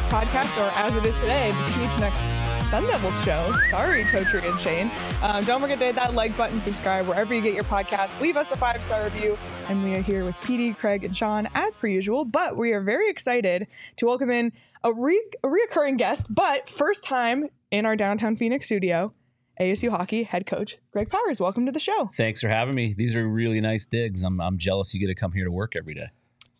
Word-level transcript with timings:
Podcast, 0.00 0.58
or 0.58 0.70
as 0.78 0.96
it 0.96 1.04
is 1.04 1.20
today, 1.20 1.50
the 1.50 1.56
PHNX 1.72 2.42
Sun 2.70 2.86
Devils 2.86 3.24
show. 3.24 3.54
Sorry, 3.68 4.04
Totri 4.04 4.50
and 4.50 4.58
Shane. 4.58 4.90
Um, 5.22 5.44
don't 5.44 5.60
forget 5.60 5.78
to 5.80 5.84
hit 5.84 5.94
that 5.96 6.14
like 6.14 6.34
button, 6.36 6.62
subscribe 6.62 7.06
wherever 7.06 7.34
you 7.34 7.42
get 7.42 7.52
your 7.52 7.64
podcasts. 7.64 8.18
Leave 8.20 8.38
us 8.38 8.50
a 8.50 8.56
five 8.56 8.82
star 8.82 9.04
review. 9.04 9.36
And 9.68 9.84
we 9.84 9.94
are 9.94 10.00
here 10.00 10.24
with 10.24 10.34
PD, 10.36 10.74
Craig, 10.76 11.04
and 11.04 11.14
Sean 11.14 11.48
as 11.54 11.76
per 11.76 11.86
usual. 11.86 12.24
But 12.24 12.56
we 12.56 12.72
are 12.72 12.80
very 12.80 13.10
excited 13.10 13.66
to 13.96 14.06
welcome 14.06 14.30
in 14.30 14.52
a, 14.82 14.92
re- 14.92 15.22
a 15.44 15.48
reoccurring 15.48 15.98
guest, 15.98 16.34
but 16.34 16.68
first 16.68 17.04
time 17.04 17.48
in 17.70 17.84
our 17.84 17.94
downtown 17.94 18.36
Phoenix 18.36 18.66
studio. 18.66 19.12
ASU 19.60 19.90
hockey 19.90 20.22
head 20.22 20.46
coach 20.46 20.78
Greg 20.92 21.10
Powers. 21.10 21.38
Welcome 21.38 21.66
to 21.66 21.72
the 21.72 21.78
show. 21.78 22.10
Thanks 22.14 22.40
for 22.40 22.48
having 22.48 22.74
me. 22.74 22.94
These 22.96 23.14
are 23.14 23.28
really 23.28 23.60
nice 23.60 23.84
digs. 23.84 24.22
I'm, 24.22 24.40
I'm 24.40 24.56
jealous 24.56 24.94
you 24.94 25.00
get 25.00 25.08
to 25.08 25.14
come 25.14 25.32
here 25.32 25.44
to 25.44 25.52
work 25.52 25.76
every 25.76 25.92
day. 25.92 26.06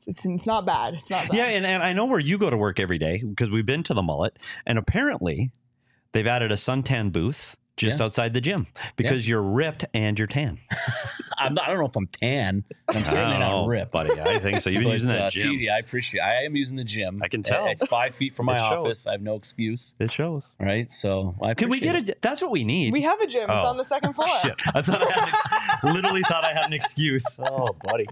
It's, 0.06 0.24
it's 0.24 0.46
not 0.46 0.66
bad. 0.66 0.94
It's 0.94 1.10
not 1.10 1.28
bad. 1.28 1.36
Yeah, 1.36 1.46
and, 1.46 1.66
and 1.66 1.82
I 1.82 1.92
know 1.92 2.06
where 2.06 2.20
you 2.20 2.38
go 2.38 2.50
to 2.50 2.56
work 2.56 2.80
every 2.80 2.98
day 2.98 3.22
because 3.22 3.50
we've 3.50 3.66
been 3.66 3.82
to 3.84 3.94
the 3.94 4.02
Mullett, 4.02 4.32
and 4.66 4.78
apparently 4.78 5.52
they've 6.12 6.26
added 6.26 6.52
a 6.52 6.56
suntan 6.56 7.12
booth 7.12 7.56
just 7.82 7.98
Yeah. 7.98 8.04
outside 8.06 8.32
the 8.32 8.40
gym 8.40 8.66
because 8.96 9.28
you're 9.28 9.42
ripped 9.42 9.84
and 9.92 10.18
you're 10.18 10.28
tan. 10.28 10.58
I'm 11.38 11.54
not, 11.54 11.64
I 11.64 11.68
don't 11.70 11.78
know 11.80 11.86
if 11.86 11.96
I'm 11.96 12.06
tan. 12.06 12.64
I'm 12.88 13.02
certainly 13.02 13.36
Oh, 13.36 13.38
not 13.38 13.66
ripped. 13.66 13.92
buddy. 13.92 14.18
I 14.20 14.38
think 14.38 14.60
so. 14.62 14.70
You've 14.70 14.80
been 14.82 14.88
But, 14.92 15.00
using 15.00 15.08
that 15.10 15.22
uh, 15.22 15.30
gym. 15.30 15.52
PD, 15.52 15.70
I 15.70 15.78
appreciate. 15.78 16.20
I 16.20 16.44
am 16.44 16.54
using 16.56 16.76
the 16.76 16.84
gym. 16.84 17.20
I 17.22 17.28
can 17.28 17.42
tell. 17.42 17.66
It's 17.66 17.84
five 17.86 18.14
feet 18.14 18.34
from 18.34 18.46
my 18.46 18.58
office. 18.58 19.06
I 19.06 19.12
have 19.12 19.22
no 19.22 19.34
excuse. 19.34 19.94
It 19.98 20.10
shows. 20.12 20.52
Right. 20.60 20.90
So 20.92 21.34
I 21.42 21.54
Can 21.54 21.68
we 21.70 21.80
get 21.80 21.94
appreciate 21.94 22.16
it? 22.16 22.22
That's 22.22 22.40
what 22.42 22.50
we 22.50 22.64
need. 22.64 22.92
We 22.92 23.02
have 23.02 23.20
a 23.20 23.26
gym. 23.26 23.42
It's 23.44 23.52
Oh. 23.52 23.66
on 23.66 23.76
the 23.76 23.84
second 23.84 24.12
floor. 24.14 24.28
Shit, 24.42 24.60
I 24.74 24.82
thought 24.82 25.02
I 25.02 25.10
had 25.10 25.22
an 25.22 25.28
ex- 25.28 25.84
literally 25.84 26.22
thought 26.22 26.44
I 26.44 26.52
had 26.52 26.66
an 26.66 26.72
excuse. 26.72 27.24
Oh, 27.38 27.74
buddy. 27.84 28.06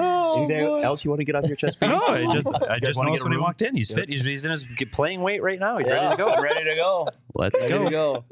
Oh, 0.00 0.44
Anything 0.44 0.66
boy. 0.66 0.80
else 0.82 1.04
you 1.04 1.10
want 1.10 1.20
to 1.20 1.24
get 1.24 1.34
off 1.34 1.46
your 1.46 1.56
chest? 1.56 1.80
Pete? 1.80 1.88
No, 1.90 2.00
I 2.06 2.24
just 2.34 2.48
I 2.68 2.78
just 2.78 2.96
wanna 2.96 3.10
noticed 3.10 3.24
when 3.24 3.32
he 3.32 3.38
walked 3.38 3.62
in. 3.62 3.74
He's 3.76 3.90
fit. 3.92 4.08
He's, 4.08 4.24
he's 4.24 4.44
in 4.44 4.50
his 4.50 4.64
playing 4.92 5.20
weight 5.22 5.42
right 5.42 5.58
now. 5.58 5.76
He's 5.78 5.86
Yeah, 5.86 5.94
ready 5.94 6.10
to 6.10 6.16
go. 6.16 6.40
Ready 6.42 6.64
to 6.64 6.74
go. 6.76 7.08
Let's 7.34 7.60
Ready 7.60 7.84
to 7.84 7.90
go. 7.90 8.24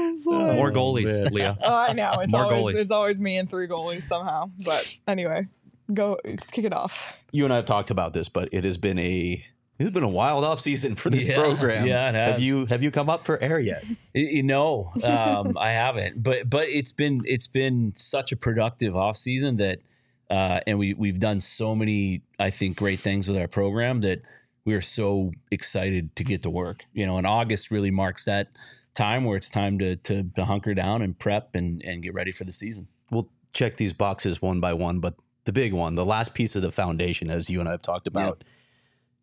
Oh, 0.00 0.18
boy. 0.24 0.54
More 0.54 0.70
goalies, 0.72 1.30
Leah. 1.30 1.56
Oh, 1.60 1.74
I 1.74 1.92
know. 1.92 2.20
It's 2.20 2.32
More 2.32 2.44
always 2.52 2.76
goalies. 2.76 2.80
it's 2.80 2.90
always 2.90 3.20
me 3.20 3.36
and 3.36 3.48
three 3.48 3.66
goalies 3.68 4.02
somehow. 4.04 4.50
But 4.64 4.86
anyway, 5.06 5.46
go 5.92 6.18
let's 6.26 6.46
kick 6.46 6.64
it 6.64 6.72
off. 6.72 7.22
You 7.32 7.44
and 7.44 7.52
I 7.52 7.56
have 7.56 7.64
talked 7.66 7.90
about 7.90 8.12
this, 8.12 8.28
but 8.28 8.48
it 8.52 8.64
has 8.64 8.76
been 8.76 8.98
a 8.98 9.44
it 9.78 9.82
has 9.84 9.90
been 9.92 10.02
a 10.02 10.08
wild 10.08 10.44
off 10.44 10.60
season 10.60 10.96
for 10.96 11.08
this 11.08 11.24
Yeah, 11.24 11.36
program. 11.36 11.86
yeah, 11.86 12.08
it 12.08 12.14
Have 12.14 12.40
you 12.40 12.66
have 12.66 12.82
you 12.82 12.90
come 12.90 13.08
up 13.08 13.24
for 13.24 13.40
air 13.42 13.60
yet? 13.60 13.84
Y- 13.88 13.96
You 14.14 14.42
know, 14.42 14.92
um, 15.04 15.56
I 15.60 15.70
haven't, 15.70 16.22
but 16.22 16.48
but 16.50 16.64
it's 16.68 16.92
been 16.92 17.22
it's 17.24 17.46
been 17.46 17.92
such 17.96 18.32
a 18.32 18.36
productive 18.36 18.96
off 18.96 19.16
season 19.16 19.56
that, 19.56 19.78
uh, 20.30 20.60
and 20.66 20.78
we 20.78 20.94
we've 20.94 21.18
done 21.20 21.40
so 21.40 21.74
many 21.74 22.22
I 22.38 22.50
think 22.50 22.76
great 22.76 22.98
things 23.00 23.28
with 23.28 23.38
our 23.38 23.48
program 23.48 24.00
that 24.02 24.20
we 24.64 24.74
are 24.74 24.82
so 24.82 25.32
excited 25.50 26.14
to 26.16 26.24
get 26.24 26.42
to 26.42 26.50
work. 26.50 26.82
You 26.92 27.06
know, 27.06 27.16
and 27.16 27.26
August 27.26 27.70
really 27.70 27.90
marks 27.92 28.24
that 28.24 28.48
time 28.98 29.24
where 29.24 29.36
it's 29.36 29.50
time 29.50 29.78
to 29.78 29.96
to, 29.96 30.24
to 30.24 30.44
hunker 30.44 30.74
down 30.74 31.02
and 31.02 31.18
prep 31.18 31.54
and 31.54 31.82
and 31.84 32.02
get 32.02 32.12
ready 32.12 32.32
for 32.32 32.44
the 32.44 32.52
season. 32.52 32.88
We'll 33.10 33.30
check 33.52 33.76
these 33.76 33.92
boxes 33.92 34.42
one 34.42 34.60
by 34.60 34.74
one, 34.74 35.00
but 35.00 35.14
the 35.44 35.52
big 35.52 35.72
one, 35.72 35.94
the 35.94 36.04
last 36.04 36.34
piece 36.34 36.56
of 36.56 36.62
the 36.62 36.70
foundation, 36.70 37.30
as 37.30 37.48
you 37.48 37.60
and 37.60 37.68
I 37.68 37.72
have 37.72 37.82
talked 37.82 38.06
about, 38.06 38.44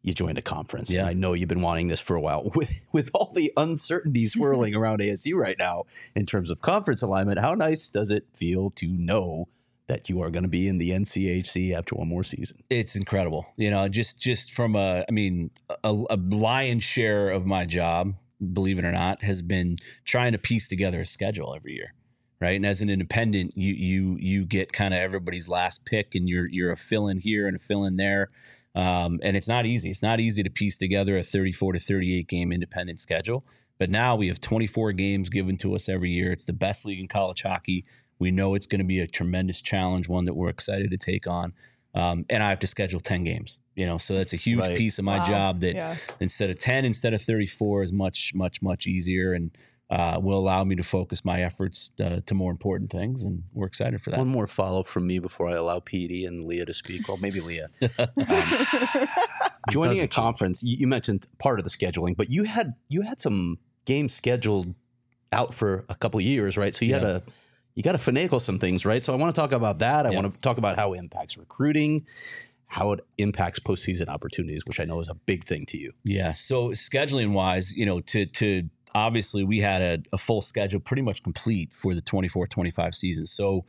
you 0.02 0.14
joined 0.14 0.40
a 0.40 0.42
conference. 0.42 0.90
Yeah. 0.90 1.02
And 1.02 1.10
I 1.10 1.14
know 1.14 1.34
you've 1.34 1.50
been 1.50 1.62
wanting 1.62 1.88
this 1.88 2.00
for 2.00 2.16
a 2.16 2.22
while. 2.22 2.44
With 2.56 2.86
with 2.92 3.12
all 3.14 3.32
the 3.34 3.52
uncertainty 3.58 4.26
swirling 4.36 4.74
around 4.74 5.02
ASU 5.02 5.36
right 5.36 5.58
now 5.60 5.84
in 6.16 6.26
terms 6.26 6.50
of 6.50 6.62
conference 6.62 7.02
alignment, 7.02 7.40
how 7.40 7.54
nice 7.54 7.88
does 7.90 8.10
it 8.10 8.26
feel 8.34 8.72
to 8.72 8.88
know 8.88 9.50
that 9.88 10.10
you 10.10 10.20
are 10.22 10.32
going 10.32 10.44
to 10.44 10.50
be 10.50 10.68
in 10.68 10.80
the 10.80 10.90
NCHC 10.92 11.72
after 11.78 11.96
one 11.96 12.08
more 12.08 12.24
season? 12.24 12.64
it's 12.72 12.96
incredible 12.96 13.46
you 13.56 13.70
know 13.70 13.88
just 13.88 14.20
just 14.20 14.52
from 14.52 14.76
a 14.76 15.06
i 15.08 15.12
mean 15.12 15.52
a, 15.84 15.92
a 16.10 16.18
lion's 16.18 16.84
share 16.84 17.30
of 17.30 17.46
my 17.46 17.64
job 17.64 18.16
believe 18.54 18.80
it 18.80 18.86
or 18.86 18.92
not 18.92 19.24
has 19.24 19.42
been 19.42 19.78
trying 20.04 20.32
to 20.32 20.38
piece 20.38 20.68
together 20.68 21.02
a 21.02 21.06
schedule 21.06 21.54
every 21.56 21.74
year 21.74 21.94
right? 22.40 22.56
And 22.56 22.66
as 22.66 22.82
an 22.82 22.90
independent 22.90 23.54
you 23.56 23.74
you 23.74 24.18
you 24.20 24.46
get 24.46 24.74
kind 24.74 24.94
of 24.94 25.00
everybody's 25.00 25.48
last 25.48 25.86
pick 25.86 26.16
and 26.16 26.28
you're 26.28 26.48
you're 26.48 26.72
a 26.72 26.78
fill 26.78 27.08
in 27.08 27.20
here 27.20 27.48
and 27.48 27.56
a 27.56 27.60
fill 27.60 27.86
in 27.86 27.98
there. 27.98 28.30
Um, 28.76 29.20
and 29.24 29.38
it's 29.38 29.48
not 29.48 29.66
easy. 29.66 29.90
It's 29.90 30.04
not 30.04 30.20
easy 30.20 30.44
to 30.44 30.50
piece 30.50 30.78
together 30.78 31.18
a 31.18 31.24
34 31.24 31.74
to 31.74 31.80
38 31.80 32.28
game 32.28 32.52
independent 32.52 33.00
schedule. 33.00 33.46
But 33.78 33.90
now 33.90 34.16
we 34.16 34.28
have 34.28 34.42
24 34.42 34.94
games 34.94 35.30
given 35.30 35.58
to 35.58 35.76
us 35.76 35.90
every 35.90 36.12
year. 36.12 36.32
It's 36.32 36.46
the 36.46 36.54
best 36.54 36.86
league 36.86 37.00
in 37.00 37.08
college 37.08 37.42
hockey. 37.42 37.86
We 38.20 38.32
know 38.32 38.54
it's 38.54 38.68
going 38.68 38.80
to 38.80 38.86
be 38.86 39.00
a 39.00 39.08
tremendous 39.08 39.62
challenge 39.62 40.08
one 40.08 40.26
that 40.26 40.36
we're 40.36 40.50
excited 40.50 40.92
to 40.92 40.98
take 40.98 41.28
on 41.28 41.54
um, 41.96 42.26
and 42.30 42.44
I 42.44 42.50
have 42.50 42.60
to 42.60 42.68
schedule 42.68 43.00
10 43.00 43.24
games. 43.24 43.58
You 43.76 43.86
know, 43.88 43.98
so 43.98 44.14
that's 44.16 44.32
a 44.32 44.38
huge 44.38 44.60
Right. 44.60 44.78
piece 44.78 45.00
of 45.00 45.06
my 45.06 45.18
Wow. 45.18 45.26
job 45.26 45.60
that 45.62 45.76
Yeah. 45.76 45.96
instead 46.22 46.50
of 46.50 46.60
10, 46.60 46.86
instead 46.86 47.14
of 47.14 47.22
34 47.22 47.84
is 47.84 47.92
much, 47.92 48.34
much, 48.34 48.62
much 48.62 48.86
easier 48.88 49.34
and 49.34 49.52
uh, 49.90 50.20
will 50.22 50.40
allow 50.40 50.64
me 50.64 50.76
to 50.76 50.82
focus 50.84 51.24
my 51.26 51.42
efforts 51.44 51.92
uh, 52.00 52.20
to 52.26 52.34
more 52.34 52.52
important 52.52 52.90
things. 52.90 53.24
And 53.24 53.44
we're 53.54 53.68
excited 53.68 54.02
for 54.02 54.10
that. 54.12 54.18
One 54.20 54.30
more 54.30 54.48
follow 54.48 54.82
from 54.82 55.06
me 55.08 55.20
before 55.20 55.48
I 55.50 55.54
allow 55.54 55.80
PD 55.80 56.26
and 56.26 56.46
Leah 56.46 56.66
to 56.66 56.74
speak. 56.74 57.08
Well, 57.08 57.18
maybe 57.18 57.40
Leah. 57.40 57.68
Joining 59.70 60.00
a 60.00 60.08
conference, 60.08 60.64
you, 60.64 60.78
you 60.80 60.88
mentioned 60.88 61.28
part 61.40 61.60
of 61.60 61.66
the 61.66 61.70
scheduling, 61.72 62.16
but 62.16 62.30
you 62.30 62.44
had 62.44 62.76
you 62.88 63.02
had 63.02 63.20
some 63.20 63.58
games 63.86 64.14
scheduled 64.14 64.74
out 65.32 65.54
for 65.54 65.86
a 65.90 65.96
couple 65.96 66.20
of 66.20 66.26
years, 66.26 66.56
right? 66.58 66.74
So 66.74 66.86
you 66.86 66.94
had 66.94 67.04
Yeah. 67.04 67.20
You 67.76 67.84
got 67.84 67.92
to 67.92 67.98
finagle 67.98 68.42
some 68.42 68.58
things, 68.58 68.86
right? 68.86 69.04
So 69.04 69.14
I 69.14 69.18
want 69.18 69.36
to 69.36 69.40
talk 69.40 69.52
about 69.52 69.80
that. 69.80 70.06
I 70.06 70.12
Yeah. 70.12 70.22
want 70.22 70.34
to 70.34 70.40
talk 70.42 70.58
about 70.58 70.78
how 70.78 70.94
it 70.94 70.98
impacts 71.00 71.38
recruiting, 71.38 72.06
how 72.68 72.94
it 72.94 73.02
impacts 73.18 73.60
postseason 73.60 74.08
opportunities, 74.08 74.66
which 74.66 74.80
I 74.80 74.86
know 74.86 75.00
is 75.00 75.10
a 75.10 75.16
big 75.16 75.44
thing 75.44 75.66
to 75.68 75.78
you. 75.78 75.92
Yeah. 76.04 76.34
So 76.34 76.70
scheduling 76.70 77.34
wise, 77.34 77.72
you 77.74 77.86
know, 77.86 78.00
to 78.02 78.26
to 78.26 78.70
obviously 78.94 79.44
we 79.44 79.60
had 79.60 79.82
a, 79.82 80.04
a 80.14 80.18
full 80.18 80.42
schedule 80.42 80.80
pretty 80.80 81.02
much 81.02 81.22
complete 81.22 81.74
for 81.74 81.94
the 81.94 82.02
24-25 82.02 82.96
season. 82.96 83.26
So 83.26 83.66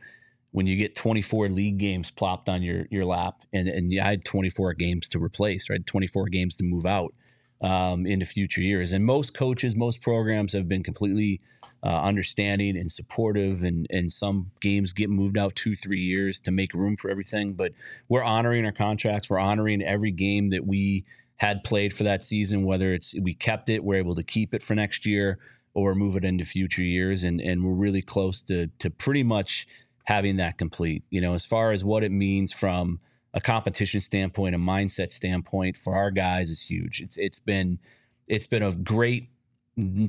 when 0.51 0.65
you 0.65 0.77
get 0.77 0.95
24 0.95 1.49
league 1.49 1.77
games 1.77 2.09
plopped 2.09 2.47
on 2.47 2.63
your 2.63 2.87
your 2.89 3.03
lap 3.05 3.41
and 3.51 3.67
and 3.67 3.91
you 3.91 3.99
had 3.99 4.23
24 4.23 4.73
games 4.75 5.07
to 5.09 5.19
replace, 5.21 5.69
right? 5.69 5.85
24 5.85 6.27
games 6.29 6.55
to 6.55 6.63
move 6.63 6.85
out 6.85 7.13
um, 7.61 8.05
into 8.05 8.25
future 8.25 8.61
years. 8.61 8.93
And 8.93 9.03
most 9.05 9.33
coaches, 9.33 9.75
most 9.75 10.01
programs 10.01 10.53
have 10.53 10.69
been 10.69 10.83
completely 10.83 11.41
uh, 11.87 12.01
understanding 12.01 12.77
and 12.77 12.91
supportive. 12.91 13.63
And 13.63 13.87
and 13.89 14.11
some 14.11 14.51
games 14.59 14.91
get 14.91 15.09
moved 15.09 15.37
out 15.37 15.55
two, 15.55 15.75
three 15.75 16.01
years 16.01 16.41
to 16.41 16.51
make 16.51 16.73
room 16.73 16.97
for 16.97 17.09
everything. 17.09 17.53
But 17.53 17.71
we're 18.09 18.23
honoring 18.23 18.65
our 18.65 18.73
contracts. 18.73 19.29
We're 19.29 19.39
honoring 19.39 19.81
every 19.81 20.11
game 20.11 20.49
that 20.49 20.67
we 20.67 21.05
had 21.37 21.63
played 21.63 21.93
for 21.93 22.03
that 22.03 22.25
season. 22.25 22.65
Whether 22.65 22.93
it's 22.93 23.15
we 23.21 23.33
kept 23.33 23.69
it, 23.69 23.85
we're 23.85 23.95
able 23.95 24.15
to 24.15 24.23
keep 24.23 24.53
it 24.53 24.61
for 24.61 24.75
next 24.75 25.05
year, 25.05 25.39
or 25.73 25.95
move 25.95 26.17
it 26.17 26.25
into 26.25 26.43
future 26.43 26.81
years. 26.83 27.23
And 27.23 27.39
and 27.39 27.63
we're 27.63 27.71
really 27.71 28.01
close 28.01 28.41
to 28.43 28.67
to 28.79 28.89
pretty 28.89 29.23
much 29.23 29.65
having 30.03 30.35
that 30.37 30.57
complete. 30.57 31.03
You 31.09 31.21
know, 31.21 31.35
as 31.35 31.45
far 31.45 31.71
as 31.71 31.85
what 31.85 32.03
it 32.03 32.11
means 32.11 32.51
from 32.51 32.99
a 33.33 33.39
competition 33.39 34.01
standpoint, 34.01 34.55
a 34.55 34.57
mindset 34.57 35.13
standpoint 35.13 35.77
for 35.77 35.95
our 35.95 36.11
guys 36.11 36.49
is 36.49 36.63
huge. 36.63 36.99
It's 36.99 37.17
it's 37.17 37.39
been 37.39 37.79
it's 38.27 38.47
been 38.47 38.63
a 38.63 38.73
great 38.73 39.29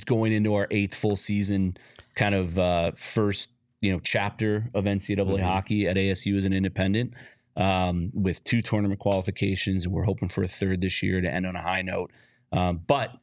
going 0.07 0.33
into 0.33 0.55
our 0.55 0.67
eighth 0.71 0.95
full 0.95 1.17
season, 1.17 1.77
kind 2.15 2.35
of 2.35 2.59
uh, 2.59 2.93
first 2.97 3.51
you 3.81 3.93
know 3.93 4.01
chapter 4.01 4.71
of 4.75 4.85
NCAA 4.87 5.39
Mhm. 5.39 5.43
hockey 5.43 5.87
at 5.87 5.97
ASU 5.97 6.37
as 6.37 6.45
an 6.45 6.53
independent. 6.53 7.15
Um, 7.57 8.13
with 8.15 8.45
two 8.45 8.63
tournament 8.63 9.01
qualifications, 9.01 9.85
and 9.85 9.93
we're 9.93 10.05
hoping 10.05 10.29
for 10.29 10.45
a 10.45 10.49
third 10.49 10.81
this 10.81 11.03
year 11.03 11.21
to 11.21 11.29
end 11.33 11.45
on 11.45 11.57
a 11.57 11.63
high 11.63 11.83
note. 11.83 12.13
Um, 12.53 12.83
but 12.87 13.17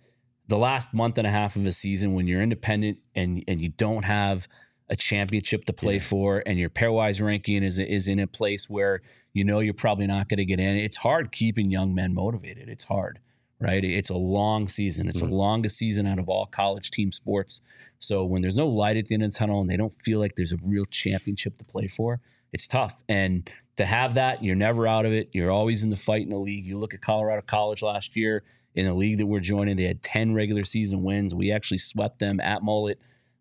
the 0.49 0.57
last 0.57 0.93
month 0.93 1.17
and 1.17 1.25
a 1.25 1.31
half 1.31 1.55
of 1.55 1.65
a 1.65 1.71
season, 1.71 2.13
when 2.15 2.27
you're 2.27 2.41
independent 2.41 2.97
and 3.15 3.43
and 3.47 3.61
you 3.61 3.69
don't 3.69 4.03
have 4.03 4.47
a 4.89 4.95
championship 4.97 5.63
to 5.65 5.73
play 5.73 5.95
Yeah. 5.95 5.99
for, 6.01 6.43
and 6.45 6.59
your 6.59 6.69
pairwise 6.69 7.25
ranking 7.25 7.63
is 7.63 7.79
is 7.79 8.07
in 8.09 8.19
a 8.19 8.27
place 8.27 8.69
where 8.69 9.01
you 9.33 9.43
know 9.45 9.61
you're 9.61 9.73
probably 9.73 10.05
not 10.05 10.27
going 10.27 10.37
to 10.37 10.45
get 10.45 10.59
in. 10.59 10.75
It's 10.75 10.97
hard 10.97 11.31
keeping 11.31 11.71
young 11.71 11.95
men 11.95 12.13
motivated. 12.13 12.67
It's 12.67 12.83
hard, 12.83 13.19
right? 13.59 13.83
It's 13.83 14.09
a 14.09 14.15
long 14.15 14.67
season. 14.67 15.07
It's 15.07 15.21
Mhm. 15.21 15.29
the 15.29 15.35
longest 15.35 15.77
season 15.77 16.05
out 16.07 16.19
of 16.19 16.27
all 16.29 16.45
college 16.45 16.91
team 16.91 17.11
sports. 17.11 17.61
So 17.99 18.25
when 18.25 18.41
there's 18.41 18.57
no 18.57 18.67
light 18.67 18.97
at 18.97 19.05
the 19.05 19.13
end 19.15 19.23
of 19.23 19.31
the 19.31 19.37
tunnel 19.37 19.61
and 19.61 19.69
they 19.69 19.77
don't 19.77 19.93
feel 20.03 20.19
like 20.19 20.35
there's 20.35 20.51
a 20.53 20.57
real 20.61 20.85
championship 20.85 21.57
to 21.57 21.63
play 21.65 21.87
for, 21.87 22.19
it's 22.51 22.67
tough. 22.67 23.01
And 23.07 23.49
to 23.77 23.85
have 23.85 24.13
that, 24.15 24.43
you're 24.43 24.55
never 24.55 24.87
out 24.87 25.05
of 25.05 25.13
it. 25.13 25.29
You're 25.33 25.51
always 25.51 25.83
in 25.83 25.89
the 25.89 25.95
fight 25.95 26.23
in 26.23 26.29
the 26.29 26.37
league. 26.39 26.65
You 26.65 26.77
look 26.77 26.93
at 26.93 27.01
Colorado 27.01 27.41
College 27.41 27.81
last 27.81 28.15
year 28.15 28.43
in 28.75 28.85
the 28.85 28.93
league 28.93 29.17
that 29.17 29.25
we're 29.25 29.39
joining, 29.39 29.77
they 29.77 29.83
had 29.83 30.01
10 30.03 30.33
regular 30.33 30.63
season 30.65 31.03
wins. 31.03 31.33
We 31.33 31.51
actually 31.51 31.77
swept 31.79 32.19
them 32.19 32.39
at 32.41 32.61
Mullett. 32.61 32.97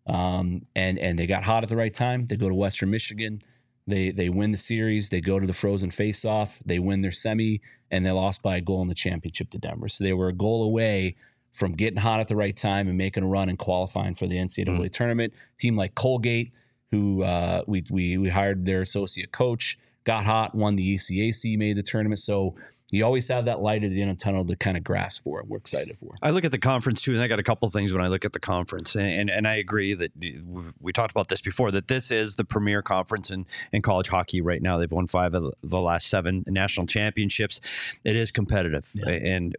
Um, 0.07 0.61
and 0.75 0.99
and 0.99 1.17
they 1.17 1.25
got 1.25 1.43
hot 1.43 1.63
at 1.63 1.69
the 1.69 1.75
right 1.75 1.93
time. 1.93 2.27
They 2.27 2.35
go 2.37 2.47
to 2.47 2.53
Western 2.55 2.91
Michigan. 2.91 3.41
They 3.87 4.11
they 4.11 4.29
win 4.29 4.51
the 4.51 4.57
series. 4.57 5.09
They 5.09 5.21
go 5.21 5.39
to 5.39 5.45
the 5.45 5.53
frozen 5.53 5.89
faceoff. 5.91 6.59
They 6.65 6.79
win 6.79 7.01
their 7.01 7.11
semi, 7.11 7.61
and 7.91 8.05
they 8.05 8.11
lost 8.11 8.41
by 8.41 8.57
a 8.57 8.61
goal 8.61 8.81
in 8.81 8.87
the 8.87 8.95
championship 8.95 9.51
to 9.51 9.57
Denver. 9.57 9.87
So 9.87 10.03
they 10.03 10.13
were 10.13 10.27
a 10.27 10.33
goal 10.33 10.63
away 10.63 11.15
from 11.53 11.73
getting 11.73 11.99
hot 11.99 12.19
at 12.19 12.27
the 12.27 12.35
right 12.35 12.55
time 12.55 12.87
and 12.87 12.97
making 12.97 13.23
a 13.23 13.27
run 13.27 13.47
and 13.47 13.57
qualifying 13.57 14.15
for 14.15 14.27
the 14.27 14.35
NCAA 14.35 14.91
tournament. 14.91 15.33
Team 15.57 15.75
like 15.77 15.95
Colgate, 15.95 16.51
who 16.91 17.23
uh, 17.23 17.63
we, 17.67 17.83
we 17.89 18.17
we 18.17 18.29
hired 18.29 18.65
their 18.65 18.81
associate 18.81 19.31
coach, 19.31 19.77
got 20.03 20.25
hot, 20.25 20.55
won 20.55 20.75
the 20.75 20.95
ECAC, 20.95 21.57
made 21.57 21.77
the 21.77 21.83
tournament. 21.83 22.19
So 22.19 22.55
you 22.95 23.05
always 23.05 23.27
have 23.27 23.45
that 23.45 23.61
light 23.61 23.83
at 23.83 23.91
the 23.91 24.01
end 24.01 24.11
of 24.11 24.17
the 24.17 24.23
tunnel 24.23 24.45
to 24.45 24.55
kind 24.55 24.77
of 24.77 24.83
grasp 24.83 25.23
for. 25.23 25.43
We're 25.45 25.57
excited 25.57 25.97
for. 25.97 26.15
I 26.21 26.31
look 26.31 26.45
at 26.45 26.51
the 26.51 26.57
conference 26.57 27.01
too, 27.01 27.13
and 27.13 27.21
I 27.21 27.27
got 27.27 27.39
a 27.39 27.43
couple 27.43 27.69
things 27.69 27.91
when 27.91 28.01
I 28.01 28.07
look 28.07 28.25
at 28.25 28.33
the 28.33 28.39
conference, 28.39 28.95
and 28.95 29.05
and, 29.05 29.29
and 29.29 29.47
I 29.47 29.55
agree 29.55 29.93
that 29.93 30.11
we 30.79 30.93
talked 30.93 31.11
about 31.11 31.27
this 31.27 31.41
before 31.41 31.71
that 31.71 31.87
this 31.87 32.11
is 32.11 32.35
the 32.35 32.45
premier 32.45 32.81
conference 32.81 33.29
in 33.29 33.45
in 33.71 33.81
college 33.81 34.07
hockey 34.07 34.41
right 34.41 34.61
now. 34.61 34.77
They've 34.77 34.91
won 34.91 35.07
five 35.07 35.33
of 35.33 35.53
the 35.61 35.79
last 35.79 36.07
seven 36.07 36.43
national 36.47 36.87
championships. 36.87 37.59
It 38.03 38.15
is 38.15 38.31
competitive, 38.31 38.89
yeah. 38.93 39.09
and 39.09 39.55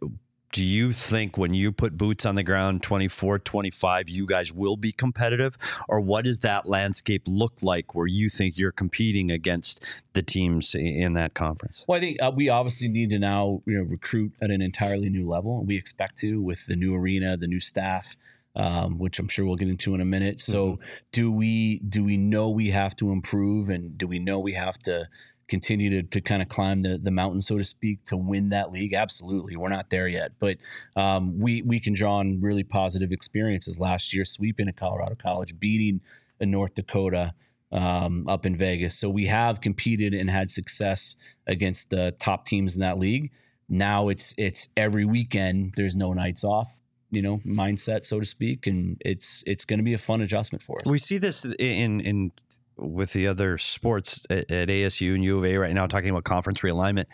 do 0.51 0.63
you 0.63 0.93
think 0.93 1.37
when 1.37 1.53
you 1.53 1.71
put 1.71 1.97
boots 1.97 2.25
on 2.25 2.35
the 2.35 2.43
ground 2.43 2.83
24 2.83 3.39
25 3.39 4.09
you 4.09 4.25
guys 4.25 4.53
will 4.53 4.77
be 4.77 4.91
competitive 4.91 5.57
or 5.87 5.99
what 5.99 6.25
does 6.25 6.39
that 6.39 6.67
landscape 6.67 7.23
look 7.27 7.53
like 7.61 7.93
where 7.93 8.07
you 8.07 8.29
think 8.29 8.57
you're 8.57 8.71
competing 8.71 9.29
against 9.31 9.83
the 10.13 10.21
teams 10.21 10.73
in 10.75 11.13
that 11.13 11.33
conference 11.33 11.83
well 11.87 11.97
i 11.97 12.01
think 12.01 12.17
uh, 12.21 12.31
we 12.33 12.49
obviously 12.49 12.87
need 12.87 13.09
to 13.09 13.19
now 13.19 13.61
you 13.65 13.77
know 13.77 13.83
recruit 13.83 14.31
at 14.41 14.49
an 14.49 14.61
entirely 14.61 15.09
new 15.09 15.27
level 15.27 15.59
and 15.59 15.67
we 15.67 15.75
expect 15.75 16.17
to 16.17 16.41
with 16.41 16.65
the 16.67 16.75
new 16.75 16.95
arena 16.95 17.37
the 17.37 17.47
new 17.47 17.59
staff 17.59 18.15
um, 18.57 18.97
which 18.97 19.19
I'm 19.19 19.27
sure 19.27 19.45
we'll 19.45 19.55
get 19.55 19.69
into 19.69 19.93
in 19.93 20.01
a 20.01 20.05
minute. 20.05 20.39
So, 20.39 20.65
mm-hmm. 20.65 20.83
do 21.11 21.31
we 21.31 21.77
do 21.79 22.03
we 22.03 22.17
know 22.17 22.49
we 22.49 22.71
have 22.71 22.95
to 22.95 23.11
improve, 23.11 23.69
and 23.69 23.95
do 23.95 24.07
we 24.07 24.17
know 24.17 24.39
we 24.39 24.53
have 24.53 24.79
to 24.79 25.07
continue 25.47 25.89
to, 25.89 26.03
to 26.03 26.21
kind 26.21 26.41
of 26.41 26.49
climb 26.49 26.81
the, 26.81 26.97
the 26.97 27.11
mountain, 27.11 27.41
so 27.41 27.57
to 27.57 27.63
speak, 27.63 28.03
to 28.05 28.17
win 28.17 28.49
that 28.49 28.71
league? 28.71 28.93
Absolutely. 28.93 29.55
We're 29.55 29.69
not 29.69 29.89
there 29.89 30.07
yet, 30.07 30.33
but 30.39 30.57
um, 30.95 31.39
we, 31.39 31.61
we 31.61 31.79
can 31.79 31.93
draw 31.93 32.17
on 32.17 32.41
really 32.41 32.63
positive 32.63 33.11
experiences. 33.11 33.79
Last 33.79 34.13
year, 34.13 34.25
sweeping 34.25 34.67
a 34.67 34.73
Colorado 34.73 35.15
College, 35.15 35.59
beating 35.59 36.01
a 36.39 36.45
North 36.45 36.75
Dakota 36.75 37.33
um, 37.71 38.27
up 38.27 38.45
in 38.45 38.55
Vegas. 38.55 38.97
So 38.97 39.09
we 39.09 39.25
have 39.25 39.61
competed 39.61 40.13
and 40.13 40.29
had 40.29 40.51
success 40.51 41.15
against 41.47 41.89
the 41.89 42.15
top 42.19 42.45
teams 42.45 42.75
in 42.75 42.81
that 42.81 42.99
league. 42.99 43.31
Now 43.69 44.07
it's 44.07 44.33
it's 44.37 44.69
every 44.77 45.03
weekend. 45.03 45.73
There's 45.75 45.95
no 45.95 46.13
nights 46.13 46.43
off 46.43 46.81
you 47.09 47.21
know 47.21 47.37
mindset 47.45 48.05
so 48.05 48.19
to 48.19 48.25
speak 48.25 48.67
and 48.67 49.01
it's 49.05 49.43
it's 49.47 49.63
going 49.65 49.79
to 49.79 49.83
be 49.83 49.93
a 49.93 49.97
fun 49.97 50.21
adjustment 50.21 50.61
for 50.61 50.77
us 50.79 50.85
we 50.85 50.99
see 50.99 51.17
this 51.17 51.45
in 51.57 52.01
in 52.01 52.31
with 52.77 53.13
the 53.13 53.27
other 53.27 53.57
sports 53.57 54.25
at, 54.29 54.51
at, 54.51 54.69
ASU 54.69 55.15
and 55.15 55.23
U 55.23 55.37
of 55.37 55.45
A 55.45 55.57
right 55.57 55.73
now, 55.73 55.87
talking 55.87 56.09
about 56.09 56.23
conference 56.23 56.61
realignment. 56.61 57.05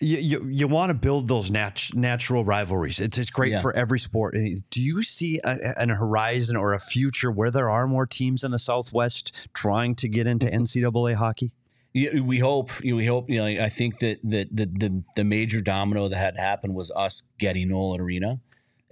You, 0.00 0.18
you, 0.18 0.48
you 0.50 0.68
want 0.68 0.90
to 0.90 0.94
build 0.94 1.28
those 1.28 1.50
nat- 1.50 1.90
natural 1.94 2.44
rivalries. 2.44 2.98
It's, 2.98 3.16
it's 3.16 3.30
great 3.30 3.52
yeah. 3.52 3.60
for 3.60 3.72
every 3.74 4.00
sport. 4.00 4.36
Do 4.70 4.82
you 4.82 5.02
see 5.02 5.38
a, 5.44 5.78
an 5.78 5.90
horizon 5.90 6.56
or 6.56 6.74
a 6.74 6.80
future 6.80 7.30
where 7.30 7.50
there 7.50 7.70
are 7.70 7.86
more 7.86 8.06
teams 8.06 8.42
in 8.42 8.50
the 8.50 8.58
Southwest 8.58 9.32
trying 9.54 9.94
to 9.96 10.08
get 10.08 10.26
into 10.26 10.46
mm-hmm. 10.46 10.64
NCAA 10.64 11.14
hockey? 11.14 11.52
Yeah, 11.92 12.20
we 12.20 12.40
hope. 12.40 12.80
We 12.80 13.06
hope. 13.06 13.30
You 13.30 13.38
know, 13.38 13.46
I 13.46 13.68
think 13.68 14.00
that 14.00 14.18
that 14.24 14.48
the, 14.54 14.66
the 14.66 15.04
the 15.14 15.22
major 15.22 15.60
domino 15.60 16.08
that 16.08 16.16
had 16.16 16.36
happened 16.36 16.74
was 16.74 16.90
us 16.96 17.22
getting 17.38 17.68
Mullett 17.68 18.00
Arena 18.00 18.40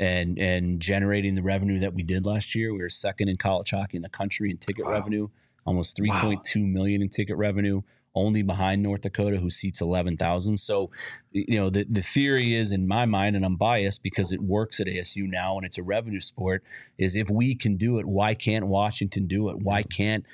and 0.02 0.36
and 0.36 0.80
generating 0.80 1.36
the 1.36 1.42
revenue 1.42 1.78
that 1.78 1.94
we 1.94 2.02
did 2.02 2.26
last 2.26 2.56
year. 2.56 2.72
We 2.72 2.80
were 2.80 2.88
second 2.88 3.28
in 3.28 3.36
college 3.36 3.70
hockey 3.70 3.96
in 3.96 4.02
the 4.02 4.08
country 4.08 4.50
in 4.50 4.58
ticket 4.58 4.84
wow. 4.84 4.92
revenue, 4.92 5.28
almost 5.64 5.96
three 5.96 6.10
point 6.10 6.38
wow. 6.38 6.42
two 6.44 6.66
million 6.66 7.02
in 7.02 7.08
ticket 7.08 7.36
revenue, 7.36 7.82
only 8.12 8.42
behind 8.42 8.82
North 8.82 9.02
Dakota, 9.02 9.36
who 9.36 9.48
seats 9.48 9.80
eleven 9.80 10.16
thousand. 10.16 10.58
So, 10.58 10.90
you 11.30 11.60
know, 11.60 11.70
the 11.70 11.86
the 11.88 12.02
theory 12.02 12.54
is 12.54 12.72
in 12.72 12.88
my 12.88 13.06
mind, 13.06 13.36
and 13.36 13.44
I'm 13.44 13.54
biased 13.54 14.02
because 14.02 14.32
it 14.32 14.42
works 14.42 14.80
at 14.80 14.88
ASU 14.88 15.28
now 15.28 15.56
and 15.56 15.64
it's 15.64 15.78
a 15.78 15.84
revenue 15.84 16.20
sport. 16.20 16.64
Is 16.98 17.14
if 17.14 17.30
we 17.30 17.54
can 17.54 17.76
do 17.76 17.98
it, 17.98 18.06
why 18.06 18.34
can't 18.34 18.66
Washington 18.66 19.28
do 19.28 19.50
it? 19.50 19.58
Why 19.62 19.84
can't 19.84 20.26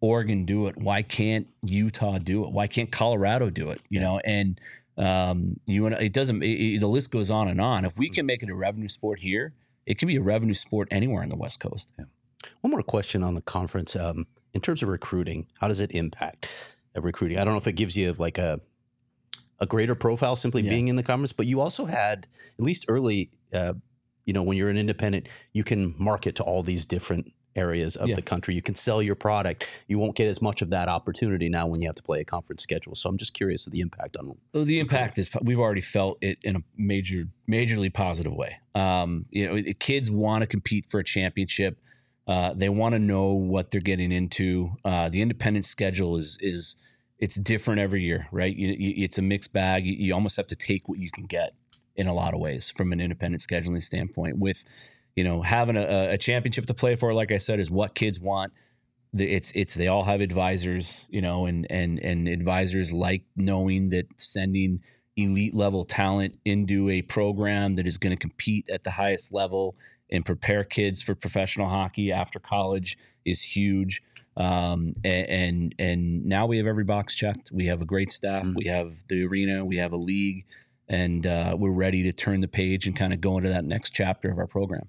Oregon 0.00 0.46
do 0.46 0.66
it? 0.66 0.78
Why 0.78 1.02
can't 1.02 1.46
Utah 1.62 2.18
do 2.18 2.44
it? 2.44 2.52
Why 2.52 2.66
can't 2.66 2.90
Colorado 2.90 3.50
do 3.50 3.68
it? 3.68 3.82
You 3.90 4.00
know, 4.00 4.18
and 4.24 4.58
um, 5.00 5.58
you 5.66 5.82
want 5.82 5.94
it 5.94 6.12
doesn't. 6.12 6.42
It, 6.42 6.80
the 6.80 6.86
list 6.86 7.10
goes 7.10 7.30
on 7.30 7.48
and 7.48 7.60
on. 7.60 7.84
If 7.84 7.96
we 7.96 8.10
can 8.10 8.26
make 8.26 8.42
it 8.42 8.50
a 8.50 8.54
revenue 8.54 8.88
sport 8.88 9.20
here, 9.20 9.54
it 9.86 9.98
can 9.98 10.08
be 10.08 10.16
a 10.16 10.20
revenue 10.20 10.54
sport 10.54 10.88
anywhere 10.90 11.22
on 11.22 11.30
the 11.30 11.36
West 11.36 11.58
Coast. 11.58 11.90
Yeah. 11.98 12.04
One 12.60 12.70
more 12.70 12.82
question 12.82 13.22
on 13.22 13.34
the 13.34 13.40
conference. 13.40 13.96
Um, 13.96 14.26
in 14.52 14.60
terms 14.60 14.82
of 14.82 14.88
recruiting, 14.88 15.46
how 15.60 15.68
does 15.68 15.80
it 15.80 15.92
impact 15.92 16.50
recruiting? 16.94 17.38
I 17.38 17.44
don't 17.44 17.54
know 17.54 17.58
if 17.58 17.66
it 17.66 17.72
gives 17.72 17.96
you 17.96 18.14
like 18.18 18.36
a 18.36 18.60
a 19.58 19.66
greater 19.66 19.94
profile 19.94 20.36
simply 20.36 20.62
yeah. 20.62 20.70
being 20.70 20.88
in 20.88 20.96
the 20.96 21.02
conference, 21.02 21.32
but 21.32 21.46
you 21.46 21.60
also 21.60 21.86
had 21.86 22.26
at 22.58 22.64
least 22.64 22.84
early. 22.88 23.30
Uh, 23.52 23.74
you 24.26 24.34
know, 24.34 24.42
when 24.42 24.56
you're 24.56 24.68
an 24.68 24.76
independent, 24.76 25.28
you 25.52 25.64
can 25.64 25.94
market 25.98 26.36
to 26.36 26.44
all 26.44 26.62
these 26.62 26.86
different 26.86 27.32
areas 27.56 27.96
of 27.96 28.08
yeah. 28.08 28.14
the 28.14 28.22
country. 28.22 28.54
You 28.54 28.62
can 28.62 28.74
sell 28.74 29.02
your 29.02 29.14
product. 29.14 29.68
You 29.88 29.98
won't 29.98 30.16
get 30.16 30.28
as 30.28 30.40
much 30.40 30.62
of 30.62 30.70
that 30.70 30.88
opportunity 30.88 31.48
now 31.48 31.66
when 31.66 31.80
you 31.80 31.88
have 31.88 31.96
to 31.96 32.02
play 32.02 32.20
a 32.20 32.24
conference 32.24 32.62
schedule. 32.62 32.94
So 32.94 33.08
I'm 33.08 33.18
just 33.18 33.34
curious 33.34 33.66
of 33.66 33.72
the 33.72 33.80
impact 33.80 34.16
on. 34.16 34.36
Well, 34.54 34.64
the 34.64 34.78
impact 34.78 35.18
is 35.18 35.30
we've 35.42 35.58
already 35.58 35.80
felt 35.80 36.18
it 36.20 36.38
in 36.42 36.56
a 36.56 36.62
major, 36.76 37.24
majorly 37.50 37.92
positive 37.92 38.32
way. 38.32 38.58
Um, 38.74 39.26
you 39.30 39.46
know, 39.46 39.72
kids 39.78 40.10
want 40.10 40.42
to 40.42 40.46
compete 40.46 40.86
for 40.86 41.00
a 41.00 41.04
championship. 41.04 41.78
Uh, 42.26 42.54
they 42.54 42.68
want 42.68 42.94
to 42.94 42.98
know 42.98 43.32
what 43.32 43.70
they're 43.70 43.80
getting 43.80 44.12
into. 44.12 44.70
Uh, 44.84 45.08
the 45.08 45.20
independent 45.20 45.64
schedule 45.64 46.16
is 46.16 46.38
is 46.40 46.76
it's 47.18 47.34
different 47.34 47.80
every 47.80 48.02
year, 48.02 48.28
right? 48.32 48.54
You, 48.54 48.68
you, 48.68 49.04
it's 49.04 49.18
a 49.18 49.22
mixed 49.22 49.52
bag. 49.52 49.84
You, 49.84 49.92
you 49.92 50.14
almost 50.14 50.36
have 50.36 50.46
to 50.48 50.56
take 50.56 50.88
what 50.88 50.98
you 50.98 51.10
can 51.10 51.26
get 51.26 51.52
in 51.96 52.06
a 52.06 52.14
lot 52.14 52.32
of 52.32 52.40
ways 52.40 52.70
from 52.70 52.92
an 52.92 53.00
independent 53.00 53.42
scheduling 53.42 53.82
standpoint. 53.82 54.38
With 54.38 54.64
you 55.16 55.24
know, 55.24 55.42
having 55.42 55.76
a, 55.76 56.12
a 56.12 56.18
championship 56.18 56.66
to 56.66 56.74
play 56.74 56.94
for, 56.94 57.12
like 57.12 57.32
I 57.32 57.38
said, 57.38 57.60
is 57.60 57.70
what 57.70 57.94
kids 57.94 58.20
want. 58.20 58.52
It's 59.12 59.50
it's 59.56 59.74
they 59.74 59.88
all 59.88 60.04
have 60.04 60.20
advisors, 60.20 61.06
you 61.10 61.20
know, 61.20 61.46
and 61.46 61.66
and 61.70 61.98
and 61.98 62.28
advisors 62.28 62.92
like 62.92 63.22
knowing 63.34 63.88
that 63.88 64.06
sending 64.20 64.80
elite 65.16 65.54
level 65.54 65.84
talent 65.84 66.38
into 66.44 66.88
a 66.88 67.02
program 67.02 67.76
that 67.76 67.86
is 67.86 67.98
going 67.98 68.16
to 68.16 68.20
compete 68.20 68.68
at 68.70 68.84
the 68.84 68.92
highest 68.92 69.32
level 69.32 69.74
and 70.10 70.24
prepare 70.24 70.64
kids 70.64 71.02
for 71.02 71.14
professional 71.14 71.68
hockey 71.68 72.12
after 72.12 72.38
college 72.38 72.98
is 73.24 73.42
huge. 73.42 74.00
Um, 74.36 74.92
and, 75.04 75.28
and, 75.28 75.74
and 75.78 76.24
now 76.24 76.46
we 76.46 76.56
have 76.58 76.66
every 76.66 76.84
box 76.84 77.14
checked. 77.14 77.50
We 77.52 77.66
have 77.66 77.82
a 77.82 77.84
great 77.84 78.10
staff. 78.12 78.44
Mm-hmm. 78.44 78.54
We 78.56 78.64
have 78.66 78.92
the 79.08 79.26
arena. 79.26 79.64
We 79.64 79.76
have 79.78 79.92
a 79.92 79.96
league, 79.96 80.46
and 80.88 81.26
uh, 81.26 81.56
we're 81.58 81.72
ready 81.72 82.02
to 82.04 82.12
turn 82.12 82.40
the 82.40 82.48
page 82.48 82.86
and 82.86 82.96
kind 82.96 83.12
of 83.12 83.20
go 83.20 83.36
into 83.36 83.50
that 83.50 83.64
next 83.64 83.90
chapter 83.90 84.30
of 84.30 84.38
our 84.38 84.46
program. 84.46 84.88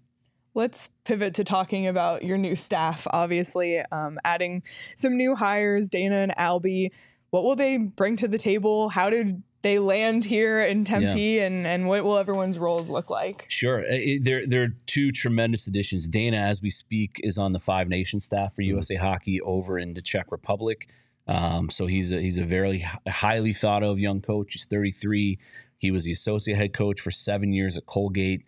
Let's 0.54 0.90
pivot 1.06 1.34
to 1.36 1.44
talking 1.44 1.88
about 1.88 2.24
your 2.24 2.38
new 2.38 2.56
staff, 2.56 3.08
obviously, 3.12 3.80
um, 3.92 4.20
adding 4.26 4.64
some 4.96 5.16
new 5.16 5.36
hires, 5.36 5.90
Dana 5.90 6.18
and 6.18 6.36
Albie. 6.38 6.92
What 7.30 7.44
will 7.44 7.56
they 7.56 7.78
bring 7.78 8.18
to 8.18 8.28
the 8.28 8.38
table? 8.38 8.90
How 8.90 9.10
did 9.10 9.44
they 9.62 9.80
land 9.80 10.26
here 10.26 10.62
in 10.62 10.84
Tempe, 10.84 11.22
yeah. 11.22 11.46
and, 11.46 11.68
and 11.68 11.88
what 11.88 12.04
will 12.04 12.18
everyone's 12.18 12.58
roles 12.58 12.90
look 12.90 13.10
like? 13.10 13.46
Sure. 13.48 13.84
There, 14.22 14.46
there 14.48 14.64
are 14.64 14.76
two 14.88 15.12
tremendous 15.12 15.68
additions. 15.68 16.08
Dana, 16.08 16.38
as 16.38 16.62
we 16.62 16.70
speak, 16.70 17.20
is 17.24 17.38
on 17.38 17.54
the 17.54 17.60
Five 17.60 17.88
Nations 17.88 18.26
staff 18.26 18.56
for 18.56 18.62
mm-hmm. 18.62 18.72
USA 18.72 18.96
Hockey 18.96 19.40
over 19.42 19.78
in 19.78 19.94
the 19.94 20.02
Czech 20.02 20.32
Republic. 20.32 20.90
Um, 21.28 21.70
so 21.70 21.86
he's 21.86 22.12
a, 22.12 22.20
he's 22.20 22.38
a 22.38 22.44
very 22.44 22.84
highly 23.08 23.54
thought 23.54 23.84
of 23.84 24.00
young 24.00 24.22
coach. 24.22 24.54
He's 24.54 24.66
33. 24.66 25.40
He 25.78 25.92
was 25.92 26.04
the 26.04 26.12
associate 26.12 26.58
head 26.58 26.74
coach 26.74 27.00
for 27.00 27.12
seven 27.12 27.54
years 27.54 27.78
at 27.78 27.86
Colgate 27.86 28.44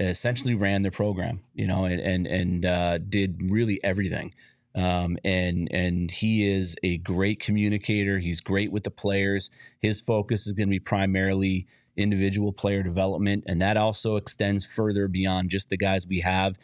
essentially 0.00 0.54
ran 0.54 0.82
the 0.82 0.90
program, 0.90 1.40
you 1.54 1.66
know, 1.66 1.84
and 1.84 2.00
and, 2.00 2.26
and 2.26 2.66
uh, 2.66 2.98
did 2.98 3.50
really 3.50 3.82
everything. 3.84 4.34
Um, 4.74 5.18
and 5.24 5.68
and 5.70 6.10
he 6.10 6.48
is 6.50 6.76
a 6.82 6.98
great 6.98 7.38
communicator. 7.38 8.18
He's 8.18 8.40
great 8.40 8.72
with 8.72 8.82
the 8.82 8.90
players. 8.90 9.50
His 9.80 10.00
focus 10.00 10.46
is 10.46 10.52
going 10.52 10.66
to 10.66 10.72
be 10.72 10.80
primarily 10.80 11.66
individual 11.96 12.52
player 12.52 12.82
development, 12.82 13.44
and 13.46 13.62
that 13.62 13.76
also 13.76 14.16
extends 14.16 14.66
further 14.66 15.06
beyond 15.06 15.50
just 15.50 15.68
the 15.68 15.76
guys 15.76 16.06
we 16.08 16.20
have 16.20 16.58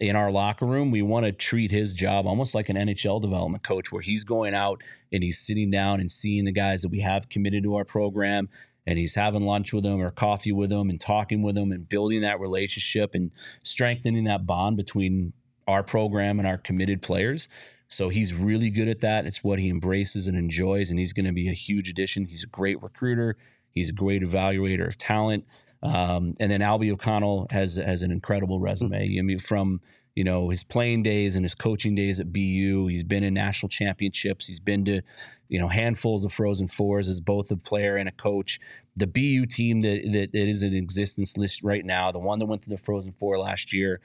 in 0.00 0.16
our 0.16 0.32
locker 0.32 0.66
room. 0.66 0.90
We 0.90 1.02
want 1.02 1.26
to 1.26 1.30
treat 1.30 1.70
his 1.70 1.94
job 1.94 2.26
almost 2.26 2.52
like 2.52 2.68
an 2.68 2.76
NHL 2.76 3.22
development 3.22 3.62
coach, 3.62 3.92
where 3.92 4.02
he's 4.02 4.24
going 4.24 4.54
out 4.54 4.82
and 5.12 5.22
he's 5.22 5.38
sitting 5.38 5.70
down 5.70 6.00
and 6.00 6.10
seeing 6.10 6.44
the 6.44 6.52
guys 6.52 6.82
that 6.82 6.88
we 6.88 7.00
have 7.00 7.28
committed 7.28 7.62
to 7.62 7.76
our 7.76 7.84
program 7.84 8.48
and 8.86 8.98
he's 8.98 9.14
having 9.14 9.42
lunch 9.42 9.72
with 9.72 9.84
them 9.84 10.00
or 10.00 10.10
coffee 10.10 10.52
with 10.52 10.70
them 10.70 10.90
and 10.90 11.00
talking 11.00 11.42
with 11.42 11.54
them 11.54 11.72
and 11.72 11.88
building 11.88 12.20
that 12.22 12.40
relationship 12.40 13.14
and 13.14 13.30
strengthening 13.62 14.24
that 14.24 14.46
bond 14.46 14.76
between 14.76 15.32
our 15.68 15.82
program 15.82 16.38
and 16.38 16.48
our 16.48 16.58
committed 16.58 17.02
players. 17.02 17.48
So 17.88 18.08
he's 18.08 18.34
really 18.34 18.70
good 18.70 18.88
at 18.88 19.00
that. 19.00 19.26
It's 19.26 19.44
what 19.44 19.58
he 19.58 19.68
embraces 19.68 20.26
and 20.26 20.36
enjoys, 20.36 20.90
and 20.90 20.98
he's 20.98 21.12
going 21.12 21.26
to 21.26 21.32
be 21.32 21.48
a 21.48 21.52
huge 21.52 21.88
addition. 21.88 22.24
He's 22.24 22.42
a 22.42 22.48
great 22.48 22.82
recruiter. 22.82 23.36
He's 23.70 23.90
a 23.90 23.94
great 23.94 24.22
evaluator 24.22 24.86
of 24.86 24.96
talent. 24.96 25.44
Um, 25.82 26.34
and 26.40 26.50
then 26.50 26.60
Albie 26.60 26.92
O'Connell 26.92 27.48
has 27.50 27.76
has 27.76 28.02
an 28.02 28.10
incredible 28.10 28.60
resume. 28.60 29.18
I 29.18 29.22
mean, 29.22 29.38
from 29.38 29.80
you 30.14 30.24
know 30.24 30.50
his 30.50 30.62
playing 30.62 31.02
days 31.02 31.36
and 31.36 31.44
his 31.44 31.54
coaching 31.54 31.94
days 31.94 32.20
at 32.20 32.32
BU. 32.32 32.86
He's 32.88 33.04
been 33.04 33.24
in 33.24 33.34
national 33.34 33.68
championships. 33.68 34.46
He's 34.46 34.60
been 34.60 34.84
to 34.84 35.02
you 35.48 35.58
know 35.58 35.68
handfuls 35.68 36.24
of 36.24 36.32
Frozen 36.32 36.68
Fours 36.68 37.08
as 37.08 37.20
both 37.20 37.50
a 37.50 37.56
player 37.56 37.96
and 37.96 38.08
a 38.08 38.12
coach. 38.12 38.60
The 38.96 39.06
BU 39.06 39.46
team 39.46 39.80
that 39.82 40.02
that, 40.12 40.32
that 40.32 40.48
is 40.48 40.62
in 40.62 40.74
existence 40.74 41.36
list 41.36 41.62
right 41.62 41.84
now, 41.84 42.12
the 42.12 42.18
one 42.18 42.38
that 42.38 42.46
went 42.46 42.62
to 42.62 42.70
the 42.70 42.76
Frozen 42.76 43.12
Four 43.12 43.38
last 43.38 43.72
year, 43.72 44.00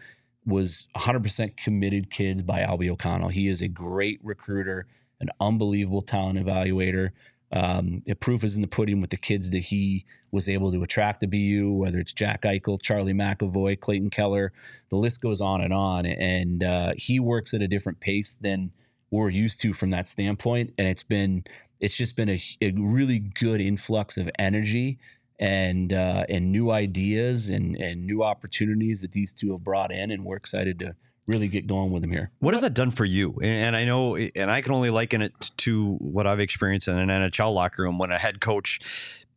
was 0.46 0.88
100% 0.96 1.58
committed 1.58 2.10
kids 2.10 2.42
by 2.42 2.62
Albie 2.62 2.90
O'Connell. 2.90 3.30
He 3.30 3.50
is 3.50 3.62
a 3.62 3.68
great 3.68 4.20
recruiter, 4.24 4.88
an 5.20 5.30
unbelievable 5.42 6.02
talent 6.02 6.40
evaluator. 6.40 7.10
Um, 7.52 8.04
proof 8.20 8.44
is 8.44 8.56
in 8.56 8.62
the 8.62 8.68
pudding 8.68 9.00
with 9.00 9.10
the 9.10 9.18
kids 9.18 9.50
that 9.52 9.60
he 9.60 10.06
was 10.32 10.50
able 10.50 10.72
to 10.72 10.84
attract 10.84 11.22
to 11.22 11.28
BU, 11.28 11.72
whether 11.72 12.00
it's 12.00 12.14
Jack 12.14 12.42
Eichel, 12.42 12.82
Charlie 12.82 13.14
McAvoy, 13.14 13.80
Clayton 13.80 14.10
Keller, 14.10 14.52
the 14.90 14.98
list 14.98 15.22
goes 15.22 15.40
on 15.40 15.62
and 15.62 15.74
on. 15.74 16.06
And 16.06 16.64
uh, 16.64 16.94
he 16.98 17.20
works 17.20 17.54
at 17.54 17.62
a 17.62 17.68
different 17.68 18.00
pace 18.00 18.34
than 18.34 18.72
we're 19.12 19.30
used 19.30 19.62
to 19.62 19.74
from 19.74 19.92
that 19.92 20.10
standpoint. 20.10 20.74
And 20.78 20.88
it's 20.88 21.04
been, 21.04 21.46
it's 21.80 21.96
just 21.96 22.18
been 22.18 22.30
a, 22.30 22.42
a 22.62 22.72
really 22.72 23.20
good 23.20 23.62
influx 23.62 24.18
of 24.18 24.30
energy 24.38 25.00
and 25.40 25.94
uh, 25.94 26.26
and 26.30 26.52
new 26.52 26.72
ideas 26.72 27.50
and 27.50 27.76
and 27.76 28.06
new 28.06 28.24
opportunities 28.24 29.02
that 29.02 29.12
these 29.12 29.34
two 29.34 29.52
have 29.52 29.64
brought 29.64 29.92
in, 29.92 30.12
and 30.12 30.26
we're 30.26 30.38
excited 30.38 30.80
to 30.80 30.96
really 31.28 31.48
get 31.48 31.68
going 31.68 31.92
with 31.92 32.02
them 32.02 32.12
here. 32.12 32.32
What 32.40 32.54
has 32.54 32.64
that 32.64 32.74
done 32.74 32.90
for 32.90 33.06
you? 33.06 33.38
And 33.42 33.76
I 33.76 33.84
know, 33.84 34.16
and 34.16 34.50
I 34.50 34.62
can 34.62 34.72
only 34.74 34.90
liken 34.90 35.22
it 35.22 35.34
to 35.58 35.96
what 35.96 36.26
I've 36.26 36.40
experienced 36.40 36.88
in 36.88 36.98
an 36.98 37.10
NHL 37.10 37.54
locker 37.54 37.84
room 37.84 37.98
when 37.98 38.12
a 38.12 38.18
head 38.18 38.40
coach 38.40 38.80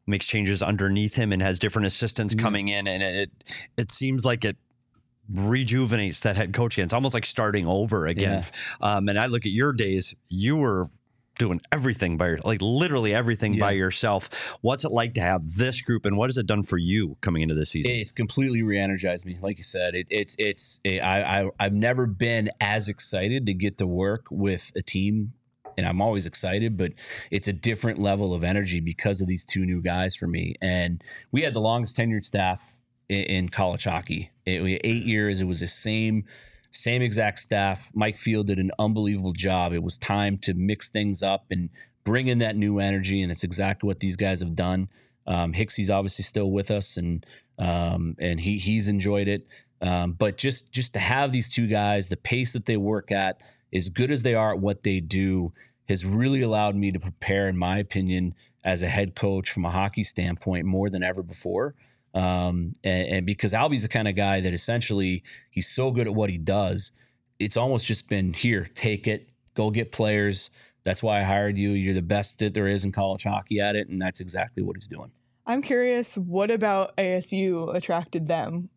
makes 0.06 0.26
changes 0.26 0.62
underneath 0.62 1.14
him 1.14 1.32
and 1.32 1.42
has 1.42 1.58
different 1.58 1.86
assistants 1.86 2.34
mm-hmm. 2.34 2.44
coming 2.44 2.68
in, 2.68 2.86
and 2.86 3.02
it 3.02 3.30
it 3.76 3.90
seems 3.90 4.24
like 4.24 4.44
it 4.44 4.56
rejuvenates 5.32 6.20
that 6.20 6.36
head 6.36 6.52
coach 6.52 6.76
again. 6.76 6.84
It's 6.84 6.92
almost 6.92 7.14
like 7.14 7.26
starting 7.26 7.66
over 7.66 8.06
again. 8.06 8.44
Yeah. 8.80 8.96
Um, 8.96 9.08
and 9.08 9.18
I 9.18 9.26
look 9.26 9.44
at 9.44 9.52
your 9.52 9.72
days; 9.72 10.14
you 10.28 10.56
were 10.56 10.86
doing 11.40 11.60
everything 11.72 12.16
by 12.16 12.36
like 12.44 12.62
literally 12.62 13.12
everything 13.12 13.54
yeah. 13.54 13.60
by 13.60 13.72
yourself. 13.72 14.28
What's 14.60 14.84
it 14.84 14.92
like 14.92 15.14
to 15.14 15.20
have 15.22 15.56
this 15.56 15.80
group, 15.80 16.04
and 16.04 16.16
what 16.16 16.28
has 16.28 16.38
it 16.38 16.46
done 16.46 16.62
for 16.62 16.78
you 16.78 17.16
coming 17.22 17.42
into 17.42 17.56
this 17.56 17.70
season? 17.70 17.90
It's 17.92 18.12
completely 18.12 18.62
re-energized 18.62 19.26
me. 19.26 19.38
Like 19.40 19.58
you 19.58 19.64
said, 19.64 19.96
it, 19.96 20.06
it's 20.10 20.36
it's 20.38 20.80
it, 20.84 21.00
I, 21.00 21.40
I 21.40 21.50
I've 21.58 21.72
never 21.72 22.06
been 22.06 22.50
as 22.60 22.88
excited 22.88 23.46
to 23.46 23.54
get 23.54 23.78
to 23.78 23.86
work 23.86 24.26
with 24.30 24.70
a 24.76 24.82
team. 24.82 25.32
And 25.78 25.86
I'm 25.86 26.02
always 26.02 26.26
excited, 26.26 26.76
but 26.76 26.92
it's 27.30 27.48
a 27.48 27.52
different 27.52 27.98
level 27.98 28.34
of 28.34 28.44
energy 28.44 28.80
because 28.80 29.22
of 29.22 29.28
these 29.28 29.44
two 29.46 29.64
new 29.64 29.80
guys 29.80 30.14
for 30.14 30.26
me. 30.26 30.54
And 30.60 31.02
we 31.32 31.42
had 31.42 31.54
the 31.54 31.60
longest 31.60 31.96
tenured 31.96 32.24
staff 32.24 32.76
in, 33.08 33.22
in 33.22 33.48
college 33.48 33.84
hockey. 33.84 34.30
It, 34.44 34.80
eight 34.84 35.06
years. 35.06 35.40
It 35.40 35.44
was 35.44 35.60
the 35.60 35.68
same 35.68 36.24
same 36.70 37.02
exact 37.02 37.38
staff. 37.38 37.90
Mike 37.94 38.16
Field 38.16 38.46
did 38.46 38.58
an 38.58 38.70
unbelievable 38.78 39.32
job. 39.32 39.72
It 39.72 39.82
was 39.82 39.98
time 39.98 40.38
to 40.38 40.54
mix 40.54 40.88
things 40.88 41.22
up 41.22 41.46
and 41.50 41.70
bring 42.04 42.28
in 42.28 42.38
that 42.38 42.56
new 42.56 42.78
energy, 42.78 43.22
and 43.22 43.30
it's 43.30 43.44
exactly 43.44 43.86
what 43.86 44.00
these 44.00 44.16
guys 44.16 44.40
have 44.40 44.54
done. 44.54 44.88
Um, 45.26 45.52
Hicksey's 45.52 45.90
obviously 45.90 46.22
still 46.24 46.50
with 46.50 46.70
us, 46.70 46.96
and 46.96 47.24
um, 47.58 48.16
and 48.18 48.40
he 48.40 48.58
he's 48.58 48.88
enjoyed 48.88 49.28
it. 49.28 49.46
Um, 49.82 50.12
but 50.12 50.36
just 50.36 50.72
just 50.72 50.92
to 50.94 50.98
have 50.98 51.32
these 51.32 51.48
two 51.48 51.66
guys, 51.66 52.08
the 52.08 52.16
pace 52.16 52.52
that 52.52 52.66
they 52.66 52.76
work 52.76 53.12
at, 53.12 53.42
as 53.72 53.88
good 53.88 54.10
as 54.10 54.22
they 54.22 54.34
are 54.34 54.52
at 54.54 54.60
what 54.60 54.82
they 54.82 55.00
do, 55.00 55.52
has 55.88 56.04
really 56.04 56.42
allowed 56.42 56.76
me 56.76 56.92
to 56.92 57.00
prepare, 57.00 57.48
in 57.48 57.56
my 57.56 57.78
opinion, 57.78 58.34
as 58.64 58.82
a 58.82 58.88
head 58.88 59.14
coach 59.14 59.50
from 59.50 59.64
a 59.64 59.70
hockey 59.70 60.04
standpoint 60.04 60.66
more 60.66 60.90
than 60.90 61.02
ever 61.02 61.22
before. 61.22 61.74
Um, 62.14 62.72
and, 62.82 63.08
and 63.08 63.26
because 63.26 63.52
Albie's 63.52 63.82
the 63.82 63.88
kind 63.88 64.08
of 64.08 64.16
guy 64.16 64.40
that 64.40 64.52
essentially 64.52 65.22
he's 65.50 65.68
so 65.68 65.90
good 65.90 66.06
at 66.06 66.14
what 66.14 66.30
he 66.30 66.38
does, 66.38 66.92
it's 67.38 67.56
almost 67.56 67.86
just 67.86 68.08
been 68.08 68.32
here, 68.32 68.68
take 68.74 69.06
it, 69.06 69.28
go 69.54 69.70
get 69.70 69.92
players. 69.92 70.50
That's 70.84 71.02
why 71.02 71.20
I 71.20 71.22
hired 71.22 71.56
you. 71.56 71.70
You're 71.70 71.94
the 71.94 72.02
best 72.02 72.38
that 72.40 72.54
there 72.54 72.66
is 72.66 72.84
in 72.84 72.92
college 72.92 73.24
hockey 73.24 73.60
at 73.60 73.76
it, 73.76 73.88
and 73.88 74.00
that's 74.00 74.20
exactly 74.20 74.62
what 74.62 74.76
he's 74.76 74.88
doing. 74.88 75.10
I'm 75.46 75.62
curious, 75.62 76.16
what 76.16 76.50
about 76.50 76.96
ASU 76.96 77.74
attracted 77.74 78.26
them? 78.26 78.70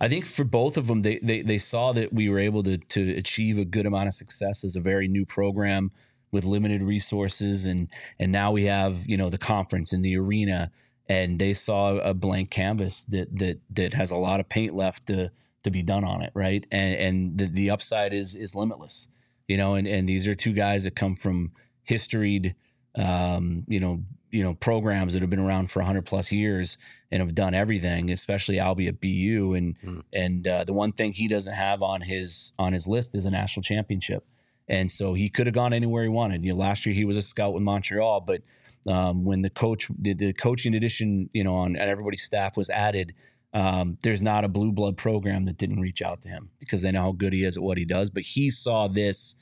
I 0.00 0.08
think 0.08 0.24
for 0.26 0.44
both 0.44 0.76
of 0.76 0.86
them, 0.86 1.02
they, 1.02 1.18
they 1.22 1.42
they 1.42 1.58
saw 1.58 1.92
that 1.92 2.12
we 2.12 2.28
were 2.28 2.38
able 2.38 2.62
to 2.62 2.78
to 2.78 3.10
achieve 3.16 3.58
a 3.58 3.64
good 3.64 3.86
amount 3.86 4.08
of 4.08 4.14
success 4.14 4.64
as 4.64 4.76
a 4.76 4.80
very 4.80 5.08
new 5.08 5.26
program 5.26 5.90
with 6.30 6.44
limited 6.44 6.82
resources, 6.82 7.66
and 7.66 7.88
and 8.18 8.32
now 8.32 8.50
we 8.50 8.64
have 8.64 9.06
you 9.06 9.16
know 9.16 9.28
the 9.28 9.38
conference 9.38 9.92
and 9.92 10.04
the 10.04 10.16
arena 10.16 10.70
and 11.08 11.38
they 11.38 11.54
saw 11.54 11.96
a 11.96 12.14
blank 12.14 12.50
canvas 12.50 13.02
that 13.04 13.36
that 13.38 13.60
that 13.70 13.94
has 13.94 14.10
a 14.10 14.16
lot 14.16 14.40
of 14.40 14.48
paint 14.48 14.74
left 14.74 15.06
to 15.06 15.30
to 15.64 15.70
be 15.70 15.82
done 15.82 16.04
on 16.04 16.22
it, 16.22 16.30
right? 16.34 16.66
And 16.70 16.94
and 16.94 17.38
the, 17.38 17.46
the 17.46 17.70
upside 17.70 18.12
is 18.12 18.34
is 18.34 18.54
limitless, 18.54 19.08
you 19.46 19.56
know. 19.56 19.74
And 19.74 19.86
and 19.86 20.08
these 20.08 20.28
are 20.28 20.34
two 20.34 20.52
guys 20.52 20.84
that 20.84 20.94
come 20.94 21.16
from 21.16 21.52
historied, 21.82 22.54
um, 22.96 23.64
you 23.68 23.80
know, 23.80 24.02
you 24.30 24.42
know 24.42 24.54
programs 24.54 25.14
that 25.14 25.20
have 25.20 25.30
been 25.30 25.38
around 25.38 25.70
for 25.70 25.80
100 25.80 26.04
plus 26.04 26.30
years 26.30 26.78
and 27.10 27.22
have 27.22 27.34
done 27.34 27.54
everything 27.54 28.10
especially 28.10 28.56
albie 28.56 28.88
at 28.88 29.00
bu 29.00 29.54
and 29.54 29.80
mm. 29.80 30.02
and 30.12 30.46
uh, 30.46 30.64
the 30.64 30.72
one 30.72 30.92
thing 30.92 31.12
he 31.12 31.28
doesn't 31.28 31.54
have 31.54 31.82
on 31.82 32.02
his 32.02 32.52
on 32.58 32.72
his 32.72 32.86
list 32.86 33.14
is 33.14 33.24
a 33.24 33.30
national 33.30 33.62
championship 33.62 34.24
and 34.68 34.90
so 34.90 35.14
he 35.14 35.28
could 35.28 35.46
have 35.46 35.54
gone 35.54 35.72
anywhere 35.72 36.02
he 36.02 36.08
wanted 36.08 36.44
you 36.44 36.52
know 36.52 36.58
last 36.58 36.84
year 36.84 36.94
he 36.94 37.04
was 37.04 37.16
a 37.16 37.22
scout 37.22 37.54
with 37.54 37.62
montreal 37.62 38.20
but 38.20 38.42
um, 38.86 39.24
when 39.24 39.42
the 39.42 39.50
coach 39.50 39.88
the, 39.98 40.14
the 40.14 40.32
coaching 40.32 40.74
addition 40.74 41.28
you 41.32 41.44
know 41.44 41.54
on 41.54 41.76
everybody's 41.76 42.22
staff 42.22 42.56
was 42.56 42.70
added 42.70 43.14
um, 43.54 43.96
there's 44.02 44.20
not 44.20 44.44
a 44.44 44.48
blue 44.48 44.72
blood 44.72 44.96
program 44.96 45.46
that 45.46 45.56
didn't 45.56 45.80
reach 45.80 46.02
out 46.02 46.20
to 46.20 46.28
him 46.28 46.50
because 46.58 46.82
they 46.82 46.90
know 46.92 47.02
how 47.02 47.12
good 47.12 47.32
he 47.32 47.44
is 47.44 47.56
at 47.56 47.62
what 47.62 47.78
he 47.78 47.84
does 47.84 48.10
but 48.10 48.22
he 48.22 48.50
saw 48.50 48.88
this 48.88 49.36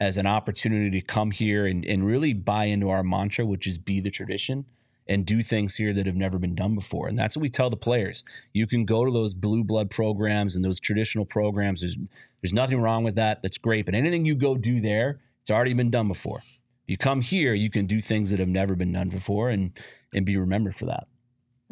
as 0.00 0.18
an 0.18 0.26
opportunity 0.26 1.00
to 1.00 1.06
come 1.06 1.30
here 1.30 1.64
and, 1.64 1.84
and 1.84 2.06
really 2.06 2.32
buy 2.32 2.64
into 2.64 2.90
our 2.90 3.02
mantra 3.02 3.46
which 3.46 3.66
is 3.66 3.78
be 3.78 4.00
the 4.00 4.10
tradition 4.10 4.64
and 5.08 5.26
do 5.26 5.42
things 5.42 5.76
here 5.76 5.92
that 5.92 6.06
have 6.06 6.16
never 6.16 6.38
been 6.38 6.54
done 6.54 6.74
before. 6.74 7.08
And 7.08 7.18
that's 7.18 7.36
what 7.36 7.42
we 7.42 7.50
tell 7.50 7.70
the 7.70 7.76
players. 7.76 8.24
You 8.52 8.66
can 8.66 8.84
go 8.84 9.04
to 9.04 9.10
those 9.10 9.34
blue 9.34 9.64
blood 9.64 9.90
programs 9.90 10.54
and 10.54 10.64
those 10.64 10.78
traditional 10.78 11.24
programs. 11.24 11.80
There's 11.80 11.96
there's 12.40 12.52
nothing 12.52 12.80
wrong 12.80 13.04
with 13.04 13.16
that. 13.16 13.42
That's 13.42 13.58
great. 13.58 13.84
But 13.84 13.94
anything 13.94 14.24
you 14.24 14.34
go 14.34 14.56
do 14.56 14.80
there, 14.80 15.20
it's 15.40 15.50
already 15.50 15.74
been 15.74 15.90
done 15.90 16.08
before 16.08 16.42
you 16.86 16.96
come 16.96 17.20
here, 17.20 17.54
you 17.54 17.70
can 17.70 17.86
do 17.86 18.00
things 18.00 18.30
that 18.30 18.38
have 18.38 18.48
never 18.48 18.74
been 18.74 18.92
done 18.92 19.08
before 19.08 19.48
and 19.50 19.78
and 20.14 20.26
be 20.26 20.36
remembered 20.36 20.76
for 20.76 20.86
that. 20.86 21.06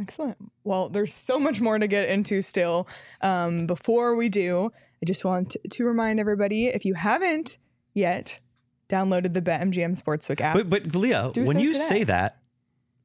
Excellent. 0.00 0.38
Well, 0.64 0.88
there's 0.88 1.12
so 1.12 1.38
much 1.38 1.60
more 1.60 1.78
to 1.78 1.86
get 1.86 2.08
into 2.08 2.40
still. 2.40 2.88
Um, 3.20 3.66
before 3.66 4.14
we 4.14 4.30
do, 4.30 4.70
I 5.02 5.06
just 5.06 5.24
want 5.24 5.56
to 5.70 5.84
remind 5.84 6.18
everybody 6.18 6.68
if 6.68 6.86
you 6.86 6.94
haven't 6.94 7.58
yet 7.92 8.40
downloaded 8.88 9.34
the 9.34 9.42
BetMGM 9.42 10.00
Sportsbook 10.02 10.40
app. 10.40 10.56
But, 10.56 10.70
but 10.70 10.94
Leah, 10.94 11.32
when 11.36 11.58
you 11.58 11.74
today. 11.74 11.84
say 11.84 12.04
that, 12.04 12.38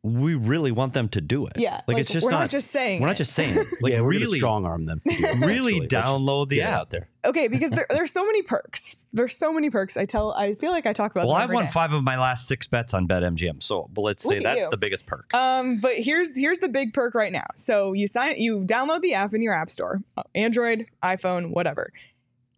we 0.06 0.36
really 0.36 0.72
want 0.72 0.94
them 0.94 1.10
to 1.10 1.20
do 1.20 1.48
it. 1.48 1.54
Yeah, 1.56 1.82
like, 1.88 1.88
like 1.88 1.98
it's 1.98 2.12
just 2.12 2.24
we're 2.24 2.30
not, 2.30 2.42
not, 2.42 2.50
just 2.52 2.70
saying. 2.70 3.02
We're 3.02 3.08
it. 3.08 3.12
not 3.12 3.18
just 3.18 3.34
saying. 3.34 3.58
It. 3.58 3.68
Like 3.82 3.92
yeah, 3.92 4.02
we're 4.02 4.10
really 4.10 4.38
strong 4.38 4.66
arm 4.66 4.86
them. 4.86 5.02
really 5.38 5.82
download 5.88 6.50
the 6.50 6.62
app 6.62 6.80
out 6.80 6.90
there. 6.92 7.10
Okay, 7.26 7.48
because 7.48 7.72
there, 7.72 7.86
there's 7.90 8.12
so 8.12 8.26
many 8.26 8.42
perks. 8.42 9.06
There's 9.12 9.36
so 9.36 9.52
many 9.52 9.70
perks. 9.70 9.98
I 9.98 10.06
tell. 10.06 10.34
I 10.34 10.54
feel 10.56 10.72
like 10.72 10.86
I 10.86 10.94
talk 10.94 11.12
about. 11.12 11.28
Well, 11.28 11.36
I've 11.36 11.50
won 11.50 11.66
day. 11.66 11.72
five 11.72 11.92
of 11.92 12.04
my 12.04 12.18
last 12.18 12.48
six 12.48 12.68
bets 12.68 12.94
on 12.94 13.08
BetMGM. 13.08 13.62
So, 13.62 13.90
but 13.94 14.02
let's 14.02 14.24
say 14.24 14.40
that's 14.40 14.66
you. 14.66 14.72
the 14.72 14.78
biggest 14.78 15.08
perk. 15.08 15.34
Um, 15.34 15.80
but 15.80 15.96
here's 15.96 16.38
here's 16.38 16.60
the 16.60 16.70
big 16.70 16.94
perk 16.94 17.16
right 17.16 17.32
now. 17.32 17.48
So 17.56 17.94
you 17.94 18.08
sign, 18.08 18.38
you 18.38 18.62
download 18.62 19.02
the 19.02 19.16
app 19.16 19.34
in 19.34 19.42
your 19.42 19.54
app 19.54 19.70
store, 19.70 20.04
uh, 20.18 20.24
Android, 20.36 20.86
iPhone, 21.04 21.50
whatever. 21.50 21.92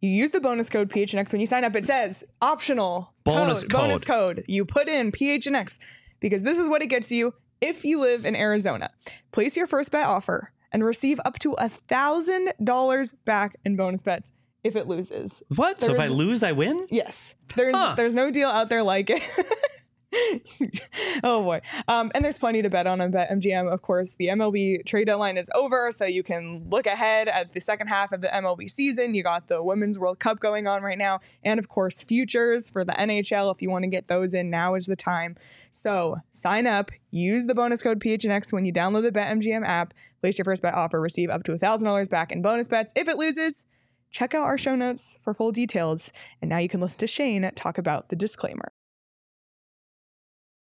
You 0.01 0.09
use 0.09 0.31
the 0.31 0.41
bonus 0.41 0.69
code 0.69 0.89
PHNX 0.89 1.31
when 1.31 1.41
you 1.41 1.47
sign 1.47 1.63
up. 1.63 1.75
It 1.75 1.85
says 1.85 2.23
optional 2.41 3.13
bonus 3.23 3.61
code, 3.61 3.71
code. 3.71 3.79
bonus 3.79 4.03
code. 4.03 4.43
You 4.47 4.65
put 4.65 4.87
in 4.87 5.11
PHNX 5.11 5.79
because 6.19 6.43
this 6.43 6.59
is 6.59 6.69
what 6.69 6.81
it 6.81 6.87
gets 6.87 7.11
you 7.11 7.33
if 7.61 7.83
you 7.83 7.99
live 7.99 8.25
in 8.25 8.35
Arizona, 8.35 8.89
place 9.31 9.55
your 9.57 9.67
first 9.67 9.91
bet 9.91 10.05
offer 10.05 10.51
and 10.71 10.83
receive 10.83 11.19
up 11.25 11.39
to 11.39 11.53
a 11.53 11.69
thousand 11.69 12.53
dollars 12.63 13.13
back 13.25 13.55
in 13.65 13.75
bonus 13.75 14.03
bets 14.03 14.31
if 14.63 14.75
it 14.75 14.87
loses. 14.87 15.41
What? 15.55 15.79
There's, 15.79 15.91
so 15.91 15.95
if 15.95 15.99
I 15.99 16.07
lose, 16.07 16.43
I 16.43 16.51
win? 16.51 16.87
Yes. 16.89 17.35
There's 17.55 17.75
huh. 17.75 17.95
there's 17.95 18.15
no 18.15 18.31
deal 18.31 18.49
out 18.49 18.69
there 18.69 18.83
like 18.83 19.09
it. 19.09 19.23
oh 21.23 21.43
boy. 21.43 21.61
Um, 21.87 22.11
and 22.15 22.23
there's 22.23 22.37
plenty 22.37 22.61
to 22.61 22.69
bet 22.69 22.87
on 22.87 23.01
on 23.01 23.11
BetMGM. 23.11 23.71
Of 23.71 23.81
course, 23.81 24.15
the 24.15 24.27
MLB 24.27 24.85
trade 24.85 25.05
deadline 25.05 25.37
is 25.37 25.49
over, 25.55 25.91
so 25.91 26.05
you 26.05 26.23
can 26.23 26.67
look 26.69 26.85
ahead 26.85 27.27
at 27.27 27.53
the 27.53 27.61
second 27.61 27.87
half 27.87 28.11
of 28.11 28.21
the 28.21 28.27
MLB 28.27 28.69
season. 28.69 29.15
You 29.15 29.23
got 29.23 29.47
the 29.47 29.61
Women's 29.63 29.99
World 29.99 30.19
Cup 30.19 30.39
going 30.39 30.67
on 30.67 30.81
right 30.83 30.97
now, 30.97 31.19
and 31.43 31.59
of 31.59 31.69
course, 31.69 32.03
futures 32.03 32.69
for 32.69 32.83
the 32.83 32.93
NHL. 32.93 33.53
If 33.53 33.61
you 33.61 33.69
want 33.69 33.83
to 33.83 33.89
get 33.89 34.07
those 34.07 34.33
in, 34.33 34.49
now 34.49 34.75
is 34.75 34.85
the 34.85 34.95
time. 34.95 35.35
So 35.71 36.17
sign 36.31 36.67
up, 36.67 36.91
use 37.11 37.45
the 37.45 37.55
bonus 37.55 37.81
code 37.81 37.99
PHNX 37.99 38.51
when 38.51 38.65
you 38.65 38.73
download 38.73 39.03
the 39.03 39.11
BetMGM 39.11 39.65
app, 39.65 39.93
place 40.21 40.37
your 40.37 40.45
first 40.45 40.61
bet 40.61 40.73
offer, 40.73 40.99
receive 40.99 41.29
up 41.29 41.43
to 41.43 41.51
$1,000 41.51 42.09
back 42.09 42.31
in 42.31 42.41
bonus 42.41 42.67
bets. 42.67 42.93
If 42.95 43.07
it 43.07 43.17
loses, 43.17 43.65
check 44.11 44.33
out 44.33 44.43
our 44.43 44.57
show 44.57 44.75
notes 44.75 45.17
for 45.21 45.33
full 45.33 45.51
details. 45.51 46.11
And 46.41 46.49
now 46.49 46.57
you 46.57 46.69
can 46.69 46.81
listen 46.81 46.99
to 46.99 47.07
Shane 47.07 47.49
talk 47.55 47.77
about 47.77 48.09
the 48.09 48.15
disclaimer. 48.15 48.71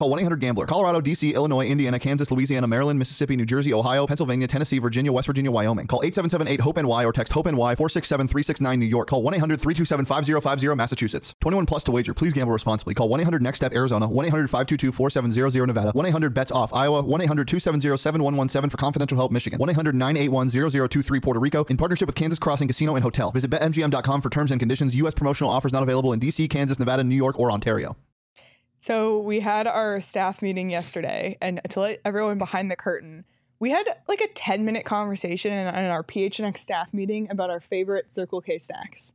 Call 0.01 0.09
1 0.09 0.21
800 0.21 0.41
Gambler. 0.41 0.65
Colorado, 0.65 1.03
D.C., 1.03 1.35
Illinois, 1.35 1.67
Indiana, 1.67 1.99
Kansas, 1.99 2.31
Louisiana, 2.31 2.67
Maryland, 2.67 2.99
Mississippi, 2.99 3.37
New 3.37 3.45
Jersey, 3.45 3.75
Ohio, 3.75 4.07
Pennsylvania, 4.07 4.47
Tennessee, 4.47 4.79
Virginia, 4.79 5.13
West 5.13 5.27
Virginia, 5.27 5.51
Wyoming. 5.51 5.87
Call 5.87 6.01
877 6.03 6.49
8 6.49 6.61
HOPE 6.61 6.77
NY 6.79 7.05
or 7.05 7.13
text 7.13 7.35
HOPE 7.35 7.49
NY 7.49 7.75
467 7.75 8.27
369 8.27 8.81
New 8.81 8.87
York. 8.87 9.11
Call 9.11 9.23
1 9.23 9.35
800 9.35 9.61
327 9.61 10.07
5050 10.07 10.75
Massachusetts. 10.75 11.35
21 11.43 11.67
plus 11.67 11.85
to 11.85 11.91
wager. 11.93 12.15
Please 12.15 12.33
gamble 12.33 12.55
responsibly. 12.55 12.95
Call 12.95 13.11
1 13.11 13.21
800 13.21 13.43
NEXT 13.43 13.57
STEP 13.59 13.75
Arizona. 13.75 14.09
1 14.09 14.25
800 14.25 14.49
522 14.49 14.91
4700 14.91 15.67
Nevada. 15.67 15.91
1 15.93 16.07
800 16.07 16.33
BETS 16.33 16.51
OFF 16.51 16.73
Iowa. 16.73 17.03
1 17.03 17.21
800 17.21 17.47
270 17.47 17.99
7117 17.99 18.71
for 18.71 18.79
confidential 18.79 19.19
help 19.19 19.33
Michigan. 19.33 19.59
1 19.59 19.69
800 19.69 19.95
981 19.95 20.49
0023 20.49 21.21
Puerto 21.21 21.41
Rico. 21.41 21.65
In 21.65 21.77
partnership 21.77 22.07
with 22.07 22.17
Kansas 22.17 22.39
Crossing 22.39 22.69
Casino 22.69 22.95
and 22.95 23.03
Hotel. 23.03 23.33
Visit 23.33 23.51
BetMGM.com 23.51 24.23
for 24.23 24.31
terms 24.31 24.51
and 24.51 24.59
conditions. 24.59 24.95
U.S. 24.95 25.13
promotional 25.13 25.53
offers 25.53 25.75
not 25.75 25.83
available 25.83 26.15
in 26.15 26.21
D.C., 26.21 26.49
Kansas, 26.49 26.79
Nevada, 26.79 27.05
New 27.05 27.15
York, 27.15 27.39
or 27.39 27.53
Ontario. 27.53 27.99
So 28.81 29.19
we 29.19 29.41
had 29.41 29.67
our 29.67 30.01
staff 30.01 30.41
meeting 30.41 30.71
yesterday, 30.71 31.37
and 31.43 31.61
to 31.69 31.81
let 31.81 32.01
everyone 32.03 32.39
behind 32.39 32.71
the 32.71 32.77
curtain, 32.77 33.27
we 33.59 33.71
had 33.71 33.85
like 34.09 34.23
a 34.23 34.29
10 34.29 34.65
minute 34.65 34.87
conversation 34.87 35.53
in, 35.53 35.67
in 35.69 35.85
our 35.91 36.03
PHNX 36.03 36.57
staff 36.59 36.95
meeting 36.95 37.31
about 37.31 37.51
our 37.51 37.61
favorite 37.61 38.11
Circle 38.11 38.41
K 38.41 38.57
snacks. 38.57 39.13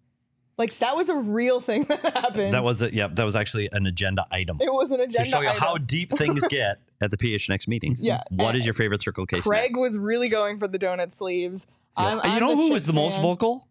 Like 0.60 0.78
that 0.78 0.96
was 0.96 1.10
a 1.10 1.16
real 1.16 1.62
thing 1.62 1.84
that 1.90 2.00
happened. 2.04 2.54
That 2.54 2.64
was 2.64 2.84
a, 2.84 2.94
yeah. 2.94 3.08
That 3.08 3.26
was 3.26 3.36
actually 3.36 3.68
an 3.72 3.88
agenda 3.88 4.28
item 4.32 4.60
it 4.62 4.72
was 4.72 4.92
an 4.92 5.02
agenda 5.02 5.24
to 5.24 5.30
show 5.30 5.42
you 5.42 5.50
item. 5.50 5.60
how 5.60 5.78
deep 5.80 6.12
things 6.12 6.46
get 6.50 6.80
at 7.02 7.10
the 7.10 7.18
PHNX 7.18 7.68
meetings. 7.68 8.02
Yeah, 8.04 8.22
What 8.30 8.56
is 8.56 8.66
your 8.66 8.76
favorite 8.76 9.02
Circle 9.02 9.26
K 9.26 9.38
snack? 9.42 9.46
Craig 9.46 9.76
was 9.76 9.98
really 9.98 10.30
going 10.30 10.60
for 10.60 10.68
the 10.68 10.78
donut 10.78 11.12
sleeves. 11.12 11.66
I'm, 11.98 12.20
Uh, 12.20 12.22
I'm 12.24 12.34
you 12.36 12.40
know 12.40 12.56
who 12.56 12.72
was 12.72 12.86
the 12.86 12.94
most 12.94 13.20
vocal? 13.20 13.68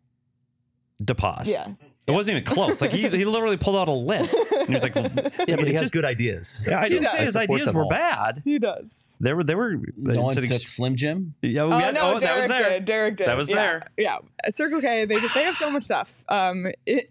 DePaz. 1.02 1.46
Yeah. 1.46 1.68
It 2.06 2.11
wasn't 2.11 2.37
even 2.37 2.44
close. 2.44 2.80
Like 2.82 2.92
he, 2.92 3.08
he 3.08 3.25
literally 3.25 3.56
pulled 3.56 3.76
out 3.76 3.88
a 3.88 3.92
list. 3.92 4.37
And 4.52 4.68
he 4.68 4.75
was 4.75 4.82
like, 4.82 4.94
well, 4.94 5.04
Yeah, 5.14 5.56
but 5.56 5.61
he 5.61 5.70
it 5.70 5.73
has 5.73 5.80
just- 5.82 5.92
good 5.94 6.04
ideas. 6.04 6.64
Yeah, 6.68 6.78
I 6.80 6.82
He 6.84 6.88
didn't 6.90 7.04
does. 7.04 7.12
say 7.12 7.18
I 7.18 7.25
his 7.25 7.37
ideas 7.37 7.73
were 7.73 7.84
all. 7.84 7.88
bad. 7.88 8.42
He 8.44 8.58
does. 8.58 9.16
They 9.20 9.32
were 9.32 9.42
they 9.42 9.54
were 9.54 9.78
No 9.96 10.20
one 10.23 10.34
took 10.34 10.44
ex- 10.44 10.70
Slim 10.70 10.96
Jim. 10.96 11.34
yeah, 11.40 11.64
we 11.64 11.73
Oh 11.73 11.78
had- 11.78 11.94
no, 11.94 12.14
oh, 12.16 12.18
that 12.20 12.37
was 12.37 12.49
there. 12.49 12.68
did. 12.70 12.84
Derek 12.84 13.16
did. 13.16 13.26
That 13.26 13.37
was 13.38 13.49
yeah. 13.49 13.56
there. 13.56 13.88
Yeah, 13.96 14.18
Circle 14.50 14.82
K, 14.82 15.06
they 15.06 15.18
they 15.18 15.44
have 15.44 15.56
so 15.56 15.70
much 15.70 15.84
stuff 15.84 16.25
um 16.28 16.66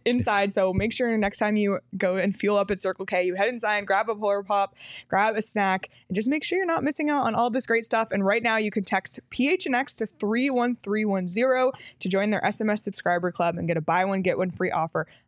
inside. 0.05 0.53
So 0.53 0.73
make 0.73 0.93
sure 0.93 1.17
next 1.17 1.39
time 1.39 1.55
you 1.55 1.79
go 1.97 2.17
and 2.17 2.35
fuel 2.35 2.57
up 2.57 2.69
at 2.69 2.79
Circle 2.79 3.07
K, 3.07 3.23
you 3.23 3.33
head 3.33 3.49
inside, 3.49 3.87
grab 3.87 4.09
a 4.09 4.15
Polar 4.15 4.43
Pop, 4.43 4.75
grab 5.07 5.35
a 5.35 5.41
snack, 5.41 5.89
and 6.07 6.15
just 6.15 6.29
make 6.29 6.43
sure 6.43 6.57
you're 6.59 6.67
not 6.67 6.83
missing 6.83 7.09
out 7.09 7.23
on 7.25 7.33
all 7.33 7.49
this 7.49 7.65
great 7.65 7.83
stuff. 7.85 8.09
And 8.11 8.23
right 8.23 8.43
now, 8.43 8.57
you 8.57 8.69
can 8.69 8.83
text 8.83 9.19
PHNX 9.31 9.95
to 9.97 10.05
three 10.05 10.51
one 10.51 10.77
three 10.83 11.03
one 11.05 11.27
zero 11.27 11.71
to 11.97 12.07
join 12.07 12.29
their 12.29 12.41
SMS 12.41 12.79
subscriber 12.79 13.31
club 13.31 13.57
and 13.57 13.67
get 13.67 13.75
a 13.75 13.81
buy 13.81 14.05
one 14.05 14.21
get 14.21 14.37
one 14.37 14.51
free 14.51 14.69
offer 14.69 14.82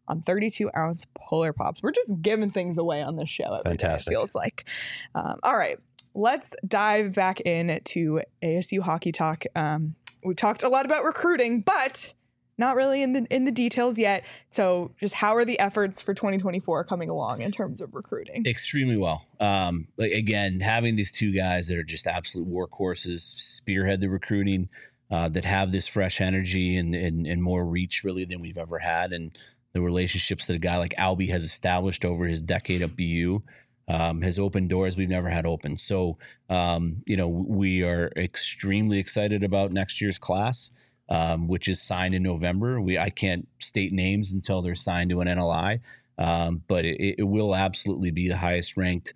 on 0.08 0.22
32 0.22 0.70
ounce 0.78 1.06
Polar 1.16 1.54
Pops. 1.54 1.84
We're 1.84 1.92
just 1.92 2.22
giving 2.22 2.52
things 2.52 2.78
away 2.78 3.02
on 3.02 3.16
this 3.16 3.30
show. 3.30 3.46
Every 3.66 3.78
day, 3.78 3.84
Fantastic. 3.84 4.12
it 4.12 4.16
feels 4.16 4.36
like. 4.36 4.66
Um, 5.14 5.40
all 5.44 5.58
right 5.58 5.78
let's 6.16 6.56
dive 6.66 7.14
back 7.14 7.42
in 7.42 7.80
to 7.84 8.22
ASU 8.42 8.80
hockey 8.80 9.12
talk. 9.12 9.44
Um, 9.56 9.96
we've 10.24 10.38
talked 10.38 10.64
a 10.64 10.70
lot 10.70 10.86
about 10.86 11.04
recruiting, 11.04 11.62
but 11.62 12.14
not 12.58 12.76
really 12.76 13.02
in 13.02 13.14
the 13.14 13.28
in 13.30 13.44
the 13.46 13.52
details 13.52 14.00
yet. 14.00 14.24
So, 14.50 14.92
just 15.00 15.14
how 15.14 15.36
are 15.36 15.46
the 15.46 15.60
efforts 15.60 16.02
for 16.02 16.14
2024 16.14 16.86
coming 16.86 17.10
along 17.10 17.42
in 17.42 17.52
terms 17.52 17.82
of 17.82 17.94
recruiting? 17.94 18.46
extremely 18.46 18.98
well. 18.98 19.26
Um, 19.40 19.88
like 19.98 20.14
again, 20.14 20.62
having 20.62 20.96
these 20.96 21.12
two 21.12 21.34
guys 21.34 21.68
that 21.68 21.78
are 21.78 21.84
just 21.84 22.08
absolute 22.08 22.48
workhorses, 22.50 23.20
spearhead 23.20 24.00
the 24.00 24.08
recruiting, 24.08 24.70
uh, 25.12 25.30
that 25.30 25.46
have 25.46 25.72
this 25.72 25.88
fresh 25.88 26.20
energy 26.20 26.78
and, 26.78 26.96
and 26.96 27.28
and 27.28 27.42
more 27.42 27.66
reach 27.66 28.04
really 28.04 28.26
than 28.26 28.42
we've 28.42 28.58
ever 28.58 28.80
had, 28.80 29.14
and 29.14 29.38
the 29.74 29.82
relationships 29.82 30.46
that 30.48 30.56
a 30.56 30.60
guy 30.60 30.78
like 30.78 30.96
Albie 30.98 31.30
has 31.30 31.44
established 31.44 32.06
over 32.06 32.26
his 32.26 32.42
decade 32.42 32.82
at 32.82 32.96
BU. 32.96 33.42
Um, 33.88 34.24
has 34.24 34.40
opened 34.40 34.70
doors 34.70 34.98
we've 34.98 35.08
never 35.08 35.30
had 35.30 35.46
open. 35.46 35.78
So, 35.78 36.16
um, 36.50 37.04
you 37.06 37.16
know, 37.16 37.28
we 37.28 37.84
are 37.84 38.12
extremely 38.18 38.98
excited 38.98 39.44
about 39.44 39.72
next 39.72 40.02
year's 40.02 40.18
class, 40.18 40.72
um, 41.08 41.48
which 41.48 41.68
is 41.68 41.84
signed 41.84 42.16
in 42.16 42.24
November. 42.24 42.82
We 42.82 42.98
I 42.98 43.12
can't 43.12 43.48
state 43.60 43.94
names 43.94 44.32
until 44.32 44.64
they're 44.64 44.74
signed 44.74 45.12
to 45.12 45.22
an 45.22 45.28
NLI, 45.28 45.82
um, 46.18 46.64
but 46.68 46.84
it, 46.84 47.20
it 47.20 47.24
will 47.26 47.56
absolutely 47.56 48.10
be 48.10 48.28
the 48.28 48.38
highest 48.38 48.76
ranked, 48.76 49.14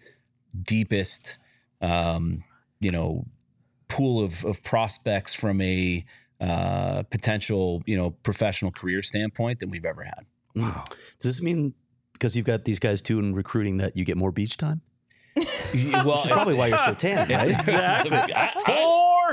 deepest, 0.61 1.39
um, 1.81 2.43
you 2.79 2.91
know, 2.91 3.25
pool 3.89 4.23
of, 4.23 4.45
of 4.45 4.63
prospects 4.63 5.33
from 5.33 5.59
a 5.61 6.05
uh, 6.39 7.03
potential, 7.03 7.83
you 7.85 7.97
know, 7.97 8.11
professional 8.11 8.71
career 8.71 9.03
standpoint 9.03 9.59
than 9.59 9.69
we've 9.69 9.85
ever 9.85 10.03
had. 10.03 10.25
Mm. 10.55 10.85
Does 11.19 11.35
this 11.35 11.41
mean 11.41 11.73
because 12.13 12.35
you've 12.35 12.45
got 12.45 12.65
these 12.65 12.79
guys 12.79 13.01
too 13.01 13.19
in 13.19 13.33
recruiting 13.33 13.77
that 13.77 13.95
you 13.97 14.05
get 14.05 14.17
more 14.17 14.31
beach 14.31 14.57
time? 14.57 14.81
well, 15.35 15.45
Which 16.17 16.25
is 16.25 16.31
probably 16.31 16.53
why 16.53 16.67
you're 16.67 16.77
so 16.79 16.93
tan, 16.97 17.29
right? 17.29 17.51
Exactly. 17.51 18.11
I, 18.11 18.53
I, 18.55 18.63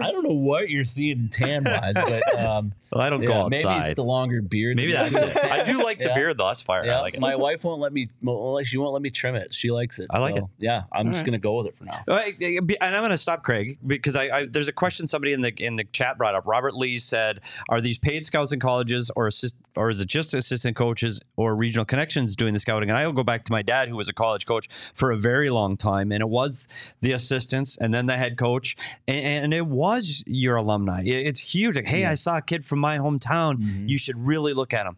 I 0.02 0.10
don't 0.10 0.24
know 0.24 0.34
what 0.34 0.68
you're 0.70 0.84
seeing 0.84 1.28
tan 1.30 1.64
wise, 1.64 1.94
but 1.94 2.38
um, 2.38 2.72
Well, 2.92 3.00
I 3.00 3.10
don't 3.10 3.22
yeah, 3.22 3.28
go 3.28 3.48
maybe 3.48 3.68
it's 3.68 3.94
the 3.94 4.04
longer 4.04 4.42
beard. 4.42 4.76
Maybe 4.76 4.92
that's 4.92 5.14
it. 5.14 5.36
I 5.44 5.62
do 5.64 5.82
like 5.84 5.98
the 5.98 6.04
Yeah. 6.06 6.14
beard 6.14 6.38
though. 6.38 6.46
That's 6.46 6.60
fire. 6.60 6.84
Yeah, 6.84 6.98
I 6.98 7.00
like 7.00 7.14
it. 7.14 7.20
my 7.20 7.36
wife 7.36 7.64
won't 7.64 7.80
let 7.80 7.92
me. 7.92 8.08
Well, 8.22 8.62
she 8.64 8.78
won't 8.78 8.92
let 8.92 9.02
me 9.02 9.10
trim 9.10 9.34
it. 9.34 9.52
She 9.54 9.70
likes 9.70 9.98
it. 9.98 10.06
I 10.10 10.18
like 10.18 10.36
so, 10.36 10.44
it. 10.44 10.50
Yeah, 10.58 10.82
I'm 10.92 11.06
All 11.06 11.12
just 11.12 11.18
right. 11.20 11.26
gonna 11.26 11.38
go 11.38 11.56
with 11.58 11.66
it 11.68 11.76
for 11.76 11.84
now. 11.84 12.02
And 12.06 12.94
I'm 12.96 13.02
going 13.02 13.10
to 13.10 13.18
stop 13.18 13.42
Craig 13.42 13.78
because 13.86 14.16
I, 14.16 14.24
I 14.24 14.46
there's 14.46 14.68
a 14.68 14.72
question 14.72 15.06
somebody 15.06 15.32
in 15.32 15.40
the 15.40 15.52
in 15.62 15.76
the 15.76 15.84
chat 15.84 16.18
brought 16.18 16.34
up. 16.34 16.44
Robert 16.46 16.74
Lee 16.74 16.98
said, 16.98 17.40
"Are 17.68 17.80
these 17.80 17.98
paid 17.98 18.26
scouts 18.26 18.52
in 18.52 18.60
colleges, 18.60 19.10
or 19.16 19.26
assist, 19.26 19.56
or 19.76 19.90
is 19.90 20.00
it 20.00 20.08
just 20.08 20.34
assistant 20.34 20.76
coaches 20.76 21.20
or 21.36 21.54
regional 21.56 21.84
connections 21.84 22.36
doing 22.36 22.54
the 22.54 22.60
scouting?" 22.60 22.88
And 22.90 22.98
I 22.98 23.06
will 23.06 23.12
go 23.12 23.24
back 23.24 23.44
to 23.44 23.52
my 23.52 23.62
dad, 23.62 23.88
who 23.88 23.96
was 23.96 24.08
a 24.08 24.12
college 24.12 24.46
coach 24.46 24.68
for 24.94 25.10
a 25.10 25.16
very 25.16 25.50
long 25.50 25.76
time, 25.76 26.12
and 26.12 26.20
it 26.20 26.28
was 26.28 26.68
the 27.00 27.12
assistants 27.12 27.76
and 27.80 27.92
then 27.94 28.06
the 28.06 28.16
head 28.16 28.36
coach, 28.36 28.76
and, 29.08 29.44
and 29.44 29.54
it 29.54 29.66
was 29.66 29.85
your 30.26 30.56
alumni. 30.56 31.02
It's 31.04 31.40
huge. 31.40 31.76
Like, 31.76 31.86
hey, 31.86 32.04
I 32.06 32.14
saw 32.14 32.36
a 32.38 32.42
kid 32.42 32.64
from 32.66 32.78
my 32.80 32.98
hometown. 32.98 33.56
Mhm. 33.62 33.88
You 33.88 33.98
should 33.98 34.18
really 34.26 34.52
look 34.52 34.72
at 34.74 34.86
him. 34.86 34.96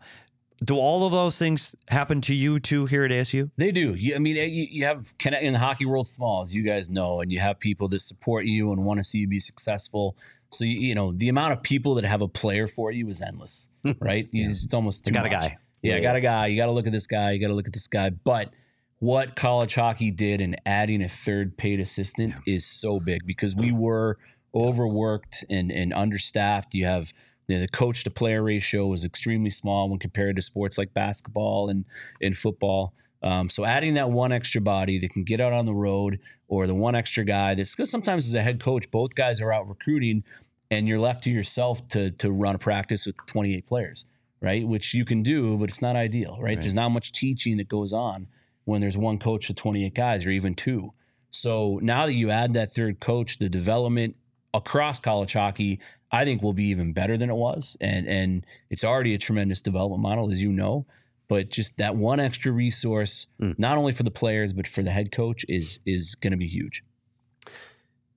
Do 0.65 0.77
all 0.77 1.07
of 1.07 1.13
those 1.13 1.39
things 1.39 1.77
happen 1.89 2.21
to 2.23 2.35
you 2.35 2.59
too 2.59 2.87
here 2.87 3.05
at 3.05 3.13
ASU? 3.13 3.51
They 3.57 3.71
do. 3.71 3.95
You, 3.95 4.17
I 4.17 4.19
mean, 4.19 4.37
eh, 4.37 4.45
you, 4.45 4.67
you 4.69 4.85
have 4.87 5.17
connect 5.19 5.45
in 5.45 5.53
the 5.53 5.59
hockey 5.61 5.85
world 5.87 6.09
small, 6.09 6.43
as 6.43 6.53
you 6.53 6.63
guys 6.63 6.91
know, 6.91 7.21
and 7.21 7.31
you 7.31 7.39
have 7.39 7.61
people 7.61 7.87
that 7.91 8.01
support 8.01 8.45
you 8.45 8.73
and 8.73 8.85
want 8.85 8.99
to 8.99 9.05
see 9.05 9.19
you 9.19 9.29
be 9.29 9.39
successful. 9.39 10.17
So 10.51 10.65
you, 10.65 10.81
you 10.81 10.95
know 10.97 11.13
the 11.13 11.29
amount 11.29 11.53
of 11.53 11.63
people 11.63 11.95
that 11.95 12.05
have 12.05 12.23
a 12.23 12.29
player 12.29 12.67
for 12.67 12.91
you 12.91 13.07
is 13.09 13.21
endless, 13.23 13.69
right? 14.01 14.29
You- 14.33 14.49
It's 14.49 14.75
almost 14.75 15.07
I 15.07 15.11
too 15.11 15.15
got 15.15 15.27
a 15.27 15.29
guy. 15.29 15.59
Yeah, 15.83 15.93
Yeah, 15.93 15.99
I 15.99 16.03
got 16.03 16.17
a 16.17 16.21
guy. 16.21 16.47
You 16.49 16.57
got 16.57 16.67
to 16.67 16.73
look 16.73 16.87
at 16.89 16.93
this 16.93 17.07
guy. 17.07 17.31
You 17.33 17.41
got 17.41 17.49
to 17.49 17.55
look 17.55 17.69
at 17.69 17.73
this 17.73 17.87
guy. 17.87 18.11
But 18.11 18.53
what 18.99 19.37
college 19.37 19.77
hockey 19.77 20.11
did 20.11 20.41
in 20.41 20.57
adding 20.67 21.03
a 21.03 21.09
third 21.09 21.57
paid 21.57 21.79
assistant 21.79 22.35
is 22.49 22.67
so 22.67 22.99
big 22.99 23.21
because 23.25 23.55
we 23.55 23.71
were 23.71 24.17
overworked 24.55 25.45
and, 25.51 25.71
and 25.71 25.93
understaffed. 25.93 26.75
You 26.75 26.87
have 26.87 27.13
you 27.47 27.57
know, 27.57 27.61
the 27.61 27.69
coach 27.69 28.05
to 28.05 28.11
player 28.11 28.43
ratio 28.43 28.87
was 28.87 29.05
extremely 29.05 29.51
small 29.51 29.89
when 29.89 29.99
compared 29.99 30.37
to 30.37 30.43
sports 30.43 30.79
like 30.79 30.95
basketball 30.95 31.69
and, 31.69 31.85
and 32.21 32.37
football. 32.37 32.95
Um, 33.23 33.51
so 33.51 33.65
adding 33.65 33.95
that 33.95 34.11
one 34.11 34.31
extra 34.31 34.61
body 34.61 34.99
that 34.99 35.11
can 35.11 35.25
get 35.25 35.41
out 35.41 35.53
on 35.53 35.67
the 35.67 35.75
road 35.75 36.21
or 36.47 36.67
the 36.67 36.75
one 36.75 36.95
extra 36.95 37.25
guy 37.25 37.55
that's 37.55 37.75
because 37.75 37.91
sometimes 37.91 38.27
as 38.27 38.35
a 38.35 38.43
head 38.43 38.63
coach, 38.63 38.91
both 38.91 39.15
guys 39.15 39.41
are 39.41 39.53
out 39.53 39.69
recruiting 39.69 40.23
and 40.71 40.87
you're 40.87 41.01
left 41.01 41.25
to 41.25 41.31
yourself 41.31 41.89
to 41.89 42.11
to 42.13 42.31
run 42.31 42.55
a 42.55 42.59
practice 42.59 43.07
with 43.07 43.17
28 43.27 43.67
players 43.67 44.05
right? 44.41 44.67
Which 44.67 44.95
you 44.95 45.05
can 45.05 45.23
do, 45.23 45.57
but 45.57 45.71
it's 45.71 45.83
not 45.83 45.97
ideal, 45.97 46.37
right? 46.37 46.51
Right. 46.51 46.61
There's 46.61 46.75
not 46.75 46.91
much 46.91 47.13
teaching 47.13 47.57
that 47.57 47.69
goes 47.69 47.93
on 47.93 48.29
when 48.65 48.81
there's 48.81 48.97
one 48.97 49.19
coach 49.19 49.47
to 49.49 49.55
28 49.55 49.95
guys 49.95 50.27
or 50.27 50.31
even 50.31 50.55
two. 50.55 50.93
So 51.31 51.79
now 51.83 52.07
that 52.07 52.15
you 52.15 52.31
add 52.31 52.53
that 52.55 52.73
third 52.73 53.01
coach, 53.01 53.39
the 53.39 53.49
development 53.49 54.17
across 54.55 55.01
college 55.01 55.33
hockey, 55.35 55.81
I 56.11 56.25
think 56.25 56.43
will 56.43 56.53
be 56.55 56.65
even 56.67 56.93
better 56.93 57.17
than 57.17 57.31
it 57.31 57.35
was. 57.37 57.77
And 57.81 58.07
and 58.09 58.47
it's 58.71 58.85
already 58.85 59.15
a 59.15 59.19
tremendous 59.19 59.61
development 59.61 60.03
model, 60.03 60.31
as 60.31 60.41
you 60.41 60.53
know. 60.53 60.87
But 61.29 61.51
just 61.51 61.77
that 61.77 61.95
one 61.97 62.21
extra 62.21 62.51
resource, 62.53 63.27
Mm. 63.41 63.59
not 63.59 63.77
only 63.77 63.93
for 63.93 64.03
the 64.03 64.11
players, 64.11 64.53
but 64.55 64.67
for 64.67 64.83
the 64.83 64.91
head 64.91 65.13
coach 65.13 65.45
is 65.49 65.79
is 65.85 66.15
gonna 66.15 66.39
be 66.39 66.49
huge. 66.49 66.83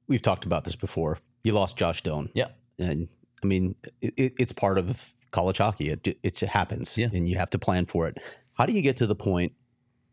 We've 0.07 0.21
talked 0.21 0.45
about 0.45 0.63
this 0.63 0.75
before. 0.75 1.19
You 1.43 1.53
lost 1.53 1.77
Josh 1.77 2.01
Doan. 2.01 2.29
Yeah. 2.33 2.49
And 2.79 3.07
I 3.43 3.47
mean, 3.47 3.75
it, 4.01 4.33
it's 4.39 4.51
part 4.51 4.77
of 4.77 5.13
college 5.31 5.57
hockey. 5.57 5.89
It, 5.89 6.07
it 6.21 6.39
happens, 6.41 6.97
Yeah. 6.97 7.07
and 7.13 7.27
you 7.27 7.37
have 7.37 7.49
to 7.51 7.59
plan 7.59 7.85
for 7.85 8.07
it. 8.07 8.17
How 8.53 8.65
do 8.65 8.73
you 8.73 8.81
get 8.81 8.97
to 8.97 9.07
the 9.07 9.15
point 9.15 9.53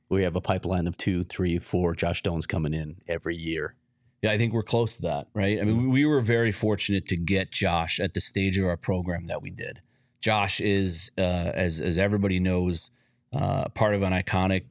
where 0.09 0.21
you 0.21 0.25
have 0.25 0.37
a 0.37 0.41
pipeline 0.41 0.87
of 0.87 0.97
two, 0.97 1.25
three, 1.25 1.59
four 1.59 1.95
Josh 1.95 2.23
Doans 2.23 2.47
coming 2.47 2.73
in 2.73 2.97
every 3.07 3.37
year? 3.37 3.75
Yeah, 4.23 4.33
I 4.33 4.39
think 4.39 4.53
we're 4.53 4.65
close 4.65 4.97
to 4.97 5.03
that, 5.03 5.29
right? 5.33 5.61
I 5.61 5.65
mean, 5.65 5.91
we 5.91 6.05
were 6.05 6.21
very 6.21 6.51
fortunate 6.51 7.07
to 7.07 7.17
get 7.17 7.53
Josh 7.53 8.01
at 8.01 8.15
the 8.15 8.21
stage 8.21 8.59
of 8.59 8.67
our 8.67 8.77
program 8.77 9.27
that 9.29 9.43
we 9.43 9.51
did. 9.51 9.81
Josh 10.21 10.61
is, 10.61 11.13
uh, 11.17 11.53
as 11.55 11.81
as 11.81 11.97
everybody 11.97 12.41
knows, 12.41 12.91
uh, 13.33 13.69
part 13.69 13.95
of 13.95 14.03
an 14.03 14.13
iconic 14.13 14.65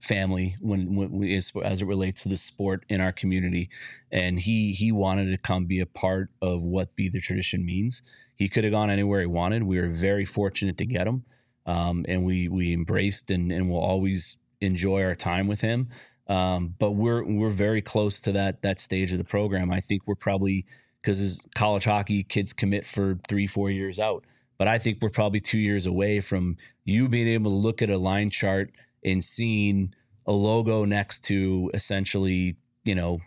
family 0.00 0.56
when, 0.60 0.94
when 0.94 1.10
we, 1.10 1.36
as, 1.36 1.52
as 1.62 1.82
it 1.82 1.86
relates 1.86 2.22
to 2.22 2.28
the 2.28 2.36
sport 2.36 2.84
in 2.88 3.00
our 3.02 3.12
community, 3.12 3.68
and 4.10 4.40
he 4.40 4.72
he 4.72 4.92
wanted 4.92 5.30
to 5.30 5.36
come 5.36 5.66
be 5.66 5.80
a 5.80 5.86
part 5.86 6.30
of 6.40 6.62
what 6.62 6.96
be 6.96 7.10
the 7.10 7.20
tradition 7.20 7.66
means. 7.66 8.00
He 8.34 8.48
could 8.48 8.64
have 8.64 8.72
gone 8.72 8.90
anywhere 8.90 9.20
he 9.20 9.26
wanted. 9.26 9.62
We 9.64 9.78
were 9.78 9.88
very 9.88 10.24
fortunate 10.24 10.78
to 10.78 10.86
get 10.86 11.06
him, 11.06 11.24
um, 11.66 12.06
and 12.08 12.24
we 12.24 12.48
we 12.48 12.72
embraced 12.72 13.30
and 13.30 13.52
and 13.52 13.68
will 13.68 13.78
always 13.80 14.38
enjoy 14.62 15.02
our 15.04 15.14
time 15.14 15.46
with 15.48 15.60
him. 15.60 15.88
Um, 16.28 16.74
but 16.78 16.92
we're 16.92 17.24
we're 17.24 17.50
very 17.50 17.82
close 17.82 18.20
to 18.20 18.32
that 18.32 18.62
that 18.62 18.80
stage 18.80 19.12
of 19.12 19.18
the 19.18 19.24
program. 19.24 19.70
I 19.70 19.80
think 19.80 20.02
we're 20.06 20.14
probably 20.16 20.66
because 21.00 21.40
college 21.54 21.84
hockey 21.84 22.24
kids 22.24 22.52
commit 22.52 22.84
for 22.84 23.18
three 23.28 23.46
four 23.46 23.70
years 23.70 23.98
out. 23.98 24.24
But 24.58 24.68
I 24.68 24.78
think 24.78 24.98
we're 25.00 25.10
probably 25.10 25.40
two 25.40 25.58
years 25.58 25.86
away 25.86 26.20
from 26.20 26.56
you 26.84 27.08
being 27.08 27.28
able 27.28 27.50
to 27.50 27.56
look 27.56 27.82
at 27.82 27.90
a 27.90 27.98
line 27.98 28.30
chart 28.30 28.70
and 29.04 29.22
seeing 29.22 29.94
a 30.26 30.32
logo 30.32 30.84
next 30.84 31.24
to 31.26 31.70
essentially 31.74 32.56
you 32.84 32.94
know 32.94 33.20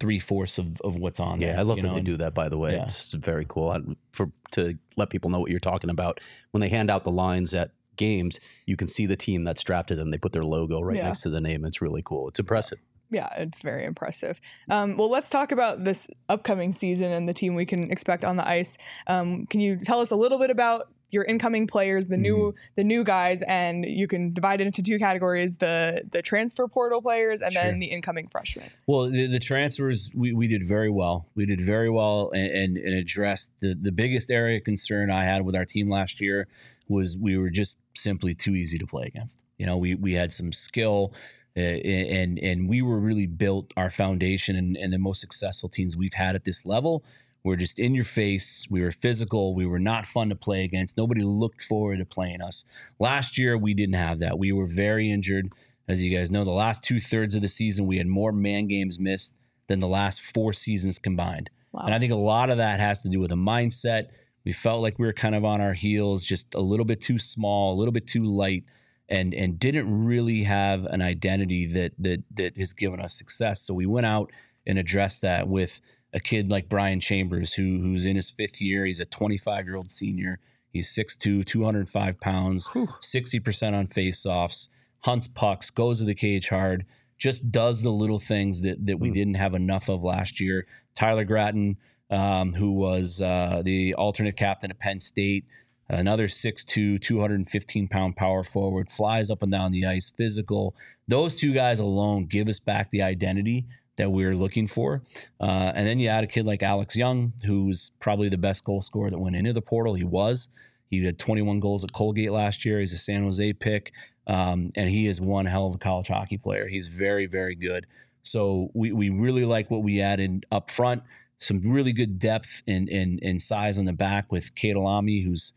three 0.00 0.18
fourths 0.18 0.56
of, 0.58 0.80
of 0.80 0.96
what's 0.96 1.20
on 1.20 1.38
there. 1.38 1.52
Yeah, 1.52 1.60
I 1.60 1.62
love 1.62 1.76
that 1.76 1.86
know, 1.86 1.94
they 1.94 2.00
do 2.00 2.16
that. 2.16 2.32
By 2.34 2.48
the 2.48 2.56
way, 2.56 2.74
Yeah. 2.74 2.84
it's 2.84 3.12
very 3.12 3.44
cool 3.46 3.70
I, 3.70 3.80
for 4.12 4.32
to 4.52 4.78
let 4.96 5.10
people 5.10 5.30
know 5.30 5.38
what 5.38 5.50
you're 5.50 5.60
talking 5.60 5.90
about 5.90 6.20
when 6.52 6.62
they 6.62 6.70
hand 6.70 6.90
out 6.90 7.04
the 7.04 7.10
lines 7.10 7.54
at 7.54 7.72
games, 7.96 8.40
you 8.66 8.76
can 8.76 8.88
see 8.88 9.06
the 9.06 9.16
team 9.16 9.44
that's 9.44 9.62
drafted 9.62 9.98
them. 9.98 10.10
They 10.10 10.18
put 10.18 10.32
their 10.32 10.44
logo 10.44 10.80
right 10.80 10.96
Yeah. 10.96 11.06
next 11.06 11.22
to 11.22 11.30
the 11.30 11.40
name. 11.40 11.64
It's 11.64 11.80
really 11.82 12.02
cool. 12.04 12.28
It's 12.28 12.40
impressive. 12.40 12.78
Yeah, 13.10 13.28
it's 13.36 13.60
very 13.60 13.84
impressive. 13.84 14.40
Um, 14.68 14.96
well, 14.96 15.10
let's 15.10 15.28
talk 15.28 15.50
about 15.50 15.84
this 15.84 16.08
upcoming 16.28 16.72
season 16.72 17.10
and 17.10 17.28
the 17.28 17.34
team 17.34 17.54
we 17.56 17.66
can 17.66 17.90
expect 17.90 18.24
on 18.24 18.36
the 18.36 18.46
ice. 18.48 18.78
Um, 19.08 19.46
can 19.46 19.60
you 19.60 19.80
tell 19.84 20.00
us 20.00 20.10
a 20.12 20.16
little 20.16 20.38
bit 20.38 20.50
about 20.50 20.88
your 21.12 21.24
incoming 21.24 21.66
players, 21.66 22.06
the 22.06 22.16
new 22.16 22.54
the 22.76 22.84
new 22.84 23.02
guys, 23.02 23.42
and 23.42 23.84
you 23.84 24.06
can 24.06 24.32
divide 24.32 24.60
it 24.60 24.68
into 24.68 24.80
two 24.80 24.96
categories: 24.96 25.58
the 25.58 26.02
the 26.08 26.22
transfer 26.22 26.68
portal 26.68 27.02
players 27.02 27.42
and 27.42 27.52
then 27.56 27.80
the 27.80 27.86
incoming 27.86 28.28
freshmen. 28.28 28.68
Well, 28.86 29.10
the, 29.10 29.26
the 29.26 29.40
transfers 29.40 30.12
we, 30.14 30.32
we 30.32 30.46
did 30.46 30.64
very 30.64 30.88
well. 30.88 31.26
We 31.34 31.46
did 31.46 31.60
very 31.60 31.90
well 31.90 32.30
and, 32.32 32.52
and, 32.52 32.76
and 32.76 32.94
addressed 32.94 33.50
the, 33.58 33.74
the 33.74 33.90
biggest 33.90 34.30
area 34.30 34.58
of 34.58 34.64
concern 34.64 35.10
I 35.10 35.24
had 35.24 35.44
with 35.44 35.56
our 35.56 35.64
team 35.64 35.90
last 35.90 36.20
year 36.20 36.46
was 36.90 37.16
we 37.16 37.38
were 37.38 37.50
just 37.50 37.78
simply 37.96 38.34
too 38.34 38.54
easy 38.54 38.78
to 38.78 38.86
play 38.86 39.06
against. 39.06 39.42
You 39.58 39.66
know, 39.66 39.76
we 39.76 39.94
we 39.94 40.12
had 40.14 40.32
some 40.32 40.52
skill. 40.52 41.14
Uh, 41.56 41.82
and 41.82 42.38
and 42.38 42.68
we 42.68 42.80
were 42.80 43.00
really 43.00 43.26
built 43.26 43.72
our 43.76 43.90
foundation 43.90 44.54
and, 44.54 44.76
and 44.76 44.92
the 44.92 44.98
most 44.98 45.20
successful 45.20 45.68
teams 45.68 45.96
we've 45.96 46.14
had 46.14 46.36
at 46.36 46.44
this 46.44 46.64
level 46.64 47.04
were 47.42 47.56
just 47.56 47.78
in 47.78 47.94
your 47.94 48.04
face. 48.04 48.66
We 48.70 48.82
were 48.82 48.90
physical. 48.90 49.54
We 49.54 49.66
were 49.66 49.78
not 49.78 50.06
fun 50.06 50.28
to 50.28 50.36
play 50.36 50.64
against. 50.64 50.96
Nobody 50.96 51.22
looked 51.22 51.62
forward 51.62 51.98
to 51.98 52.04
playing 52.04 52.42
us. 52.42 52.64
Last 52.98 53.38
year, 53.38 53.56
we 53.56 53.74
didn't 53.74 53.94
have 53.94 54.20
that. 54.20 54.38
We 54.38 54.52
were 54.52 54.66
very 54.66 55.10
injured. 55.10 55.50
As 55.88 56.02
you 56.02 56.16
guys 56.16 56.30
know, 56.30 56.44
the 56.44 56.52
last 56.52 56.84
two 56.84 57.00
thirds 57.00 57.34
of 57.34 57.42
the 57.42 57.48
season, 57.48 57.86
we 57.86 57.98
had 57.98 58.06
more 58.06 58.32
man 58.32 58.68
games 58.68 59.00
missed 59.00 59.34
than 59.66 59.80
the 59.80 59.88
last 59.88 60.22
four 60.22 60.52
seasons 60.52 60.98
combined. 60.98 61.50
Wow. 61.72 61.82
And 61.86 61.94
I 61.94 61.98
think 61.98 62.12
a 62.12 62.16
lot 62.16 62.50
of 62.50 62.58
that 62.58 62.80
has 62.80 63.02
to 63.02 63.08
do 63.08 63.20
with 63.20 63.32
a 63.32 63.36
mindset. 63.36 64.08
We 64.44 64.52
felt 64.52 64.82
like 64.82 64.98
we 64.98 65.06
were 65.06 65.12
kind 65.12 65.34
of 65.34 65.44
on 65.44 65.60
our 65.60 65.74
heels, 65.74 66.24
just 66.24 66.54
a 66.54 66.60
little 66.60 66.86
bit 66.86 67.00
too 67.00 67.18
small, 67.18 67.74
a 67.74 67.76
little 67.78 67.92
bit 67.92 68.06
too 68.06 68.24
light, 68.24 68.64
and 69.08 69.34
and 69.34 69.58
didn't 69.58 70.04
really 70.04 70.44
have 70.44 70.86
an 70.86 71.02
identity 71.02 71.66
that 71.66 71.92
that 71.98 72.22
that 72.34 72.56
has 72.56 72.72
given 72.72 73.00
us 73.00 73.14
success. 73.14 73.60
So 73.60 73.74
we 73.74 73.86
went 73.86 74.06
out 74.06 74.30
and 74.66 74.78
addressed 74.78 75.22
that 75.22 75.48
with 75.48 75.80
a 76.12 76.20
kid 76.20 76.50
like 76.50 76.68
Brian 76.68 77.00
Chambers, 77.00 77.54
who 77.54 77.80
who's 77.80 78.06
in 78.06 78.16
his 78.16 78.30
fifth 78.30 78.60
year. 78.60 78.84
He's 78.86 79.00
a 79.00 79.04
25 79.06 79.66
year 79.66 79.76
old 79.76 79.90
senior. 79.90 80.38
He's 80.72 80.94
6'2", 80.94 81.44
205 81.44 82.20
pounds, 82.20 82.68
60% 82.68 83.74
on 83.74 83.88
faceoffs, 83.88 84.68
hunts 85.00 85.26
pucks, 85.26 85.68
goes 85.68 85.98
to 85.98 86.04
the 86.04 86.14
cage 86.14 86.48
hard, 86.48 86.86
just 87.18 87.50
does 87.50 87.82
the 87.82 87.90
little 87.90 88.20
things 88.20 88.62
that 88.62 88.86
that 88.86 89.00
we 89.00 89.08
hmm. 89.08 89.14
didn't 89.14 89.34
have 89.34 89.54
enough 89.54 89.88
of 89.88 90.02
last 90.02 90.40
year. 90.40 90.66
Tyler 90.94 91.24
Gratton, 91.24 91.76
um, 92.10 92.54
who 92.54 92.72
was 92.72 93.20
uh, 93.20 93.62
the 93.64 93.94
alternate 93.94 94.36
captain 94.36 94.70
at 94.70 94.78
Penn 94.78 95.00
State, 95.00 95.44
another 95.88 96.26
6'2", 96.26 97.00
215 97.00 97.88
pound 97.88 98.16
power 98.16 98.42
forward, 98.42 98.90
flies 98.90 99.30
up 99.30 99.42
and 99.42 99.52
down 99.52 99.72
the 99.72 99.86
ice, 99.86 100.10
physical. 100.10 100.74
Those 101.08 101.34
two 101.34 101.52
guys 101.52 101.80
alone 101.80 102.26
give 102.26 102.48
us 102.48 102.60
back 102.60 102.90
the 102.90 103.02
identity 103.02 103.66
that 103.96 104.10
we 104.10 104.24
were 104.24 104.34
looking 104.34 104.66
for. 104.66 105.02
Uh, 105.40 105.72
and 105.74 105.86
then 105.86 105.98
you 105.98 106.08
add 106.08 106.24
a 106.24 106.26
kid 106.26 106.46
like 106.46 106.62
Alex 106.62 106.96
Young, 106.96 107.34
who's 107.44 107.90
probably 108.00 108.28
the 108.28 108.38
best 108.38 108.64
goal 108.64 108.80
scorer 108.80 109.10
that 109.10 109.18
went 109.18 109.36
into 109.36 109.52
the 109.52 109.60
portal. 109.60 109.94
He 109.94 110.04
was. 110.04 110.48
He 110.88 111.04
had 111.04 111.18
21 111.18 111.60
goals 111.60 111.84
at 111.84 111.92
Colgate 111.92 112.32
last 112.32 112.64
year. 112.64 112.80
He's 112.80 112.92
a 112.92 112.98
San 112.98 113.22
Jose 113.22 113.52
pick. 113.54 113.92
Um, 114.26 114.70
and 114.74 114.88
he 114.88 115.06
is 115.06 115.20
one 115.20 115.46
hell 115.46 115.66
of 115.66 115.74
a 115.74 115.78
college 115.78 116.08
hockey 116.08 116.38
player. 116.38 116.66
He's 116.66 116.86
very, 116.86 117.26
very 117.26 117.54
good. 117.54 117.86
So 118.22 118.70
we, 118.74 118.92
we 118.92 119.10
really 119.10 119.44
like 119.44 119.70
what 119.70 119.82
we 119.82 120.00
added 120.00 120.46
up 120.50 120.70
front. 120.70 121.02
Some 121.40 121.60
really 121.62 121.92
good 121.92 122.18
depth 122.18 122.62
and 122.66 122.88
and, 122.88 123.18
and 123.22 123.40
size 123.42 123.78
on 123.78 123.86
the 123.86 123.92
back 123.92 124.30
with 124.30 124.54
Cade 124.54 124.76
Alami, 124.76 125.24
who's 125.24 125.52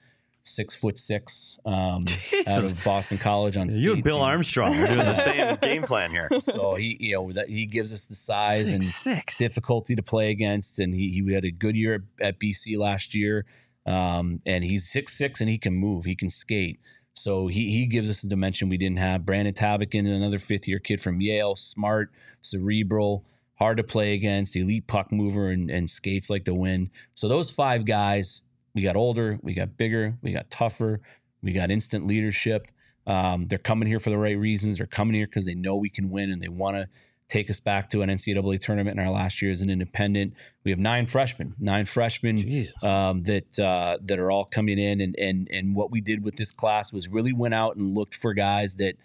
six 0.45 0.75
foot 0.75 0.97
six, 0.97 1.57
um, 1.65 2.05
out 2.47 2.63
of 2.63 2.83
Boston 2.83 3.17
College 3.17 3.55
on 3.57 3.69
You 3.71 3.93
and. 3.93 4.03
Bill 4.03 4.17
He's- 4.17 4.25
Armstrong 4.27 4.75
are 4.75 4.87
doing 4.87 4.97
the 4.99 5.15
same 5.15 5.55
game 5.61 5.83
plan 5.83 6.11
here. 6.11 6.29
So 6.41 6.75
he, 6.75 6.97
you 6.99 7.15
know, 7.15 7.31
that 7.33 7.49
he 7.49 7.65
gives 7.65 7.93
us 7.93 8.07
the 8.07 8.15
size 8.15 8.69
and 8.69 8.83
six. 8.83 9.37
difficulty 9.37 9.95
to 9.95 10.01
play 10.03 10.31
against, 10.31 10.79
and 10.79 10.93
he 10.93 11.09
he 11.11 11.33
had 11.33 11.45
a 11.45 11.51
good 11.51 11.75
year 11.75 11.95
at, 12.19 12.27
at 12.27 12.39
BC 12.39 12.77
last 12.77 13.13
year. 13.13 13.45
Um, 13.85 14.41
and 14.45 14.63
he's 14.63 14.89
six 14.89 15.13
six 15.13 15.41
and 15.41 15.49
he 15.49 15.57
can 15.57 15.73
move, 15.75 16.05
he 16.05 16.15
can 16.15 16.29
skate. 16.29 16.79
So 17.13 17.47
he 17.47 17.71
he 17.71 17.85
gives 17.87 18.09
us 18.09 18.23
a 18.23 18.27
dimension 18.27 18.69
we 18.69 18.77
didn't 18.77 18.99
have. 18.99 19.25
Brandon 19.25 19.53
Tabakin, 19.53 20.07
another 20.07 20.39
fifth 20.39 20.65
year 20.67 20.79
kid 20.79 21.01
from 21.01 21.19
Yale, 21.19 21.55
smart, 21.57 22.09
cerebral, 22.41 23.25
hard 23.63 23.77
to 23.77 23.83
play 23.83 24.13
against, 24.13 24.57
elite 24.57 24.87
puck 24.87 25.09
mover, 25.09 25.49
and, 25.49 25.71
and 25.71 25.89
skates 25.89 26.29
like 26.29 26.43
the 26.43 26.53
wind. 26.53 26.89
So 27.13 27.29
those 27.29 27.49
five 27.49 27.85
guys, 27.85 28.43
we 28.75 28.81
got 28.81 28.97
older, 28.97 29.39
we 29.41 29.53
got 29.53 29.77
bigger, 29.77 30.17
we 30.21 30.33
got 30.33 30.49
tougher, 30.49 30.99
we 31.41 31.53
got 31.53 31.71
instant 31.71 32.05
leadership. 32.05 32.67
Um, 33.07 33.47
they're 33.47 33.57
coming 33.57 33.87
here 33.87 33.99
for 33.99 34.09
the 34.09 34.17
right 34.17 34.37
reasons. 34.37 34.77
They're 34.77 34.87
coming 34.87 35.15
here 35.15 35.27
because 35.27 35.45
they 35.45 35.55
know 35.55 35.77
we 35.77 35.89
can 35.89 36.09
win 36.11 36.29
and 36.29 36.41
they 36.41 36.49
want 36.49 36.75
to 36.75 36.89
take 37.29 37.49
us 37.49 37.61
back 37.61 37.89
to 37.89 38.01
an 38.01 38.09
NCAA 38.09 38.59
tournament 38.59 38.99
in 38.99 39.05
our 39.05 39.11
last 39.11 39.41
year 39.41 39.51
as 39.51 39.61
an 39.61 39.69
independent. 39.69 40.33
We 40.65 40.71
have 40.71 40.79
nine 40.79 41.07
freshmen, 41.07 41.55
nine 41.57 41.85
freshmen 41.85 42.67
um, 42.83 43.23
that 43.23 43.57
uh, 43.59 43.97
that 44.01 44.19
are 44.19 44.29
all 44.29 44.45
coming 44.45 44.77
in, 44.77 44.99
and 44.99 45.15
and 45.17 45.47
and 45.49 45.73
what 45.73 45.89
we 45.89 46.01
did 46.01 46.21
with 46.21 46.35
this 46.35 46.51
class 46.51 46.91
was 46.91 47.07
really 47.07 47.33
went 47.33 47.53
out 47.53 47.77
and 47.77 47.95
looked 47.95 48.15
for 48.15 48.33
guys 48.33 48.75
that 48.75 48.95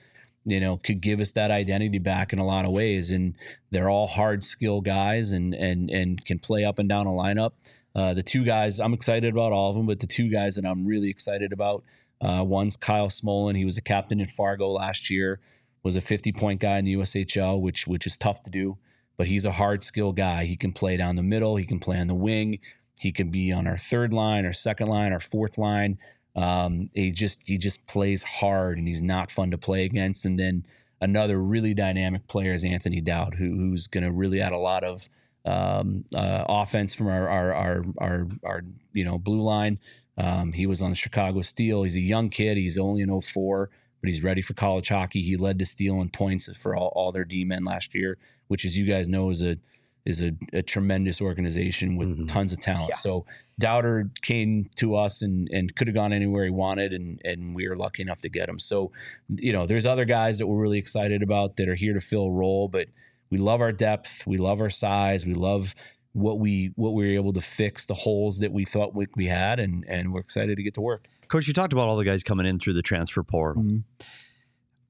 you 0.51 0.61
know 0.61 0.79
could 0.79 1.01
give 1.01 1.21
us 1.21 1.33
that 1.33 1.51
identity 1.51 1.99
back 1.99 2.33
in 2.33 2.39
a 2.39 2.47
lot 2.47 2.65
of 2.65 2.73
ways, 2.73 3.11
and 3.11 3.35
they're 3.71 3.91
all 3.91 4.07
hard 4.07 4.45
skill 4.45 4.81
guys 4.81 5.33
and 5.33 5.55
and 5.55 5.91
and 5.91 6.25
can 6.25 6.39
play 6.39 6.65
up 6.65 6.79
and 6.79 6.89
down 6.89 7.07
a 7.07 7.11
lineup. 7.11 7.53
Uh, 7.95 8.15
the 8.15 8.23
two 8.23 8.45
guys 8.45 8.81
I'm 8.81 8.95
excited 8.95 9.33
about 9.33 9.53
all 9.53 9.71
of 9.71 9.77
them, 9.77 9.87
but 9.87 10.01
the 10.01 10.07
two 10.07 10.31
guys 10.31 10.55
that 10.57 10.65
I'm 10.65 10.87
really 10.87 11.11
excited 11.11 11.53
about. 11.53 11.85
Uh, 12.21 12.43
one's 12.45 12.77
Kyle 12.77 13.09
Smolen. 13.09 13.57
He 13.57 13.65
was 13.65 13.77
a 13.77 13.83
captain 13.83 14.21
in 14.21 14.27
Fargo 14.27 14.69
last 14.71 15.09
year. 15.09 15.41
Was 15.85 15.95
a 15.95 16.01
50 16.01 16.33
point 16.33 16.61
guy 16.61 16.79
in 16.79 16.85
the 16.85 16.97
USHL, 16.97 17.61
which 17.61 17.87
which 17.87 18.07
is 18.07 18.17
tough 18.17 18.43
to 18.45 18.51
do. 18.51 18.79
But 19.17 19.29
he's 19.29 19.45
a 19.45 19.53
hard 19.53 19.85
skill 19.85 20.13
guy. 20.13 20.45
He 20.45 20.57
can 20.57 20.73
play 20.73 20.97
down 20.97 21.17
the 21.17 21.23
middle. 21.23 21.57
He 21.57 21.65
can 21.65 21.79
play 21.79 21.99
on 21.99 22.09
the 22.09 22.15
wing. 22.15 22.59
He 22.99 23.13
can 23.13 23.31
be 23.31 23.53
on 23.53 23.67
our 23.67 23.77
third 23.77 24.13
line, 24.13 24.45
our 24.45 24.53
second 24.53 24.89
line, 24.89 25.13
our 25.13 25.21
fourth 25.21 25.57
line. 25.57 25.99
Um, 26.39 26.89
he 26.95 27.11
just 27.11 27.49
he 27.49 27.59
just 27.59 27.85
plays 27.89 28.23
hard, 28.23 28.79
and 28.79 28.87
he's 28.87 29.03
not 29.03 29.31
fun 29.31 29.51
to 29.51 29.59
play 29.59 29.85
against. 29.85 30.25
And 30.25 30.39
then 30.39 30.65
another 31.01 31.43
really 31.43 31.75
dynamic 31.75 32.29
player 32.29 32.53
is 32.53 32.63
Anthony 32.63 33.01
Dowd, 33.01 33.35
who, 33.35 33.57
who's 33.57 33.89
going 33.89 34.05
to 34.05 34.13
really 34.13 34.41
add 34.41 34.53
a 34.53 34.59
lot 34.59 34.85
of 34.85 35.09
um, 35.45 36.05
uh, 36.15 36.45
offense 36.49 36.95
from 36.95 37.09
our 37.09 37.29
our, 37.29 37.53
our 37.53 37.85
our 37.99 38.27
our 38.45 38.63
you 38.93 39.05
know 39.05 39.19
blue 39.19 39.43
line. 39.43 39.81
Um, 40.17 40.53
he 40.53 40.67
was 40.67 40.81
on 40.81 40.91
the 40.91 40.97
Chicago 40.97 41.43
Steel. 41.43 41.83
He's 41.83 41.97
a 41.97 42.01
young 42.01 42.29
kid. 42.29 42.57
He's 42.57 42.79
only 42.79 43.03
an 43.03 43.21
04, 43.21 43.71
but 44.01 44.09
he's 44.09 44.23
ready 44.23 44.43
for 44.43 44.53
college 44.53 44.89
hockey. 44.89 45.23
He 45.23 45.37
led 45.37 45.59
the 45.59 45.65
Steel 45.65 46.01
in 46.01 46.09
points 46.09 46.49
for 46.57 46.77
all, 46.77 46.93
all 46.95 47.13
their 47.13 47.25
D 47.25 47.45
men 47.45 47.65
last 47.65 47.95
year, 47.95 48.19
which, 48.49 48.65
as 48.65 48.77
you 48.77 48.85
guys 48.85 49.09
know, 49.09 49.31
is 49.31 49.43
a 49.43 49.59
is 50.05 50.23
a, 50.23 50.33
a 50.53 50.63
tremendous 50.63 51.21
organization 51.21 51.97
with 51.97 52.17
Mhm. 52.17 52.27
tons 52.29 52.53
of 52.53 52.61
talent. 52.61 52.89
Yeah. 52.91 52.95
So 52.97 53.27
Dowder 53.61 54.11
came 54.23 54.71
to 54.77 54.95
us 54.95 55.21
and 55.23 55.49
and 55.53 55.75
could 55.75 55.87
have 55.89 55.95
gone 55.95 56.13
anywhere 56.13 56.45
he 56.45 56.51
wanted, 56.51 56.93
and 56.93 57.21
and 57.25 57.55
we 57.55 57.69
were 57.69 57.77
lucky 57.77 58.03
enough 58.03 58.21
to 58.23 58.29
get 58.29 58.49
him. 58.49 58.59
So, 58.59 58.93
you 59.37 59.53
know, 59.53 59.67
there's 59.67 59.85
other 59.87 60.05
guys 60.05 60.39
that 60.39 60.47
we're 60.47 60.61
really 60.63 60.79
excited 60.79 61.23
about 61.23 61.57
that 61.57 61.69
are 61.69 61.75
here 61.75 61.93
to 61.95 62.01
fill 62.01 62.27
a 62.27 62.31
role, 62.33 62.69
but 62.69 62.89
we 63.31 63.39
love 63.39 63.61
our 63.61 63.73
depth, 63.73 64.27
we 64.27 64.39
love 64.39 64.61
our 64.61 64.71
size, 64.71 65.27
we 65.27 65.35
love 65.35 65.75
what 66.13 66.39
we 66.39 66.73
what 66.77 66.95
we 66.95 67.07
were 67.09 67.15
able 67.15 67.33
to 67.35 67.41
fix 67.43 67.85
the 67.85 67.95
holes 67.95 68.39
that 68.39 68.51
we 68.53 68.65
thought 68.65 68.95
we, 68.95 69.07
we 69.17 69.27
had, 69.27 69.61
and 69.61 69.85
and 69.89 70.13
we're 70.13 70.21
excited 70.21 70.57
to 70.57 70.63
get 70.63 70.75
to 70.75 70.81
work. 70.81 71.07
Coach, 71.29 71.47
you 71.47 71.53
talked 71.53 71.75
about 71.75 71.89
all 71.89 71.97
the 71.97 72.05
guys 72.07 72.23
coming 72.23 72.47
in 72.47 72.59
through 72.59 72.73
the 72.73 72.83
transfer 72.83 73.23
portal. 73.23 73.63
Mhm. 73.63 73.83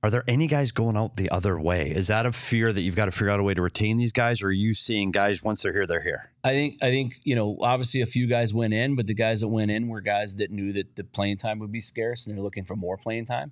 Are 0.00 0.11
there 0.11 0.22
any 0.28 0.46
guys 0.46 0.70
going 0.70 0.96
out 0.96 1.14
the 1.14 1.28
other 1.30 1.58
way? 1.58 1.90
Is 1.90 2.06
that 2.06 2.24
a 2.24 2.30
fear 2.30 2.72
that 2.72 2.82
you've 2.82 2.94
got 2.94 3.06
to 3.06 3.12
figure 3.12 3.30
out 3.30 3.40
a 3.40 3.42
way 3.42 3.54
to 3.54 3.62
retain 3.62 3.96
these 3.96 4.12
guys, 4.12 4.42
or 4.42 4.46
are 4.46 4.52
you 4.52 4.72
seeing 4.72 5.11
guys 5.11 5.42
once 5.42 5.62
they're 5.62 5.72
here, 5.72 5.88
they're 5.88 6.02
here? 6.02 6.30
I 6.44 6.50
think 6.50 6.78
I 6.82 6.90
think 6.90 7.18
you 7.24 7.34
know 7.34 7.58
obviously 7.61 8.00
a 8.00 8.06
few 8.06 8.28
guys 8.28 8.54
went 8.54 8.72
in, 8.74 8.94
but 8.94 9.08
the 9.08 9.14
guys 9.14 9.40
that 9.40 9.48
went 9.48 9.72
in 9.72 9.88
were 9.88 10.00
guys 10.00 10.37
that 10.37 10.52
knew 10.52 10.72
that 10.74 10.94
the 10.94 11.02
playing 11.02 11.38
time 11.38 11.58
would 11.58 11.72
be 11.72 11.80
scarce 11.80 12.26
and 12.26 12.37
they're 12.37 12.42
looking 12.42 12.64
for 12.64 12.76
more 12.76 12.96
playing 12.96 13.24
time. 13.24 13.50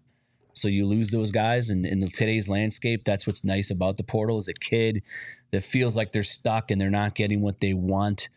So 0.55 0.69
you 0.69 0.87
lose 0.87 1.11
those 1.11 1.33
guys, 1.33 1.69
and 1.69 1.85
in 1.85 2.01
today's 2.09 2.49
landscape, 2.49 3.05
that's 3.05 3.27
what's 3.27 3.45
nice 3.45 3.71
about 3.71 3.97
the 3.97 4.05
portal 4.05 4.39
is 4.39 4.47
a 4.47 4.55
kid 4.55 5.03
that 5.51 5.65
feels 5.65 5.97
like 5.97 6.13
they're 6.13 6.23
stuck 6.23 6.71
and 6.71 6.81
they're 6.81 6.91
not 6.91 7.17
getting 7.17 7.41
what 7.41 7.61
they 7.61 7.75
want, 7.75 8.29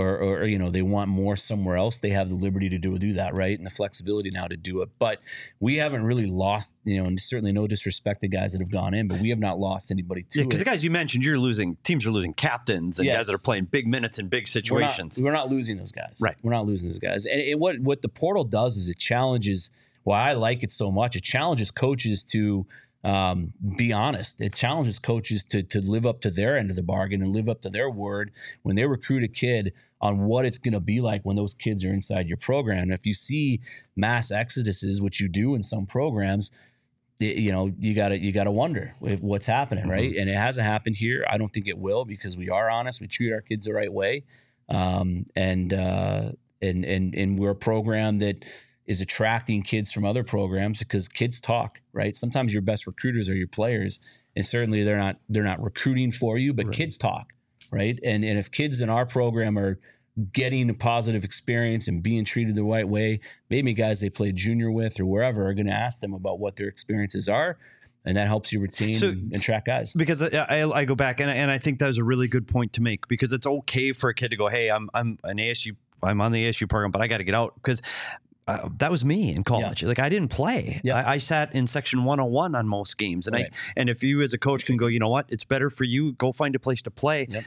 or, 0.00 0.18
or 0.18 0.44
you 0.46 0.58
know 0.58 0.70
they 0.70 0.82
want 0.82 1.08
more 1.08 1.36
somewhere 1.36 1.76
else. 1.76 1.98
They 1.98 2.10
have 2.10 2.28
the 2.28 2.34
liberty 2.34 2.68
to 2.68 2.78
do 2.78 2.98
do 2.98 3.12
that, 3.14 3.34
right, 3.34 3.56
and 3.56 3.66
the 3.66 3.70
flexibility 3.70 4.30
now 4.30 4.46
to 4.46 4.56
do 4.56 4.82
it. 4.82 4.88
But 4.98 5.20
we 5.60 5.76
haven't 5.76 6.04
really 6.04 6.26
lost, 6.26 6.74
you 6.84 7.00
know, 7.00 7.06
and 7.06 7.20
certainly 7.20 7.52
no 7.52 7.66
disrespect 7.66 8.20
to 8.22 8.28
guys 8.28 8.52
that 8.52 8.60
have 8.60 8.70
gone 8.70 8.94
in, 8.94 9.08
but 9.08 9.20
we 9.20 9.30
have 9.30 9.38
not 9.38 9.58
lost 9.58 9.90
anybody 9.90 10.22
to 10.30 10.38
Yeah, 10.38 10.44
because 10.44 10.58
the 10.58 10.64
guys 10.64 10.82
you 10.82 10.90
mentioned, 10.90 11.24
you're 11.24 11.38
losing 11.38 11.76
teams 11.82 12.06
are 12.06 12.10
losing 12.10 12.32
captains 12.34 12.98
and 12.98 13.06
Yes. 13.06 13.16
guys 13.18 13.26
that 13.26 13.34
are 13.34 13.44
playing 13.44 13.64
big 13.64 13.86
minutes 13.86 14.18
in 14.18 14.28
big 14.28 14.40
We're 14.40 14.80
not- 14.80 14.92
situations. 14.94 15.22
We're 15.22 15.32
not, 15.32 15.50
losing 15.50 15.76
those 15.76 15.92
guys. 15.92 16.16
Right. 16.20 16.36
We're 16.42 16.52
not 16.52 16.66
losing 16.66 16.88
those 16.88 16.98
guys. 16.98 17.26
And 17.26 17.40
it, 17.40 17.58
what 17.58 17.80
what 17.80 18.02
the 18.02 18.08
portal 18.08 18.44
does 18.44 18.76
is 18.76 18.88
it 18.88 18.98
challenges. 18.98 19.70
Why 20.04 20.30
I 20.30 20.32
like 20.32 20.62
it 20.62 20.72
so 20.72 20.90
much. 20.90 21.16
It 21.16 21.22
challenges 21.22 21.70
coaches 21.70 22.24
to 22.24 22.66
um, 23.02 23.52
be 23.76 23.92
honest. 23.92 24.40
It 24.40 24.54
challenges 24.54 24.98
coaches 24.98 25.44
to 25.44 25.62
to 25.62 25.80
live 25.80 26.06
up 26.06 26.20
to 26.22 26.30
their 26.30 26.56
end 26.56 26.70
of 26.70 26.76
the 26.76 26.82
bargain 26.82 27.22
and 27.22 27.32
live 27.32 27.48
up 27.48 27.60
to 27.62 27.70
their 27.70 27.90
word. 27.90 28.30
When 28.62 28.76
they 28.76 28.84
recruit 28.86 29.22
a 29.24 29.28
kid, 29.28 29.72
on 30.00 30.24
what 30.24 30.44
it's 30.44 30.58
going 30.58 30.72
to 30.72 30.80
be 30.80 31.00
like 31.00 31.22
when 31.24 31.36
those 31.36 31.54
kids 31.54 31.84
are 31.84 31.90
inside 31.92 32.26
your 32.26 32.36
program. 32.38 32.84
And 32.84 32.92
if 32.92 33.04
you 33.04 33.14
see 33.14 33.60
mass 33.96 34.30
exoduses, 34.32 35.00
which 35.00 35.20
you 35.20 35.28
do 35.28 35.54
in 35.54 35.62
some 35.62 35.86
programs, 35.86 36.50
y- 37.20 37.26
you 37.26 37.52
know 37.52 37.70
you 37.78 37.94
got 37.94 38.08
to 38.08 38.18
you 38.18 38.32
got 38.32 38.44
to 38.44 38.50
wonder 38.50 38.94
what's 39.00 39.46
happening, 39.46 39.88
right? 39.88 40.14
And 40.16 40.30
it 40.30 40.36
hasn't 40.36 40.66
happened 40.66 40.96
here. 40.96 41.24
I 41.28 41.36
don't 41.38 41.52
think 41.52 41.68
it 41.68 41.78
will 41.78 42.04
because 42.04 42.36
we 42.36 42.48
are 42.48 42.70
honest. 42.70 43.00
We 43.00 43.08
treat 43.08 43.32
our 43.32 43.42
kids 43.42 43.66
the 43.66 43.74
right 43.74 43.92
way, 43.92 44.24
um, 44.68 45.26
and 45.36 45.72
uh, 45.74 46.32
and 46.62 46.84
and 46.84 47.14
and 47.14 47.38
we're 47.38 47.50
a 47.50 47.54
program 47.56 48.18
that 48.20 48.44
is 48.86 49.00
attracting 49.00 49.62
kids 49.62 49.92
from 49.92 50.04
other 50.04 50.24
programs 50.24 50.80
because 50.80 51.08
kids 51.08 51.38
talk, 51.40 51.80
right? 51.92 52.16
Sometimes 52.16 52.52
your 52.52 52.62
best 52.62 52.86
recruiters 52.88 53.28
are 53.28 53.36
your 53.36 53.46
players, 53.46 54.00
and 54.34 54.46
certainly 54.46 54.82
they're 54.82 54.98
not 54.98 55.16
they're 55.28 55.44
not 55.44 55.62
recruiting 55.62 56.10
for 56.10 56.38
you, 56.38 56.52
but 56.54 56.66
kids 56.72 56.96
talk, 56.98 57.32
right? 57.70 57.98
And 58.04 58.24
and 58.24 58.38
if 58.38 58.50
kids 58.50 58.80
in 58.80 58.88
our 58.88 59.06
program 59.06 59.58
are 59.58 59.78
getting 60.32 60.68
a 60.68 60.74
positive 60.74 61.24
experience 61.24 61.88
and 61.88 62.02
being 62.02 62.24
treated 62.24 62.54
the 62.54 62.64
right 62.64 62.88
way, 62.88 63.20
maybe 63.48 63.72
guys 63.72 64.00
they 64.00 64.10
played 64.10 64.36
junior 64.36 64.70
with 64.70 64.98
or 65.00 65.06
wherever 65.06 65.46
are 65.46 65.54
going 65.54 65.66
to 65.66 65.72
ask 65.72 66.00
them 66.00 66.12
about 66.12 66.38
what 66.40 66.56
their 66.56 66.68
experiences 66.68 67.28
are, 67.28 67.56
and 68.04 68.16
that 68.16 68.26
helps 68.26 68.52
you 68.52 68.60
retain 68.60 68.94
So- 68.94 69.08
and, 69.10 69.40
track 69.40 69.64
guys. 69.66 69.92
because 69.92 70.22
I, 70.22 70.28
I, 70.28 70.80
I 70.80 70.84
go 70.84 70.94
back 70.94 71.20
and, 71.20 71.30
and 71.30 71.50
I 71.50 71.58
think 71.58 71.78
that 71.78 71.86
was 71.86 71.98
a 71.98 72.04
really 72.04 72.28
good 72.28 72.46
point 72.48 72.72
to 72.74 72.82
make 72.82 73.06
because 73.08 73.32
it's 73.32 73.46
okay 73.46 73.92
for 73.92 74.10
a 74.10 74.14
kid 74.14 74.30
to 74.30 74.36
go, 74.36 74.48
hey, 74.48 74.70
I'm 74.70 74.90
I'm 74.92 75.18
an 75.24 75.38
ASU, 75.38 75.76
I'm 76.02 76.20
on 76.20 76.32
the 76.32 76.48
ASU 76.48 76.68
program, 76.68 76.90
but 76.90 77.00
I 77.00 77.06
got 77.06 77.18
to 77.18 77.24
get 77.24 77.34
out 77.34 77.54
because. 77.54 77.80
Uh, 78.48 78.68
that 78.78 78.90
was 78.90 79.04
me 79.04 79.32
in 79.32 79.44
college. 79.44 79.82
Like 79.84 80.00
I 80.00 80.08
didn't 80.08 80.30
play. 80.30 80.80
Yeah. 80.82 80.96
I, 80.96 81.12
I 81.12 81.18
sat 81.18 81.54
in 81.54 81.66
section 81.68 82.02
101 82.04 82.54
on 82.56 82.66
most 82.66 82.98
games, 82.98 83.26
and 83.28 83.34
Right. 83.36 83.46
I 83.52 83.72
and 83.76 83.88
if 83.88 84.02
you 84.02 84.22
as 84.22 84.32
a 84.32 84.38
coach 84.38 84.64
can 84.64 84.76
go, 84.76 84.86
you 84.88 84.98
know 84.98 85.08
what, 85.08 85.26
it's 85.28 85.44
better 85.44 85.70
for 85.70 85.84
you. 85.84 86.12
Go 86.14 86.32
find 86.32 86.54
a 86.56 86.58
place 86.58 86.82
to 86.82 86.90
play. 86.90 87.26
Yep. 87.30 87.44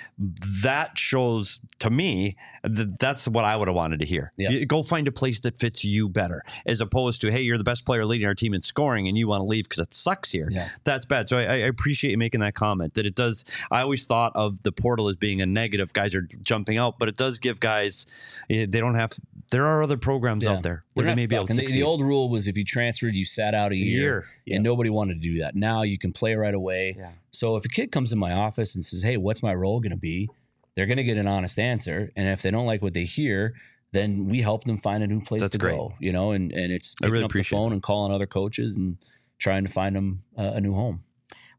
That 0.64 0.98
shows 0.98 1.60
to 1.80 1.90
me 1.90 2.36
that 2.64 3.00
that's 3.00 3.28
what 3.28 3.44
I 3.44 3.56
would 3.58 3.68
have 3.68 3.76
wanted 3.76 4.00
to 4.00 4.06
hear. 4.06 4.32
Yeah. 4.38 4.50
You- 4.52 4.66
Go 4.66 4.82
find 4.82 5.08
a 5.08 5.12
place 5.12 5.40
that 5.42 5.60
fits 5.60 5.84
you 5.84 6.08
better, 6.08 6.42
as 6.66 6.80
opposed 6.80 7.20
to 7.22 7.32
hey, 7.32 7.42
you're 7.42 7.58
the 7.58 7.64
best 7.66 7.86
player 7.86 8.06
leading 8.06 8.26
our 8.28 8.36
team 8.36 8.54
in 8.54 8.62
scoring, 8.62 9.08
and 9.08 9.18
you 9.18 9.28
want 9.28 9.42
to 9.42 9.46
leave 9.46 9.66
because 9.66 9.80
it 9.86 9.94
sucks 9.94 10.32
here 10.32 10.48
Yeah. 10.50 10.70
that's 10.86 11.06
bad. 11.06 11.28
So 11.28 11.38
I, 11.38 11.44
I 11.44 11.56
appreciate 11.68 12.12
you 12.12 12.18
making 12.18 12.40
that 12.42 12.56
comment. 12.56 12.94
That 12.94 13.06
it 13.06 13.16
does. 13.16 13.44
I 13.72 13.82
always 13.82 14.06
thought 14.06 14.32
of 14.36 14.64
the 14.64 14.72
portal 14.72 15.10
as 15.10 15.16
being 15.18 15.42
a 15.42 15.46
negative. 15.46 15.92
Guys 15.92 16.16
are 16.16 16.22
jumping 16.22 16.78
out, 16.78 16.98
but 16.98 17.10
it 17.10 17.18
does 17.18 17.40
give 17.40 17.60
guys. 17.60 18.06
eh, 18.50 18.66
They 18.70 18.80
don't 18.80 18.96
have. 18.96 19.12
There 19.52 19.66
are 19.66 19.84
other 19.84 19.98
programs 19.98 20.46
Yeah. 20.46 20.54
out 20.54 20.64
there 20.64 20.84
They're 20.96 21.04
they 21.04 21.10
not 21.12 21.16
may 21.18 21.26
be 21.26 21.36
able 21.36 21.48
stuck. 21.48 21.58
to 21.58 21.62
And 21.64 21.70
the, 21.70 21.74
the 21.74 21.84
old 21.84 22.02
rule 22.02 22.30
was 22.30 22.48
if 22.48 22.58
you 22.58 22.64
transferred, 22.64 23.16
you 23.16 23.26
sat 23.26 23.54
out 23.54 23.72
a 23.72 23.76
year, 23.76 24.28
year. 24.46 24.56
and 24.56 24.64
nobody 24.64 24.90
wanted 24.90 25.16
to 25.16 25.20
do 25.20 25.40
that. 25.40 25.56
Now 25.56 25.82
you 25.84 25.98
can 25.98 26.14
play 26.14 26.36
right 26.36 26.54
away. 26.54 26.96
Yeah. 26.98 27.12
So 27.32 27.56
if 27.56 27.66
a 27.66 27.70
kid 27.70 27.92
comes 27.92 28.12
in 28.12 28.20
my 28.20 28.34
office 28.34 28.76
and 28.76 28.86
says, 28.86 29.02
"Hey, 29.02 29.18
what's 29.18 29.42
my 29.42 29.54
role 29.54 29.80
going 29.80 29.92
to 29.92 29.98
be?" 29.98 30.30
They're 30.76 30.86
going 30.88 30.98
to 30.98 31.04
get 31.04 31.18
an 31.18 31.28
honest 31.28 31.60
answer, 31.60 32.12
and 32.16 32.28
if 32.28 32.42
they 32.42 32.52
don't 32.52 32.66
like 32.66 32.82
what 32.82 32.94
they 32.94 33.04
hear, 33.04 33.54
then 33.92 34.28
we 34.28 34.42
help 34.42 34.64
them 34.64 34.80
find 34.80 35.04
a 35.04 35.08
new 35.08 35.22
place 35.22 35.42
That's 35.42 35.52
to 35.52 35.58
great. 35.60 35.76
go. 35.76 35.94
You 36.00 36.12
know, 36.12 36.32
and 36.32 36.52
and 36.52 36.72
it's 36.72 36.96
picking 36.96 37.12
really 37.12 37.24
up 37.24 37.30
the 37.30 37.34
appreciate 37.34 37.58
phone 37.58 37.74
and 37.74 37.82
calling 37.82 38.12
other 38.12 38.26
coaches 38.26 38.76
and 38.76 38.98
trying 39.40 39.66
to 39.66 39.72
find 39.72 39.96
them 39.96 40.24
uh, 40.38 40.54
a 40.56 40.62
new 40.62 40.74
home. 40.74 41.04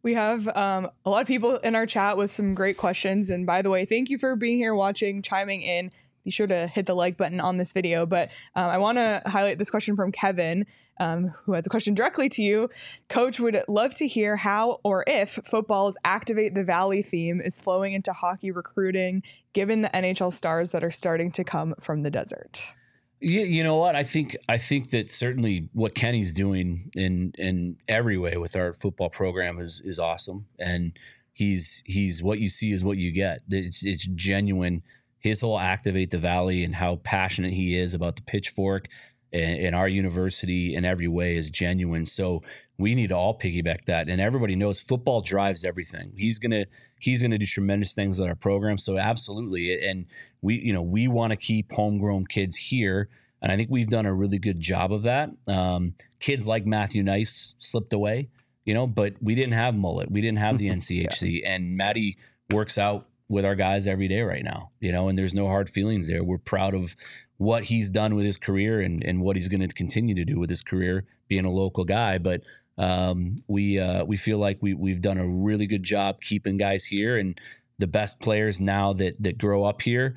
We 0.03 0.15
have 0.15 0.49
um, 0.49 0.91
a 1.07 1.11
lot 1.11 1.23
of 1.23 1.27
people 1.27 1.57
in 1.57 1.75
our 1.75 1.87
chat 1.87 2.19
with 2.19 2.31
some 2.31 2.55
great 2.55 2.77
questions. 2.77 3.31
And 3.31 3.47
by 3.47 3.63
the 3.63 3.71
way, 3.71 3.87
thank 3.87 4.11
you 4.11 4.19
for 4.19 4.37
being 4.37 4.59
here, 4.59 4.75
watching, 4.75 5.23
chiming 5.23 5.63
in. 5.63 5.91
Be 6.25 6.31
sure 6.31 6.47
to 6.47 6.67
hit 6.67 6.87
the 6.87 6.95
like 6.95 7.17
button 7.17 7.41
on 7.41 7.59
this 7.59 7.73
video. 7.73 8.07
But 8.07 8.31
um, 8.55 8.67
I 8.67 8.79
want 8.79 8.99
to 8.99 9.23
highlight 9.27 9.59
this 9.59 9.71
question 9.71 9.95
from 9.95 10.11
Kevin, 10.11 10.67
um, 10.99 11.35
who 11.45 11.53
has 11.53 11.67
a 11.67 11.69
question 11.69 11.95
directly 11.95 12.29
to 12.31 12.43
you. 12.43 12.71
Coach 13.09 13.41
would 13.41 13.63
love 13.69 13.95
to 13.97 14.07
hear 14.07 14.37
how 14.37 14.81
or 14.83 15.05
if 15.07 15.39
football's 15.45 15.97
Activate 16.05 16.55
the 16.55 16.65
Valley 16.65 17.03
theme 17.03 17.41
is 17.41 17.59
flowing 17.59 17.93
into 17.93 18.13
hockey 18.13 18.51
recruiting, 18.51 19.23
given 19.53 19.83
the 19.83 19.91
NHL 19.91 20.33
stars 20.33 20.71
that 20.71 20.83
are 20.83 20.91
starting 20.91 21.31
to 21.33 21.45
come 21.45 21.75
from 21.81 22.03
the 22.03 22.11
desert. 22.11 22.75
You, 23.21 23.41
you 23.41 23.63
know 23.63 23.77
what? 23.77 23.97
I 23.97 24.03
think 24.03 24.37
I 24.49 24.59
think 24.59 24.91
that 24.91 25.11
certainly 25.11 25.69
what 25.73 25.95
Kenny's 25.95 26.33
doing 26.33 26.91
in 26.95 27.33
in 27.39 27.77
every 27.89 28.19
way 28.19 28.37
with 28.37 28.55
our 28.55 28.75
football 28.75 29.09
program 29.09 29.59
is 29.59 29.81
is 29.83 29.99
awesome, 29.99 30.47
and 30.59 30.93
he's 31.33 31.83
he's 31.87 32.23
what 32.23 32.39
you 32.39 32.51
see 32.51 32.73
is 32.73 32.85
what 32.85 32.99
you 32.99 33.11
get. 33.13 33.41
It's 33.49 33.85
it's 33.85 34.07
genuine. 34.07 34.83
His 35.25 35.41
whole 35.41 35.59
activate 35.59 36.11
the 36.11 36.19
valley 36.19 36.63
and 36.63 36.75
how 36.75 36.97
passionate 36.97 37.53
he 37.53 37.77
is 37.77 37.95
about 37.95 38.15
the 38.17 38.23
pitchfork 38.23 38.87
and, 39.33 39.59
and 39.59 39.75
our 39.75 39.89
university 39.89 40.75
in 40.75 40.85
every 40.85 41.09
way 41.09 41.35
is 41.35 41.51
genuine. 41.51 42.07
So 42.07 42.43
we 42.79 42.95
need 42.95 43.09
to 43.09 43.17
all 43.17 43.37
piggyback 43.37 43.87
that, 43.87 44.09
and 44.09 44.21
everybody 44.21 44.55
knows 44.55 44.81
football 44.81 45.21
drives 45.21 45.65
everything. 45.65 46.13
He's 46.17 46.39
gonna 46.39 46.67
he's 47.01 47.21
gonna 47.21 47.39
do 47.39 47.47
tremendous 47.47 47.95
things 47.95 48.21
with 48.21 48.29
our 48.29 48.37
program. 48.37 48.79
So 48.79 48.99
absolutely, 48.99 49.85
and 49.85 50.07
we 50.43 50.61
you 50.61 50.73
know 50.73 50.83
we 50.83 51.09
want 51.09 51.33
to 51.33 51.37
keep 51.37 51.73
homegrown 51.73 52.27
kids 52.27 52.57
here 52.57 53.09
and 53.45 53.53
I 53.53 53.57
think 53.57 53.69
we've 53.71 53.91
done 53.91 54.07
a 54.07 54.15
really 54.15 54.39
good 54.39 54.59
job 54.59 54.91
of 54.91 55.03
that. 55.03 55.31
Um, 55.47 55.97
kids 56.19 56.47
like 56.47 56.65
Matthew 56.65 57.03
Knies 57.03 57.53
slipped 57.59 57.93
away, 57.93 58.31
you 58.65 58.73
know, 58.73 58.87
but 58.87 59.17
we 59.21 59.35
didn't 59.35 59.53
have 59.53 59.75
Mullett, 59.75 60.11
we 60.11 60.23
didn't 60.23 60.39
have 60.39 60.57
the 60.57 60.71
NCHC, 60.71 61.43
and 61.45 61.77
Maddie 61.77 62.17
works 62.51 62.79
out 62.79 63.07
with 63.29 63.45
our 63.45 63.55
guys 63.55 63.87
every 63.87 64.07
day 64.09 64.21
right 64.21 64.45
now, 64.45 64.71
you 64.81 64.93
know, 64.93 65.09
and 65.09 65.19
there's 65.19 65.35
no 65.35 65.47
hard 65.47 65.71
feelings 65.71 66.07
there. 66.09 66.23
We're 66.23 66.39
proud 66.39 66.75
of 66.75 66.95
what 67.39 67.65
he's 67.65 67.91
done 67.91 68.15
with 68.15 68.25
his 68.25 68.37
career 68.37 68.81
and, 68.81 69.03
and 69.03 69.23
what 69.23 69.37
he's 69.37 69.49
going 69.49 69.67
to 69.67 69.75
continue 69.75 70.15
to 70.15 70.25
do 70.25 70.39
with 70.39 70.51
his 70.51 70.63
career, 70.63 71.05
being 71.29 71.45
a 71.45 71.51
local 71.51 71.85
guy. 71.85 72.19
But 72.19 72.43
um, 72.77 73.43
we 73.49 73.79
uh, 73.79 74.05
we 74.05 74.17
feel 74.17 74.39
like 74.39 74.59
we 74.61 74.75
we've 74.75 75.01
done 75.01 75.19
a 75.19 75.27
really 75.27 75.67
good 75.67 75.83
job 75.85 76.21
keeping 76.21 76.57
guys 76.57 76.85
here, 76.85 77.17
and 77.17 77.41
the 77.79 77.87
best 77.87 78.21
players 78.21 78.61
now 78.61 78.93
that 78.95 79.21
that 79.23 79.39
grow 79.39 79.65
up 79.65 79.83
here 79.83 80.15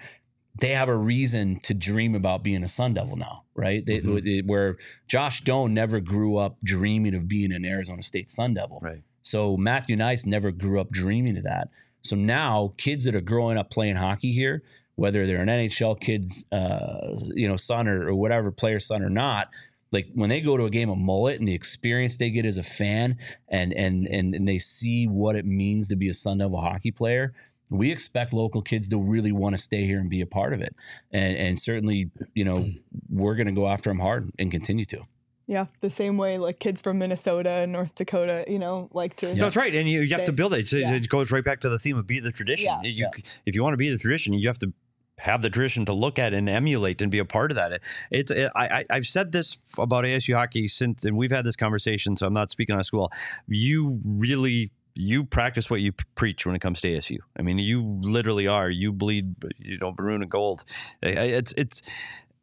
they 0.60 0.74
have 0.74 0.89
a 0.89 0.96
reason 0.98 1.60
to 1.60 1.72
dream 1.72 2.15
about 2.15 2.41
being 2.41 2.63
a 2.63 2.67
Sun 2.67 2.96
Devil 2.96 3.15
now, 3.15 3.43
right? 3.54 3.86
They, 3.86 4.00
Mhm. 4.00 4.26
it- 4.26 4.46
where 4.48 4.78
Josh 5.08 5.41
Doan 5.41 5.76
never 5.76 6.00
grew 6.00 6.38
up 6.38 6.58
dreaming 6.63 7.13
of 7.13 7.28
being 7.28 7.52
an 7.52 7.63
Arizona 7.63 8.02
State 8.02 8.32
Sun 8.32 8.56
Devil. 8.56 8.80
Right. 8.82 9.04
So 9.22 9.56
Matthew 9.56 9.96
Knies 9.98 10.26
never 10.26 10.50
grew 10.52 10.82
up 10.82 10.89
dreaming 10.89 11.38
of 11.38 11.43
that. 11.43 11.70
So 12.08 12.15
now 12.15 12.74
kids 12.78 13.06
that 13.06 13.15
are 13.15 13.22
growing 13.22 13.58
up 13.58 13.70
playing 13.70 13.96
hockey 13.96 14.32
here, 14.32 14.63
whether 14.96 15.26
they're 15.26 15.41
an 15.41 15.48
NHL 15.48 16.00
kid's, 16.00 16.46
uh, 16.52 17.15
you 17.34 17.48
know, 17.48 17.58
son 17.58 17.88
or, 17.88 18.08
or 18.08 18.15
whatever 18.15 18.52
player 18.52 18.80
son 18.80 19.04
or 19.04 19.10
not, 19.10 19.50
like 19.91 20.08
when 20.13 20.30
they 20.30 20.41
go 20.41 20.58
to 20.58 20.65
a 20.65 20.70
game 20.70 20.89
of 20.89 20.98
Mullett 20.98 21.39
and 21.39 21.48
the 21.48 21.54
experience 21.54 22.17
they 22.17 22.30
get 22.30 22.46
as 22.46 22.58
a 22.58 22.63
fan 22.63 23.17
and 23.48 23.74
and 23.74 24.08
and, 24.08 24.36
and 24.36 24.48
they 24.48 24.60
see 24.60 25.06
what 25.06 25.36
it 25.36 25.46
means 25.46 25.88
to 25.88 25.96
be 25.96 26.10
a 26.10 26.13
Sun 26.13 26.39
Devil 26.39 26.60
hockey 26.60 26.91
player, 26.91 27.34
we 27.70 27.91
expect 27.91 28.34
local 28.34 28.62
kids 28.62 28.89
to 28.89 28.98
really 28.98 29.32
want 29.32 29.56
to 29.56 29.62
stay 29.62 29.86
here 29.86 30.00
and 30.00 30.10
be 30.10 30.22
a 30.22 30.26
part 30.26 30.54
of 30.54 30.62
it. 30.62 30.76
And 31.12 31.38
and 31.38 31.60
certainly, 31.60 32.10
you 32.34 32.43
know, 32.43 32.70
we're 33.10 33.36
going 33.36 33.48
to 33.48 33.54
go 33.54 33.67
after 33.67 33.89
them 33.89 34.00
hard 34.00 34.32
and 34.39 34.52
continue 34.52 34.86
to. 34.86 35.04
Yeah, 35.48 35.68
the 35.80 35.90
same 35.90 36.18
way 36.18 36.38
like 36.38 36.60
kids 36.60 36.82
from 36.82 36.98
Minnesota 37.00 37.50
and 37.50 37.72
North 37.72 37.96
Dakota, 37.96 38.44
you 38.50 38.60
know, 38.60 38.90
like 38.94 39.16
to. 39.18 39.34
No, 39.34 39.44
that's 39.46 39.56
right, 39.56 39.74
and 39.74 39.88
you, 39.90 40.02
you 40.02 40.14
have 40.16 40.26
to 40.26 40.34
build 40.34 40.54
it. 40.54 40.68
So 40.68 40.76
Yeah. 40.78 40.94
It 40.94 41.08
goes 41.08 41.32
right 41.32 41.44
back 41.44 41.62
to 41.62 41.70
the 41.70 41.80
theme 41.80 41.98
of 41.98 42.06
be 42.06 42.20
the 42.20 42.32
tradition. 42.34 42.66
Yeah. 42.66 42.82
You, 42.84 43.08
Yeah. 43.16 43.22
If 43.46 43.56
you 43.56 43.64
want 43.64 43.74
to 43.74 43.78
be 43.78 43.90
the 43.90 43.98
tradition, 43.98 44.34
you 44.34 44.48
have 44.50 44.60
to 44.60 44.74
have 45.20 45.42
the 45.42 45.50
tradition 45.50 45.86
to 45.86 45.94
look 45.94 46.20
at 46.20 46.34
and 46.34 46.48
emulate 46.50 47.02
and 47.02 47.10
be 47.10 47.18
a 47.20 47.26
part 47.26 47.50
of 47.52 47.56
that. 47.56 47.72
It- 47.72 47.82
It's 48.12 48.30
it, 48.32 48.52
I, 48.56 48.68
I 48.68 48.86
I've 48.90 49.08
said 49.08 49.32
this 49.32 49.58
about 49.78 50.04
ASU 50.04 50.36
hockey 50.36 50.68
since, 50.68 51.06
and 51.06 51.16
we've 51.16 51.32
had 51.32 51.46
this 51.46 51.56
conversation. 51.56 52.18
So 52.18 52.28
I'm 52.28 52.34
not 52.34 52.52
speaking 52.52 52.76
on 52.76 52.84
school. 52.84 53.10
You 53.48 54.02
really 54.06 54.72
you 55.00 55.24
practice 55.24 55.70
what 55.70 55.80
you 55.80 55.94
preach 56.16 56.46
when 56.46 56.56
it 56.56 56.60
comes 56.60 56.82
to 56.82 56.90
ASU. 56.92 57.20
I 57.40 57.44
mean, 57.44 57.58
you 57.60 57.84
literally 58.02 58.48
are. 58.48 58.68
You 58.70 58.92
bleed, 58.92 59.36
you 59.60 59.78
know, 59.78 59.94
maroon 59.98 60.22
and 60.24 60.30
gold. 60.30 60.66
It's 61.02 61.54
it's. 61.56 61.82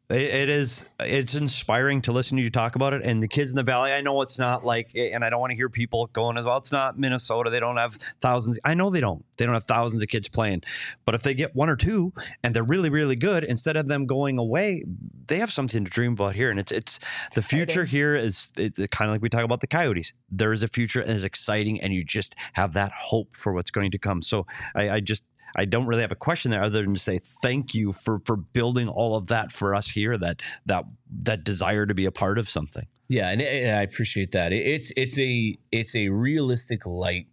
It 0.09 0.21
it 0.21 0.49
is. 0.49 0.87
It's 0.99 1.33
inspiring 1.33 2.01
to 2.03 2.11
listen 2.11 2.37
to 2.37 2.43
you 2.43 2.49
talk 2.49 2.75
about 2.75 2.93
it. 2.93 3.03
And 3.03 3.23
the 3.23 3.27
kids 3.27 3.49
in 3.49 3.55
the 3.55 3.63
valley, 3.63 3.91
I 3.91 4.01
know 4.01 4.21
it's 4.21 4.37
not 4.37 4.63
like, 4.63 4.91
and 4.95 5.23
I 5.23 5.29
don't 5.29 5.39
want 5.39 5.51
to 5.51 5.55
hear 5.55 5.69
people 5.69 6.07
going 6.13 6.37
as 6.37 6.45
well. 6.45 6.57
It's 6.57 6.71
not 6.71 6.99
Minnesota. 6.99 7.49
They 7.49 7.59
don't 7.59 7.77
have 7.77 7.97
thousands. 8.21 8.59
I 8.63 8.75
know 8.75 8.89
they 8.89 9.01
don't. 9.01 9.25
They 9.37 9.45
don't 9.45 9.53
have 9.53 9.65
thousands 9.65 10.03
of 10.03 10.09
kids 10.09 10.27
playing. 10.27 10.61
But 11.05 11.15
if 11.15 11.23
they 11.23 11.33
get 11.33 11.55
one 11.55 11.69
or 11.69 11.75
two 11.75 12.13
and 12.43 12.53
they're 12.53 12.63
really, 12.63 12.89
really 12.89 13.15
good, 13.15 13.43
instead 13.43 13.75
of 13.77 13.87
them 13.87 14.05
going 14.05 14.37
away, 14.37 14.85
they 15.27 15.39
have 15.39 15.51
something 15.51 15.83
to 15.83 15.89
dream 15.89 16.13
about 16.13 16.35
here. 16.35 16.51
And 16.51 16.59
it's 16.59 16.71
it's 16.71 16.99
the 17.33 17.41
future 17.41 17.81
exciting. 17.81 17.87
here 17.87 18.15
is 18.15 18.51
it, 18.57 18.75
kind 18.91 19.09
of 19.09 19.15
like 19.15 19.21
we 19.21 19.29
talk 19.29 19.43
about 19.43 19.61
the 19.61 19.67
Coyotes. 19.67 20.13
There 20.29 20.53
is 20.53 20.61
a 20.61 20.67
future 20.67 21.01
and 21.01 21.09
it's 21.09 21.23
exciting, 21.23 21.81
and 21.81 21.93
you 21.93 22.03
just 22.03 22.35
have 22.53 22.73
that 22.73 22.91
hope 22.91 23.35
for 23.35 23.53
what's 23.53 23.71
going 23.71 23.91
to 23.91 23.97
come. 23.97 24.21
So 24.21 24.45
I, 24.75 24.89
I 24.89 24.99
just 24.99 25.23
I 25.55 25.65
don't 25.65 25.85
really 25.85 26.01
have 26.01 26.11
a 26.11 26.15
question 26.15 26.51
there 26.51 26.63
other 26.63 26.81
than 26.81 26.93
to 26.93 26.99
say 26.99 27.19
thank 27.41 27.73
you 27.73 27.93
for 27.93 28.19
for 28.25 28.35
building 28.35 28.87
all 28.87 29.15
of 29.15 29.27
that 29.27 29.51
for 29.51 29.73
us 29.73 29.89
here. 29.89 30.17
That 30.17 30.41
that 30.65 30.85
that 31.19 31.43
desire 31.43 31.85
to 31.85 31.93
be 31.93 32.05
a 32.05 32.11
part 32.11 32.37
of 32.37 32.49
something. 32.49 32.85
Yeah, 33.07 33.29
and, 33.29 33.41
I 33.41 33.81
appreciate 33.83 34.31
that. 34.31 34.51
It's 34.51 34.91
it's 34.97 35.17
a 35.19 35.57
it's 35.71 35.95
a 35.95 36.09
realistic 36.09 36.85
light 36.85 37.27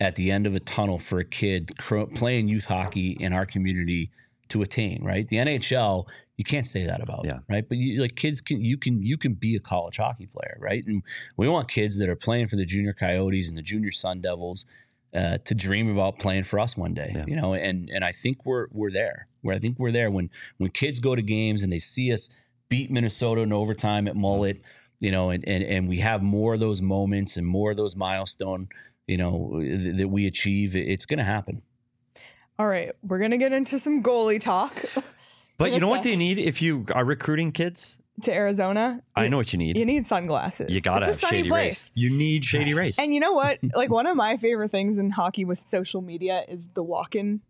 at 0.00 0.16
the 0.16 0.30
end 0.30 0.46
of 0.46 0.54
a 0.54 0.60
tunnel 0.60 0.98
for 0.98 1.18
a 1.18 1.24
kid 1.24 1.76
cr- 1.78 2.04
playing 2.14 2.48
youth 2.48 2.66
hockey 2.66 3.16
in 3.18 3.32
our 3.32 3.44
community 3.44 4.10
to 4.48 4.62
attain. 4.62 5.04
Right, 5.04 5.26
the 5.26 5.36
NHL 5.36 6.06
you 6.38 6.44
can't 6.44 6.66
say 6.66 6.84
that 6.84 7.02
about. 7.02 7.22
Yeah. 7.24 7.40
Right, 7.50 7.68
but 7.68 7.78
you, 7.78 8.00
like 8.00 8.14
kids 8.14 8.40
can 8.40 8.62
you 8.62 8.78
can 8.78 9.02
you 9.02 9.18
can 9.18 9.34
be 9.34 9.56
a 9.56 9.60
college 9.60 9.96
hockey 9.96 10.26
player. 10.26 10.56
Right, 10.60 10.86
and 10.86 11.02
we 11.36 11.48
want 11.48 11.68
kids 11.68 11.98
that 11.98 12.08
are 12.08 12.16
playing 12.16 12.46
for 12.46 12.56
the 12.56 12.64
junior 12.64 12.92
Coyotes 12.92 13.48
and 13.48 13.58
the 13.58 13.62
junior 13.62 13.90
Sun 13.90 14.20
Devils. 14.20 14.64
Uh, 15.14 15.38
to 15.38 15.54
dream 15.54 15.88
about 15.90 16.18
playing 16.18 16.44
for 16.44 16.58
us 16.60 16.76
one 16.76 16.92
day, 16.92 17.10
Yeah. 17.14 17.24
you 17.26 17.34
know, 17.34 17.54
and 17.54 17.88
and 17.88 18.04
I 18.04 18.12
think 18.12 18.44
we're 18.44 18.66
we're 18.70 18.90
there. 18.90 19.26
Where 19.40 19.56
I 19.56 19.58
think 19.58 19.78
we're 19.78 19.90
there 19.90 20.10
when 20.10 20.28
when 20.58 20.68
kids 20.70 21.00
go 21.00 21.14
to 21.16 21.22
games 21.22 21.62
and 21.62 21.72
they 21.72 21.78
see 21.78 22.12
us 22.12 22.28
beat 22.68 22.90
Minnesota 22.90 23.40
in 23.40 23.50
overtime 23.50 24.06
at 24.06 24.16
Mullett, 24.16 24.60
you 25.00 25.10
know, 25.10 25.30
and 25.30 25.42
and 25.48 25.64
and 25.64 25.88
we 25.88 26.00
have 26.00 26.22
more 26.22 26.54
of 26.54 26.60
those 26.60 26.82
moments 26.82 27.38
and 27.38 27.46
more 27.46 27.70
of 27.70 27.78
those 27.78 27.96
milestone, 27.96 28.68
you 29.06 29.16
know, 29.16 29.56
th- 29.60 29.96
that 29.96 30.08
we 30.08 30.26
achieve. 30.26 30.76
It's 30.76 31.06
going 31.06 31.18
to 31.18 31.24
happen. 31.24 31.62
All 32.58 32.66
right, 32.66 32.92
we're 33.02 33.18
gonna 33.20 33.38
get 33.38 33.52
into 33.54 33.78
some 33.78 34.02
goalie 34.02 34.40
talk 34.40 34.84
But 35.58 35.72
you 35.72 35.80
know 35.80 35.88
what 35.88 36.02
they 36.04 36.16
need 36.16 36.38
if 36.38 36.62
you 36.62 36.86
are 36.94 37.04
recruiting 37.04 37.52
kids? 37.52 37.98
to 38.22 38.32
Arizona. 38.34 39.00
I 39.14 39.22
You- 39.24 39.30
know 39.30 39.36
what 39.36 39.52
you 39.52 39.60
need. 39.60 39.76
You 39.76 39.84
need 39.86 40.04
sunglasses. 40.04 40.72
You 40.72 40.80
gotta 40.80 41.06
it's 41.08 41.20
have 41.20 41.22
a 41.22 41.26
sunny 41.26 41.38
Shady 41.38 41.48
place. 41.50 41.68
Race. 41.68 41.92
You 41.94 42.10
need 42.10 42.44
Shady 42.44 42.74
Rays. 42.80 42.98
And 42.98 43.14
you 43.14 43.20
know 43.20 43.30
what? 43.32 43.60
Like 43.76 43.90
one 43.90 44.06
of 44.08 44.16
my 44.16 44.36
favorite 44.36 44.72
things 44.72 44.98
in 44.98 45.10
hockey 45.10 45.44
with 45.44 45.60
social 45.60 46.00
media 46.02 46.42
is 46.48 46.66
the 46.74 46.82
walk-in 46.82 47.42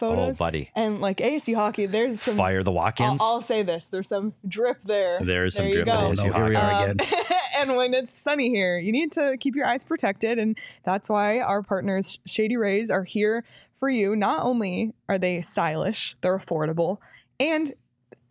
photos. 0.00 0.30
oh, 0.30 0.32
buddy. 0.38 0.70
and 0.74 1.02
like 1.02 1.18
ASU 1.18 1.54
hockey, 1.56 1.84
there's 1.84 2.22
some. 2.22 2.36
Fire 2.38 2.62
the 2.62 2.72
walk-ins. 2.72 3.20
I'll 3.20 3.42
say 3.42 3.62
this: 3.62 3.88
there's 3.88 4.08
some 4.08 4.32
drip 4.48 4.82
there. 4.84 5.20
There's 5.20 5.56
some 5.56 5.66
There 5.66 5.68
you 5.80 5.84
drip 5.84 5.86
go. 5.88 5.92
Oh, 5.92 6.12
no, 6.14 6.22
here 6.32 6.48
we 6.48 6.54
hockey. 6.54 6.56
are 6.56 6.84
Um, 6.84 6.90
again. 6.92 7.08
and 7.58 7.76
when 7.76 7.92
it's 7.92 8.18
sunny 8.18 8.48
here, 8.48 8.78
you 8.78 8.92
need 8.92 9.12
to 9.12 9.36
keep 9.38 9.54
your 9.54 9.66
eyes 9.66 9.84
protected. 9.84 10.38
And 10.38 10.58
that's 10.84 11.10
why 11.10 11.40
our 11.40 11.62
partners, 11.62 12.18
Shady 12.24 12.56
Rays, 12.56 12.90
are 12.90 13.04
here 13.04 13.44
for 13.78 13.90
you. 13.90 14.16
Not 14.16 14.42
only 14.42 14.94
are 15.06 15.18
they 15.18 15.42
stylish, 15.42 16.16
they're 16.22 16.38
affordable, 16.38 16.96
and 17.38 17.74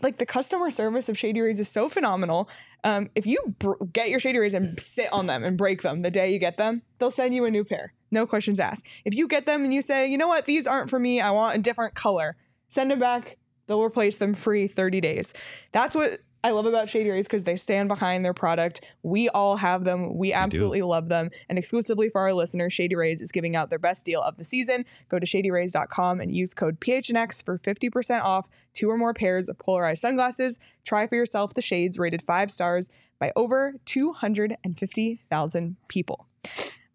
like 0.01 0.17
the 0.17 0.25
customer 0.25 0.69
service 0.69 1.07
of 1.07 1.17
Shady 1.17 1.39
Rays 1.41 1.59
is 1.59 1.69
so 1.69 1.87
phenomenal. 1.87 2.49
Um, 2.83 3.09
if 3.15 3.25
you 3.25 3.55
br- 3.59 3.83
get 3.91 4.09
your 4.09 4.19
Shady 4.19 4.37
Rays 4.37 4.53
and 4.53 4.79
sit 4.79 5.11
on 5.13 5.27
them 5.27 5.43
and 5.43 5.57
break 5.57 5.81
them 5.81 6.01
the 6.01 6.11
day 6.11 6.31
you 6.31 6.39
get 6.39 6.57
them, 6.57 6.81
they'll 6.99 7.11
send 7.11 7.33
you 7.33 7.45
a 7.45 7.51
new 7.51 7.63
pair. 7.63 7.93
No 8.11 8.27
questions 8.27 8.59
asked. 8.59 8.85
If 9.05 9.15
you 9.15 9.27
get 9.27 9.45
them 9.45 9.63
and 9.63 9.73
you 9.73 9.81
say, 9.81 10.07
you 10.07 10.17
know 10.17 10.27
what, 10.27 10.45
these 10.45 10.67
aren't 10.67 10.89
for 10.89 10.99
me, 10.99 11.21
I 11.21 11.31
want 11.31 11.57
a 11.57 11.61
different 11.61 11.95
color, 11.95 12.35
send 12.69 12.91
them 12.91 12.99
back. 12.99 13.37
They'll 13.67 13.81
replace 13.81 14.17
them 14.17 14.33
free 14.33 14.67
30 14.67 14.99
days. 14.99 15.33
That's 15.71 15.95
what 15.95 16.19
I 16.43 16.51
love 16.51 16.65
about 16.65 16.89
Shady 16.89 17.09
Rays 17.09 17.25
because 17.25 17.45
they 17.45 17.55
stand 17.55 17.87
behind 17.87 18.25
their 18.25 18.33
product. 18.33 18.81
We 19.01 19.29
all 19.29 19.55
have 19.55 19.85
them. 19.85 20.17
We 20.17 20.33
absolutely 20.33 20.81
love 20.81 21.07
them. 21.07 21.29
And 21.47 21.57
exclusively 21.57 22.09
for 22.09 22.19
our 22.19 22.33
listeners, 22.33 22.73
Shady 22.73 22.95
Rays 22.95 23.21
is 23.21 23.31
giving 23.31 23.55
out 23.55 23.69
their 23.69 23.79
best 23.79 24.05
deal 24.05 24.21
of 24.21 24.35
the 24.35 24.43
season. 24.43 24.83
Go 25.07 25.19
to 25.19 25.25
shadyrays.com 25.25 26.19
and 26.19 26.35
use 26.35 26.53
code 26.53 26.81
PHNX 26.81 27.45
for 27.45 27.59
50% 27.59 28.23
off 28.23 28.49
two 28.73 28.89
or 28.89 28.97
more 28.97 29.13
pairs 29.13 29.47
of 29.47 29.57
polarized 29.57 30.01
sunglasses. 30.01 30.59
Try 30.83 31.07
for 31.07 31.15
yourself 31.15 31.53
the 31.53 31.61
shades 31.61 31.97
rated 31.97 32.21
five 32.21 32.51
stars 32.51 32.89
by 33.19 33.31
over 33.37 33.75
250,000 33.85 35.77
people. 35.87 36.27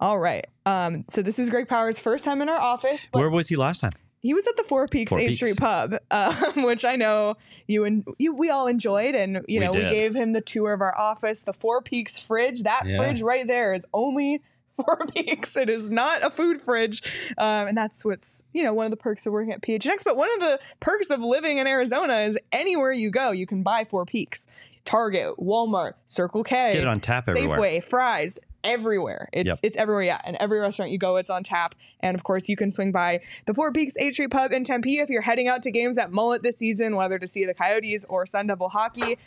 All 0.00 0.18
right. 0.18 0.46
Um, 0.66 1.04
so 1.08 1.22
this 1.22 1.38
is 1.38 1.48
Greg 1.48 1.68
Powers' 1.68 1.98
first 1.98 2.24
time 2.24 2.42
in 2.42 2.48
our 2.50 2.60
office, 2.60 3.08
Where 3.12 3.30
was 3.30 3.48
he 3.48 3.56
last 3.56 3.80
time? 3.80 3.92
He 4.20 4.34
was 4.34 4.46
at 4.46 4.56
the 4.56 4.64
Four 4.64 4.88
Peaks 4.88 5.10
Four 5.10 5.18
Eighth 5.20 5.28
Peaks. 5.28 5.36
Street 5.36 5.56
Pub, 5.56 5.94
um, 6.10 6.62
which 6.62 6.84
I 6.84 6.96
know 6.96 7.36
you 7.66 7.84
and 7.84 8.04
you 8.18 8.34
we 8.34 8.50
all 8.50 8.66
enjoyed, 8.66 9.14
and 9.14 9.36
you 9.48 9.60
We 9.60 9.66
know 9.66 9.70
we 9.72 9.80
did. 9.80 9.90
gave 9.90 10.14
him 10.14 10.32
the 10.32 10.40
tour 10.40 10.72
of 10.72 10.80
our 10.80 10.96
office. 10.98 11.42
The 11.42 11.52
Four 11.52 11.82
Peaks 11.82 12.18
fridge, 12.18 12.62
that 12.64 12.82
Yeah. 12.86 12.96
fridge 12.98 13.22
right 13.22 13.46
there 13.46 13.74
is 13.74 13.84
only 13.94 14.42
Four 14.84 15.06
Peaks. 15.14 15.56
It 15.58 15.68
is 15.68 15.90
not 15.90 16.22
a 16.22 16.30
food 16.30 16.60
fridge, 16.60 17.02
um, 17.36 17.68
and 17.68 17.76
that's 17.76 18.04
what's 18.04 18.42
you 18.52 18.62
know 18.62 18.72
one 18.72 18.86
of 18.86 18.90
the 18.90 18.96
perks 18.96 19.26
of 19.26 19.32
working 19.32 19.52
at 19.52 19.60
PHNX. 19.60 20.04
But 20.04 20.16
one 20.16 20.32
of 20.34 20.40
the 20.40 20.60
perks 20.80 21.10
of 21.10 21.20
living 21.20 21.58
in 21.58 21.66
Arizona 21.66 22.18
is 22.20 22.38
anywhere 22.52 22.92
you 22.92 23.10
go, 23.10 23.30
you 23.32 23.46
can 23.46 23.62
buy 23.62 23.84
Four 23.84 24.04
Peaks. 24.06 24.46
Target, 24.84 25.34
Walmart, 25.38 25.94
Circle 26.06 26.44
K, 26.44 26.72
Get 26.72 26.82
it 26.82 26.88
on 26.88 27.00
tap 27.00 27.28
everywhere. 27.28 27.58
Safeway, 27.58 27.84
fries, 27.84 28.38
everywhere. 28.64 29.28
It's 29.34 29.46
Yep. 29.46 29.58
it's 29.62 29.76
everywhere, 29.76 30.02
yeah. 30.04 30.20
And 30.24 30.34
every 30.40 30.58
restaurant 30.60 30.90
you 30.90 30.96
go, 30.98 31.16
it's 31.16 31.28
on 31.28 31.42
tap. 31.42 31.74
And 32.00 32.14
of 32.14 32.24
course, 32.24 32.48
you 32.48 32.56
can 32.56 32.70
swing 32.70 32.90
by 32.90 33.20
the 33.44 33.52
Four 33.52 33.70
Peaks 33.70 33.96
8th 34.00 34.14
Street 34.14 34.30
Pub 34.30 34.50
in 34.50 34.64
Tempe 34.64 34.98
if 34.98 35.10
you're 35.10 35.20
heading 35.20 35.46
out 35.46 35.62
to 35.64 35.70
games 35.70 35.98
at 35.98 36.10
Mullett 36.10 36.40
this 36.42 36.56
season, 36.56 36.96
whether 36.96 37.18
to 37.18 37.28
see 37.28 37.44
the 37.44 37.52
Coyotes 37.52 38.06
or 38.08 38.24
Sun 38.24 38.46
Devil 38.46 38.70
hockey. 38.70 39.18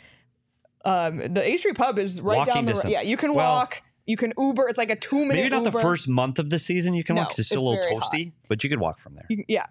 Um, 0.84 1.18
the 1.18 1.42
8th 1.48 1.58
Street 1.60 1.76
Pub 1.76 1.96
is 1.96 2.20
right 2.20 2.38
Walking 2.38 2.54
down 2.54 2.64
the 2.66 2.74
road. 2.74 2.84
Yeah, 2.88 3.02
you 3.02 3.16
can 3.16 3.32
Well- 3.34 3.46
walk. 3.54 3.82
You 4.06 4.16
can 4.16 4.32
Uber. 4.38 4.68
It's 4.68 4.78
like 4.78 4.90
a 4.90 4.96
two 4.96 5.16
minute. 5.20 5.34
Maybe 5.34 5.48
not 5.48 5.64
Uber. 5.64 5.70
the 5.70 5.78
first 5.82 6.08
month 6.08 6.38
of 6.38 6.50
the 6.50 6.58
season 6.58 6.94
you 6.94 7.04
can 7.04 7.14
No, 7.16 7.22
walk 7.22 7.30
'cause 7.30 7.38
it's 7.38 7.48
still 7.48 7.62
a 7.62 7.68
little 7.68 7.82
very 7.82 7.94
hot. 7.94 8.12
toasty, 8.12 8.32
but 8.48 8.62
you 8.64 8.70
could 8.70 8.80
walk 8.80 8.98
from 8.98 9.14
there. 9.14 9.26
You, 9.28 9.44
yeah, 9.48 9.66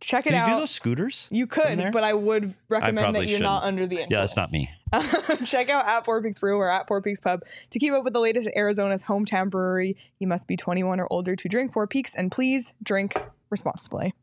check 0.00 0.26
it 0.26 0.30
Can 0.30 0.34
you 0.34 0.40
out. 0.40 0.54
do 0.56 0.60
those 0.60 0.70
scooters? 0.72 1.28
You 1.30 1.46
could, 1.46 1.92
but 1.92 2.02
I 2.02 2.12
would 2.12 2.54
recommend 2.68 3.14
that 3.16 3.28
you're 3.28 3.38
not 3.40 3.62
shouldn't. 3.62 3.64
under 3.80 3.86
the 3.86 4.02
influence. 4.02 4.10
Yeah, 4.10 4.20
that's 4.20 4.36
not 4.36 4.50
me. 4.52 4.70
Check 5.46 5.68
out 5.68 5.86
at 5.86 6.04
Four 6.04 6.20
Peaks 6.22 6.38
Brew 6.38 6.56
or 6.58 6.70
at 6.70 6.86
Four 6.88 7.00
Peaks 7.02 7.20
Pub 7.20 7.42
to 7.70 7.78
keep 7.78 7.92
up 7.92 8.02
with 8.04 8.12
the 8.12 8.20
latest 8.20 8.48
Arizona's 8.56 9.04
hometown 9.04 9.50
brewery. 9.50 9.96
You 10.18 10.26
must 10.26 10.46
be 10.48 10.56
21 10.56 11.00
or 11.00 11.06
older 11.10 11.36
to 11.36 11.48
drink 11.48 11.72
Four 11.72 11.86
Peaks, 11.86 12.14
and 12.14 12.30
please 12.32 12.74
drink 12.82 13.16
responsibly. 13.50 14.14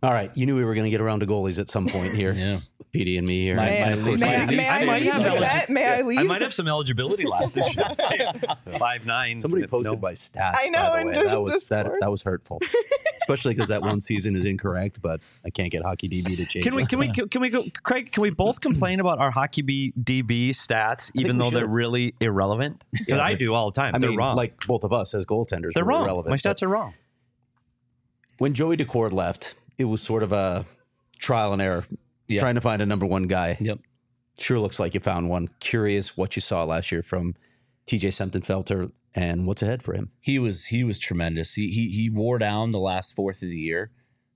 All 0.00 0.12
right, 0.12 0.30
you 0.36 0.46
knew 0.46 0.54
we 0.54 0.64
were 0.64 0.74
going 0.74 0.84
to 0.84 0.90
get 0.90 1.00
around 1.00 1.20
to 1.20 1.26
goalies 1.26 1.58
at 1.58 1.68
some 1.68 1.88
point 1.88 2.14
here. 2.14 2.32
Yeah. 2.32 2.60
Petey 2.92 3.18
and 3.18 3.28
me 3.28 3.42
here. 3.42 3.56
May, 3.56 3.82
I- 3.82 3.94
least- 3.96 4.20
may, 4.20 4.46
may 4.46 4.66
I 4.68 4.84
might 4.84 5.02
leave 5.02 5.12
have 5.12 5.22
the 5.22 5.28
eligibility. 5.28 5.46
set? 5.58 5.68
May 5.70 5.86
I 5.86 6.00
leave? 6.02 6.18
I 6.20 6.22
might 6.22 6.40
have 6.40 6.54
some 6.54 6.68
eligibility 6.68 7.26
left. 7.26 7.54
It's 7.56 7.74
just 7.74 8.00
five 8.78 9.04
nine. 9.04 9.40
Somebody 9.40 9.66
posted 9.66 10.00
my 10.00 10.12
stats. 10.12 10.54
I 10.58 10.68
know, 10.68 10.78
by 10.90 10.94
the 10.94 11.00
in 11.02 11.06
way. 11.08 11.12
Dis- 11.14 11.24
that 11.24 11.40
was 11.42 11.68
that, 11.68 11.86
that 12.00 12.10
was 12.10 12.22
hurtful, 12.22 12.60
especially 13.22 13.52
because 13.54 13.68
that 13.68 13.82
one 13.82 14.00
season 14.00 14.36
is 14.36 14.46
incorrect. 14.46 15.02
But 15.02 15.20
I 15.44 15.50
can't 15.50 15.70
get 15.70 15.82
Hockey 15.82 16.08
DB 16.08 16.36
to 16.38 16.46
change. 16.46 16.64
Can 16.64 16.74
we 16.76 16.86
can 16.86 16.98
we 16.98 17.08
can 17.10 17.40
we 17.42 17.50
go, 17.50 17.64
Craig? 17.82 18.10
Can 18.10 18.22
we 18.22 18.30
both 18.30 18.62
complain 18.62 19.00
about 19.00 19.18
our 19.18 19.30
hockey 19.32 19.60
B, 19.62 19.92
DB 20.02 20.50
stats, 20.50 21.10
even 21.14 21.36
we 21.36 21.44
though 21.44 21.50
they're 21.50 21.66
really 21.66 22.14
irrelevant? 22.20 22.84
Because 22.92 23.08
Yeah, 23.08 23.22
I 23.22 23.34
do 23.34 23.52
all 23.52 23.70
the 23.70 23.78
time. 23.78 23.94
I 23.94 23.98
they're 23.98 24.10
mean, 24.10 24.18
wrong. 24.18 24.34
like 24.36 24.58
both 24.66 24.84
of 24.84 24.94
us 24.94 25.12
as 25.12 25.26
goaltenders, 25.26 25.72
they're 25.74 25.84
were 25.84 25.90
wrong. 25.90 26.04
Irrelevant, 26.04 26.30
My 26.30 26.36
stats 26.36 26.62
are 26.62 26.68
wrong. 26.68 26.94
when 28.38 28.54
Joey 28.54 28.78
Daccord 28.78 29.12
left, 29.12 29.56
it 29.78 29.84
was 29.84 30.02
sort 30.02 30.22
of 30.22 30.32
a 30.32 30.66
trial 31.18 31.52
and 31.52 31.62
error, 31.62 31.84
trying 32.38 32.56
to 32.56 32.60
find 32.60 32.82
a 32.82 32.86
number 32.86 33.06
one 33.06 33.24
guy. 33.24 33.56
Yep. 33.60 33.78
Sure 34.38 34.60
looks 34.60 34.78
like 34.78 34.94
you 34.94 35.00
found 35.00 35.28
one. 35.28 35.48
Curious 35.60 36.16
what 36.16 36.36
you 36.36 36.42
saw 36.42 36.64
last 36.64 36.92
year 36.92 37.02
from 37.02 37.34
TJ 37.86 38.08
Semptimphelter 38.08 38.92
and 39.14 39.46
what's 39.46 39.62
ahead 39.62 39.82
for 39.82 39.94
him. 39.94 40.10
he 40.20 40.38
was 40.38 40.66
he 40.66 40.84
was 40.84 40.98
tremendous. 40.98 41.54
He 41.54 41.70
he 41.70 41.88
he 41.90 42.10
wore 42.10 42.38
down 42.38 42.70
the 42.70 42.78
last 42.78 43.16
fourth 43.16 43.42
of 43.42 43.48
the 43.48 43.56
year, 43.56 43.90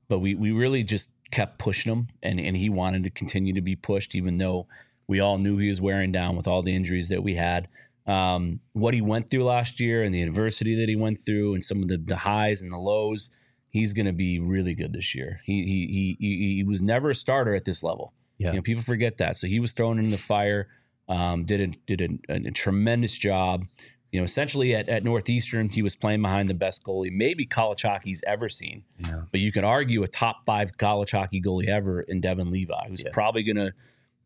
but 0.08 0.20
we 0.20 0.34
we 0.34 0.50
really 0.50 0.82
just 0.82 1.10
kept 1.30 1.58
pushing 1.58 1.92
him, 1.92 2.08
and 2.22 2.40
and 2.40 2.56
he 2.56 2.68
wanted 2.68 3.02
to 3.02 3.10
continue 3.10 3.52
to 3.52 3.60
be 3.60 3.76
pushed, 3.76 4.14
even 4.14 4.38
though 4.38 4.66
we 5.06 5.20
all 5.20 5.38
knew 5.38 5.58
he 5.58 5.68
was 5.68 5.80
wearing 5.80 6.10
down 6.12 6.36
with 6.36 6.46
all 6.46 6.62
the 6.62 6.74
injuries 6.74 7.08
that 7.08 7.22
we 7.22 7.34
had. 7.34 7.68
Um, 8.06 8.60
what 8.72 8.94
he 8.94 9.00
went 9.00 9.30
through 9.30 9.44
last 9.44 9.78
year 9.78 10.02
and 10.02 10.12
the 10.12 10.22
adversity 10.22 10.74
that 10.76 10.88
he 10.88 10.96
went 10.96 11.18
through, 11.18 11.54
and 11.54 11.64
some 11.64 11.82
of 11.82 11.88
the, 11.88 11.98
the 11.98 12.16
highs 12.16 12.62
and 12.62 12.72
the 12.72 12.78
lows, 12.78 13.30
he's 13.72 13.92
going 13.92 14.06
to 14.06 14.12
be 14.12 14.38
really 14.38 14.74
good 14.74 14.92
this 14.92 15.14
year. 15.14 15.40
He, 15.44 15.64
he 15.64 16.16
he 16.20 16.54
he 16.56 16.64
was 16.64 16.80
never 16.80 17.10
a 17.10 17.14
starter 17.14 17.54
at 17.54 17.64
this 17.64 17.82
level. 17.82 18.12
Yeah. 18.38 18.50
You 18.50 18.56
know, 18.56 18.62
people 18.62 18.82
forget 18.82 19.16
that. 19.16 19.36
So 19.36 19.46
he 19.48 19.58
was 19.60 19.72
thrown 19.72 19.98
in 19.98 20.10
the 20.10 20.18
fire. 20.18 20.68
Um, 21.08 21.44
did 21.44 21.60
a 21.60 21.66
did 21.96 22.20
a, 22.28 22.34
a 22.34 22.50
tremendous 22.52 23.18
job. 23.18 23.66
You 24.12 24.20
know, 24.20 24.24
essentially 24.24 24.74
at, 24.74 24.88
at 24.90 25.04
Northeastern, 25.04 25.70
he 25.70 25.82
was 25.82 25.96
playing 25.96 26.20
behind 26.22 26.48
the 26.50 26.54
best 26.54 26.84
goalie 26.84 27.10
maybe 27.10 27.46
college 27.46 27.82
hockey's 27.82 28.22
ever 28.26 28.48
seen. 28.48 28.84
Yeah. 28.98 29.22
But 29.30 29.40
you 29.40 29.50
could 29.52 29.64
argue 29.64 30.02
a 30.02 30.08
top 30.08 30.44
five 30.44 30.76
college 30.76 31.10
hockey 31.12 31.40
goalie 31.40 31.68
ever 31.68 32.02
in 32.02 32.20
Devin 32.20 32.50
Levi, 32.50 32.88
who's 32.88 33.02
Yeah. 33.02 33.10
probably 33.12 33.42
going 33.42 33.56
to 33.56 33.72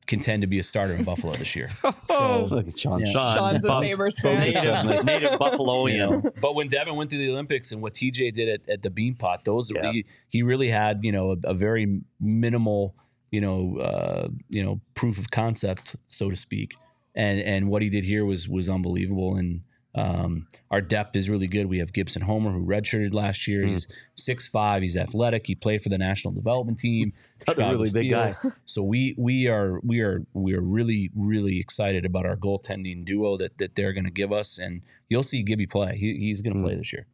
contend 0.06 0.42
to 0.42 0.46
be 0.46 0.58
a 0.58 0.62
starter 0.62 0.94
in 0.94 1.04
Buffalo 1.04 1.32
this 1.34 1.54
year. 1.56 1.68
So, 2.10 2.46
Look 2.46 2.68
at 2.68 2.78
Sean. 2.78 3.00
Yeah. 3.00 3.06
Sean's 3.12 3.56
a 3.64 3.68
Buff- 3.68 3.84
Sabres 3.84 4.20
fan. 4.20 4.40
Native, 4.40 5.04
native 5.04 5.32
you 5.32 5.38
Buffaloian. 5.38 6.22
know, 6.24 6.30
but 6.40 6.54
when 6.54 6.68
Devin 6.68 6.94
went 6.96 7.10
to 7.10 7.18
the 7.18 7.30
Olympics 7.30 7.72
and 7.72 7.82
what 7.82 7.94
TJ 7.94 8.32
did 8.32 8.48
at, 8.48 8.68
at 8.68 8.82
the 8.82 8.90
Beanpot, 8.90 9.44
those 9.44 9.70
Yeah. 9.74 9.90
he, 9.92 10.04
he 10.28 10.42
really 10.42 10.68
had 10.70 11.00
you 11.02 11.12
know 11.12 11.32
a, 11.32 11.36
a 11.50 11.54
very 11.54 12.00
minimal 12.20 12.94
you 13.30 13.40
know 13.40 13.78
uh, 13.78 14.28
you 14.48 14.62
know 14.64 14.80
proof 14.94 15.18
of 15.18 15.30
concept, 15.30 15.96
so 16.06 16.30
to 16.30 16.36
speak, 16.36 16.74
and 17.14 17.40
and 17.40 17.68
what 17.68 17.82
he 17.82 17.90
did 17.90 18.04
here 18.04 18.24
was 18.24 18.48
was 18.48 18.68
unbelievable 18.68 19.36
and. 19.36 19.62
Um, 19.96 20.46
our 20.70 20.82
depth 20.82 21.16
is 21.16 21.30
really 21.30 21.46
good. 21.46 21.66
We 21.66 21.78
have 21.78 21.92
Gibson 21.92 22.20
Homer, 22.22 22.50
who 22.52 22.64
redshirted 22.66 23.14
last 23.14 23.48
year. 23.48 23.64
He's 23.66 23.88
six 24.14 24.46
five. 24.46 24.82
He's 24.82 24.96
athletic. 24.96 25.46
He 25.46 25.54
played 25.54 25.82
for 25.82 25.88
the 25.88 25.96
national 25.96 26.34
development 26.34 26.78
team. 26.78 27.14
Another 27.48 27.72
really 27.72 27.90
big 27.90 28.10
guy. 28.10 28.36
So 28.66 28.82
we 28.82 29.14
we 29.16 29.48
are 29.48 29.80
we 29.82 30.00
are 30.00 30.22
we 30.34 30.54
are 30.54 30.60
really 30.60 31.10
really 31.16 31.58
excited 31.58 32.04
about 32.04 32.26
our 32.26 32.36
goaltending 32.36 33.04
duo 33.06 33.38
that 33.38 33.56
that 33.56 33.74
they're 33.74 33.94
going 33.94 34.04
to 34.04 34.10
give 34.10 34.32
us, 34.32 34.58
and 34.58 34.82
you'll 35.08 35.22
see 35.22 35.42
Gibby 35.42 35.66
play. 35.66 35.96
He, 35.96 36.16
he's 36.18 36.42
going 36.42 36.56
to 36.56 36.62
play 36.62 36.74
this 36.74 36.92
year. 36.92 37.06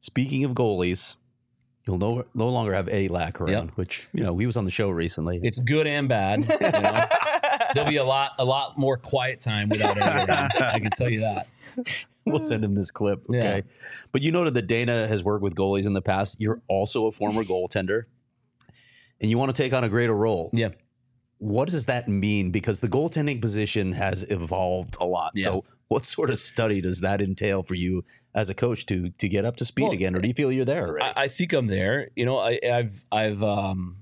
Speaking 0.00 0.44
of 0.44 0.52
goalies, 0.52 1.16
you'll 1.86 1.98
no, 1.98 2.24
no 2.34 2.48
longer 2.50 2.74
have 2.74 2.88
a 2.90 3.08
lack 3.08 3.40
around, 3.40 3.68
Yep. 3.68 3.76
which 3.76 4.08
you 4.12 4.22
know 4.22 4.36
he 4.36 4.44
was 4.44 4.56
on 4.58 4.66
the 4.66 4.70
show 4.70 4.90
recently. 4.90 5.40
It's 5.42 5.58
good 5.58 5.86
and 5.86 6.08
bad. 6.10 6.40
you 6.40 6.70
know. 6.70 7.06
There'll 7.74 7.88
be 7.90 7.96
a 7.96 8.04
lot 8.04 8.32
a 8.38 8.44
lot 8.44 8.78
more 8.78 8.96
quiet 8.98 9.40
time 9.40 9.68
without 9.70 9.96
him. 9.96 10.04
I 10.60 10.78
can 10.78 10.90
tell 10.90 11.08
you 11.10 11.20
that. 11.20 11.46
We'll 12.30 12.38
send 12.38 12.64
him 12.64 12.74
this 12.74 12.90
clip. 12.90 13.22
Yeah. 13.28 13.38
Okay. 13.38 13.62
But 14.12 14.22
you 14.22 14.32
noted 14.32 14.54
that 14.54 14.66
Dana 14.66 15.06
has 15.06 15.22
worked 15.24 15.42
with 15.42 15.54
goalies 15.54 15.86
in 15.86 15.92
the 15.92 16.02
past. 16.02 16.40
You're 16.40 16.62
also 16.68 17.06
a 17.06 17.12
former 17.12 17.42
goaltender 17.44 18.04
and 19.20 19.30
you 19.30 19.38
want 19.38 19.54
to 19.54 19.62
take 19.62 19.72
on 19.72 19.84
a 19.84 19.88
greater 19.88 20.14
role. 20.14 20.50
Yeah. 20.52 20.70
What 21.38 21.70
does 21.70 21.86
that 21.86 22.08
mean? 22.08 22.50
Because 22.50 22.80
the 22.80 22.88
goaltending 22.88 23.40
position 23.40 23.92
has 23.92 24.24
evolved 24.24 24.96
a 25.00 25.06
lot. 25.06 25.32
Yeah. 25.34 25.44
So 25.44 25.64
what 25.88 26.04
sort 26.04 26.30
of 26.30 26.38
study 26.38 26.80
does 26.80 27.00
that 27.00 27.20
entail 27.20 27.62
for 27.62 27.74
you 27.74 28.04
as 28.34 28.50
a 28.50 28.54
coach 28.54 28.86
to 28.86 29.10
to 29.10 29.28
get 29.28 29.44
up 29.44 29.56
to 29.56 29.64
speed 29.64 29.84
Well, 29.84 29.92
again? 29.92 30.14
Or 30.14 30.20
do 30.20 30.28
you 30.28 30.34
feel 30.34 30.52
you're 30.52 30.64
there 30.64 30.88
already? 30.88 31.04
I, 31.04 31.22
I 31.24 31.28
think 31.28 31.52
I'm 31.52 31.68
there. 31.68 32.10
You 32.16 32.26
know, 32.26 32.38
I, 32.38 32.58
I've 32.70 33.04
I've 33.10 33.42
um, 33.42 33.96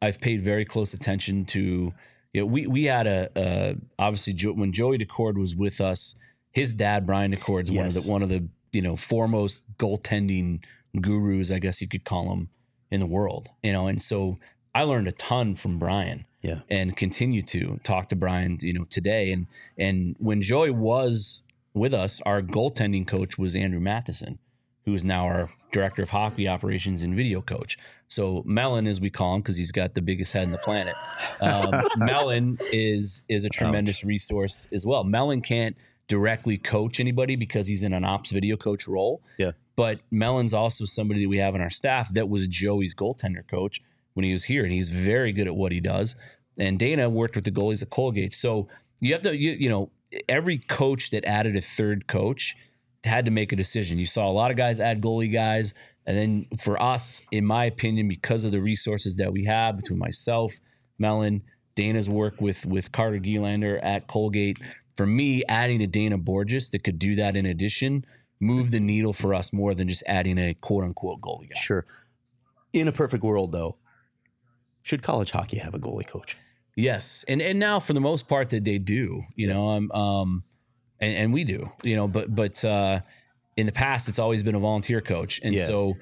I've 0.00 0.20
paid 0.20 0.42
very 0.42 0.64
close 0.64 0.94
attention 0.94 1.44
to. 1.46 1.92
You 2.32 2.42
know, 2.42 2.46
we 2.46 2.66
we 2.66 2.84
had 2.84 3.06
a, 3.06 3.76
obviously 3.98 4.34
jo- 4.34 4.52
when 4.52 4.70
Joey 4.70 4.98
Daccord 4.98 5.38
was 5.38 5.56
with 5.56 5.80
us, 5.80 6.14
his 6.56 6.72
dad 6.72 7.04
Brian 7.06 7.30
Daccord's 7.30 7.70
one 7.70 7.86
of 7.86 7.92
the 7.94 8.00
one 8.10 8.22
of 8.22 8.30
the 8.30 8.48
you 8.72 8.80
know 8.80 8.96
foremost 8.96 9.60
goaltending 9.78 10.64
gurus, 10.98 11.50
I 11.50 11.58
guess 11.58 11.82
you 11.82 11.88
could 11.88 12.04
call 12.04 12.32
him, 12.32 12.48
in 12.90 12.98
the 13.00 13.06
world. 13.06 13.48
You 13.62 13.72
know, 13.74 13.86
and 13.86 14.00
so 14.00 14.38
I 14.74 14.82
learned 14.84 15.06
a 15.06 15.12
ton 15.12 15.54
from 15.54 15.78
Brian 15.78 16.24
Yeah. 16.42 16.60
and 16.70 16.96
continue 16.96 17.42
to 17.42 17.78
talk 17.82 18.08
to 18.08 18.16
Brian, 18.16 18.56
you 18.62 18.72
know, 18.72 18.84
today. 18.88 19.32
And 19.32 19.46
and 19.76 20.16
when 20.18 20.40
Joey 20.40 20.70
was 20.70 21.42
with 21.74 21.92
us, 21.92 22.22
our 22.24 22.40
goaltending 22.40 23.06
coach 23.06 23.36
was 23.36 23.54
Andrew 23.54 23.80
Matheson, 23.80 24.38
who 24.86 24.94
is 24.94 25.04
now 25.04 25.26
our 25.26 25.50
director 25.72 26.02
of 26.02 26.08
hockey 26.10 26.48
operations 26.48 27.02
and 27.02 27.14
video 27.14 27.42
coach. 27.42 27.76
So 28.08 28.42
Melon, 28.46 28.86
as 28.86 28.98
we 28.98 29.10
call 29.10 29.34
him, 29.34 29.42
because 29.42 29.56
he's 29.56 29.72
got 29.72 29.92
the 29.92 30.00
biggest 30.00 30.32
head 30.32 30.44
in 30.44 30.52
the 30.52 30.58
planet. 30.68 30.94
Um, 31.42 31.82
Mellon 31.98 32.58
is 32.72 33.22
is 33.28 33.44
a 33.44 33.50
tremendous 33.50 34.02
resource 34.04 34.68
as 34.72 34.86
well. 34.86 35.04
Melon 35.04 35.42
can't 35.42 35.76
directly 36.08 36.58
coach 36.58 37.00
anybody 37.00 37.36
because 37.36 37.66
he's 37.66 37.82
in 37.82 37.92
an 37.92 38.04
ops 38.04 38.30
video 38.30 38.56
coach 38.56 38.86
role. 38.86 39.22
Yeah. 39.38 39.52
But 39.74 40.00
Mellon's 40.10 40.54
also 40.54 40.84
somebody 40.84 41.22
that 41.22 41.28
we 41.28 41.38
have 41.38 41.54
on 41.54 41.60
our 41.60 41.70
staff 41.70 42.12
that 42.14 42.28
was 42.28 42.46
Joey's 42.46 42.94
goaltender 42.94 43.46
coach 43.46 43.82
when 44.14 44.24
he 44.24 44.32
was 44.32 44.44
here, 44.44 44.64
and 44.64 44.72
he's 44.72 44.88
very 44.88 45.32
good 45.32 45.46
at 45.46 45.54
what 45.54 45.72
he 45.72 45.80
does. 45.80 46.16
And 46.58 46.78
Dana 46.78 47.10
worked 47.10 47.34
with 47.34 47.44
the 47.44 47.50
goalies 47.50 47.82
at 47.82 47.90
Colgate, 47.90 48.32
so 48.32 48.68
you 49.00 49.12
have 49.12 49.22
to, 49.22 49.36
you, 49.36 49.52
you 49.52 49.68
know, 49.68 49.90
every 50.28 50.58
coach 50.58 51.10
that 51.10 51.24
added 51.26 51.56
a 51.56 51.60
third 51.60 52.06
coach 52.06 52.56
had 53.04 53.26
to 53.26 53.30
make 53.30 53.52
a 53.52 53.56
decision. 53.56 53.98
You 53.98 54.06
saw 54.06 54.28
a 54.28 54.32
lot 54.32 54.50
of 54.50 54.56
guys 54.56 54.80
add 54.80 55.02
goalie 55.02 55.32
guys, 55.32 55.74
and 56.06 56.16
then 56.16 56.44
for 56.58 56.80
us, 56.80 57.22
in 57.30 57.44
my 57.44 57.66
opinion, 57.66 58.08
because 58.08 58.46
of 58.46 58.52
the 58.52 58.60
resources 58.60 59.16
that 59.16 59.32
we 59.32 59.44
have 59.44 59.76
between 59.76 59.98
myself, 59.98 60.54
Mellon, 60.98 61.42
Dana's 61.74 62.08
work 62.08 62.40
with 62.40 62.64
with 62.64 62.90
Carter 62.92 63.18
Gylander 63.18 63.78
at 63.82 64.06
Colgate, 64.06 64.58
for 64.96 65.06
me, 65.06 65.44
adding 65.48 65.82
a 65.82 65.86
Dana 65.86 66.18
Borges 66.18 66.70
that 66.70 66.80
could 66.84 66.98
do 66.98 67.14
that 67.16 67.36
in 67.36 67.46
addition 67.46 68.04
moved 68.40 68.70
the 68.72 68.80
needle 68.80 69.12
for 69.14 69.32
us 69.32 69.52
more 69.52 69.74
than 69.74 69.88
just 69.88 70.02
adding 70.06 70.38
a 70.38 70.52
quote 70.54 70.84
unquote 70.84 71.20
goalie 71.20 71.48
guy. 71.52 71.58
Sure. 71.60 71.86
In 72.72 72.86
a 72.88 72.92
perfect 72.92 73.24
world, 73.24 73.52
though, 73.52 73.76
should 74.82 75.02
college 75.02 75.30
hockey 75.30 75.58
have 75.58 75.74
a 75.74 75.78
goalie 75.78 76.06
coach? 76.06 76.36
Yes, 76.76 77.24
and 77.28 77.40
and 77.40 77.58
now 77.58 77.80
for 77.80 77.94
the 77.94 78.00
most 78.00 78.28
part 78.28 78.50
that 78.50 78.64
they 78.64 78.78
do, 78.78 79.22
you 79.34 79.46
know, 79.46 79.68
um, 79.70 79.90
um, 79.92 80.44
and, 81.00 81.16
and 81.16 81.32
we 81.32 81.44
do, 81.44 81.64
you 81.82 81.96
know, 81.96 82.06
but 82.06 82.34
but 82.34 82.62
uh, 82.64 83.00
in 83.56 83.64
the 83.64 83.72
past 83.72 84.08
it's 84.10 84.18
always 84.18 84.42
been 84.42 84.54
a 84.54 84.58
volunteer 84.58 85.00
coach, 85.00 85.40
and 85.42 85.54
Yeah. 85.54 85.64
so 85.66 85.94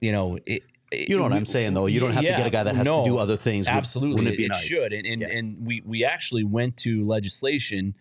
you 0.00 0.12
know, 0.12 0.36
it, 0.46 0.62
it- 0.90 1.08
You 1.10 1.16
know 1.16 1.22
what 1.24 1.32
we- 1.32 1.36
I'm 1.38 1.44
saying, 1.46 1.74
though. 1.74 1.86
You 1.86 2.00
don't 2.00 2.12
have 2.12 2.24
to 2.24 2.30
get 2.30 2.46
a 2.46 2.50
guy 2.50 2.62
that 2.62 2.74
has 2.76 2.86
no, 2.86 3.04
to 3.04 3.10
do 3.10 3.18
other 3.18 3.36
things. 3.36 3.66
Absolutely, 3.68 4.14
Wouldn't 4.24 4.34
it 4.34 4.38
be 4.38 4.44
it, 4.46 4.48
nice? 4.48 4.62
should, 4.64 4.92
and 4.94 5.06
and, 5.06 5.20
Yeah. 5.20 5.28
and 5.28 5.66
we 5.66 5.82
we 5.84 6.04
actually 6.04 6.44
went 6.44 6.78
to 6.78 7.02
legislation 7.02 7.94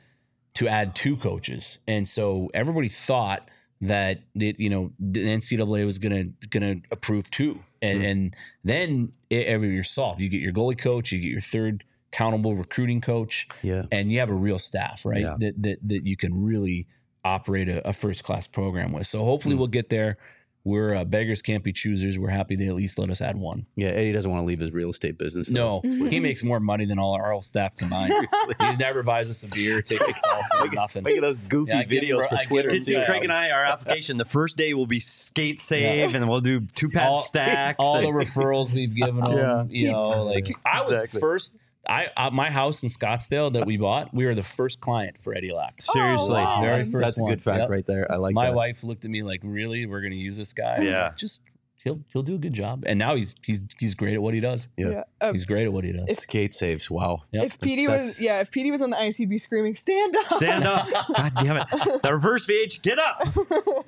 to 0.55 0.67
add 0.67 0.95
two 0.95 1.17
coaches, 1.17 1.79
and 1.87 2.07
so 2.07 2.49
everybody 2.53 2.89
thought 2.89 3.49
that 3.81 4.21
it, 4.35 4.59
you 4.59 4.69
know 4.69 4.91
the 4.99 5.21
NCAA 5.25 5.85
was 5.85 5.99
gonna 5.99 6.25
gonna 6.49 6.75
approve 6.91 7.29
two, 7.31 7.59
and 7.81 7.99
Mm-hmm. 7.99 8.05
and 8.09 8.35
then 8.63 9.11
it, 9.29 9.47
every 9.47 9.73
you're 9.73 9.83
solved. 9.83 10.19
You 10.21 10.29
get 10.29 10.41
your 10.41 10.53
goalie 10.53 10.77
coach, 10.77 11.11
you 11.11 11.19
get 11.19 11.29
your 11.31 11.41
third 11.41 11.83
accountable 12.13 12.55
recruiting 12.55 13.01
coach, 13.01 13.47
Yeah. 13.63 13.83
and 13.91 14.11
you 14.11 14.19
have 14.19 14.29
a 14.29 14.33
real 14.35 14.59
staff, 14.59 15.03
right? 15.05 15.21
Yeah. 15.21 15.35
That 15.39 15.61
that 15.63 15.79
that 15.89 16.05
you 16.05 16.15
can 16.15 16.43
really 16.45 16.87
operate 17.25 17.67
a, 17.69 17.87
a 17.87 17.93
first 17.93 18.23
class 18.23 18.47
program 18.47 18.91
with. 18.93 19.07
So 19.07 19.23
hopefully 19.23 19.55
we'll 19.55 19.67
get 19.67 19.89
there. 19.89 20.17
We're 20.65 20.95
uh, 20.95 21.03
beggars 21.03 21.41
can't 21.41 21.61
be 21.61 21.73
choosers. 21.73 22.17
We're 22.17 22.29
happy 22.29 22.55
they 22.55 22.67
at 22.67 22.75
least 22.75 22.97
let 22.97 23.09
us 23.09 23.19
add 23.19 23.35
one. 23.35 23.65
Yeah. 23.75 23.89
Eddie 23.89 24.13
doesn't 24.13 24.31
want 24.31 24.43
to 24.43 24.45
leave 24.45 24.61
his 24.61 24.71
real 24.71 24.91
estate 24.91 25.17
business. 25.17 25.49
though. 25.49 25.81
No, 25.83 26.05
he 26.09 26.21
makes 26.21 26.41
more 26.41 26.61
money 26.61 26.85
than 26.85 26.99
all 26.99 27.13
our 27.15 27.31
whole 27.33 27.41
staff 27.41 27.75
combined. 27.75 28.13
he 28.61 28.75
never 28.77 29.03
buys 29.03 29.29
us 29.29 29.43
a 29.43 29.49
beer, 29.49 29.81
takes 29.81 30.07
us 30.07 30.17
golf, 30.23 30.45
nothing. 30.73 31.03
Look 31.03 31.15
at 31.17 31.21
those 31.21 31.37
goofy 31.37 31.71
Yeah, 31.71 31.79
I 31.79 31.83
him- 31.83 31.89
videos 31.89 32.21
I 32.23 32.27
for 32.29 32.35
give 32.37 32.47
Twitter. 32.47 32.69
him- 32.69 32.75
Kids 32.75 32.85
see 32.87 32.93
Yeah. 32.93 33.05
Craig 33.05 33.23
and 33.23 33.33
I, 33.33 33.49
our 33.49 33.65
application, 33.65 34.15
the 34.15 34.23
first 34.25 34.55
day 34.55 34.73
will 34.73 34.87
be 34.87 35.01
skate 35.01 35.61
save, 35.61 36.15
and 36.15 36.29
we'll 36.29 36.39
do 36.39 36.61
two 36.61 36.89
pass 36.89 37.09
All- 37.09 37.23
stacks. 37.23 37.79
all 37.79 37.99
the 38.01 38.07
referrals 38.07 38.71
we've 38.71 38.95
given 38.95 39.15
them. 39.19 39.37
Yeah. 39.37 39.63
You 39.67 39.91
know, 39.91 40.23
like 40.23 40.47
I 40.65 40.79
was 40.79 40.89
Exactly. 40.91 41.19
first. 41.19 41.57
I 41.87 42.07
uh, 42.15 42.29
my 42.31 42.49
house 42.49 42.81
in 42.83 42.89
Scottsdale 42.89 43.51
that 43.53 43.65
we 43.65 43.77
bought, 43.77 44.13
we 44.13 44.25
were 44.25 44.35
the 44.35 44.43
first 44.43 44.79
client 44.79 45.19
for 45.19 45.35
Eddie 45.35 45.51
Lax. 45.51 45.85
Seriously. 45.91 46.31
wow. 46.35 46.61
Very 46.61 46.77
That's, 46.77 46.91
first 46.91 47.05
that's 47.05 47.19
a 47.21 47.23
good 47.25 47.41
fact 47.41 47.59
Yep. 47.61 47.69
right 47.69 47.85
there. 47.85 48.09
I 48.11 48.15
like 48.15 48.33
my 48.33 48.45
that. 48.47 48.55
wife 48.55 48.83
looked 48.83 49.03
at 49.05 49.11
me 49.11 49.21
like, 49.23 49.41
"Really? 49.43 49.85
We're 49.85 49.99
going 50.01 50.11
to 50.13 50.17
use 50.17 50.37
this 50.37 50.53
guy?" 50.53 50.81
Yeah. 50.81 51.07
like, 51.07 51.17
just 51.17 51.41
he'll 51.83 51.99
he'll 52.11 52.23
do 52.23 52.35
a 52.35 52.37
good 52.37 52.53
job. 52.53 52.83
And 52.85 52.97
now 52.99 53.15
he's 53.15 53.35
he's 53.43 53.61
he's 53.79 53.93
great 53.95 54.13
at 54.13 54.21
what 54.21 54.33
he 54.33 54.39
does. 54.39 54.67
Yeah. 54.77 54.89
Yeah. 54.89 55.03
Uh, 55.21 55.31
He's 55.31 55.45
great 55.45 55.63
at 55.63 55.71
what 55.71 55.83
he 55.85 55.93
does. 55.93 56.17
Skate 56.17 56.53
saves. 56.53 56.91
Wow. 56.91 57.23
Yep. 57.31 57.43
if 57.45 57.59
PD 57.59 57.87
That's- 57.87 58.07
was, 58.07 58.19
yeah, 58.21 58.41
if 58.41 58.51
PD 58.51 58.71
was 58.71 58.81
on 58.81 58.89
the 58.89 58.99
ice, 58.99 59.15
he'd 59.17 59.29
be 59.29 59.37
screaming, 59.37 59.73
"Stand 59.75 60.15
up!" 60.17 60.33
Stand 60.33 60.65
up. 60.65 60.87
God 61.15 61.31
damn 61.39 61.57
it. 61.57 61.67
The 62.03 62.11
reverse 62.13 62.45
VH, 62.45 62.81
get 62.81 62.99
up. 62.99 63.27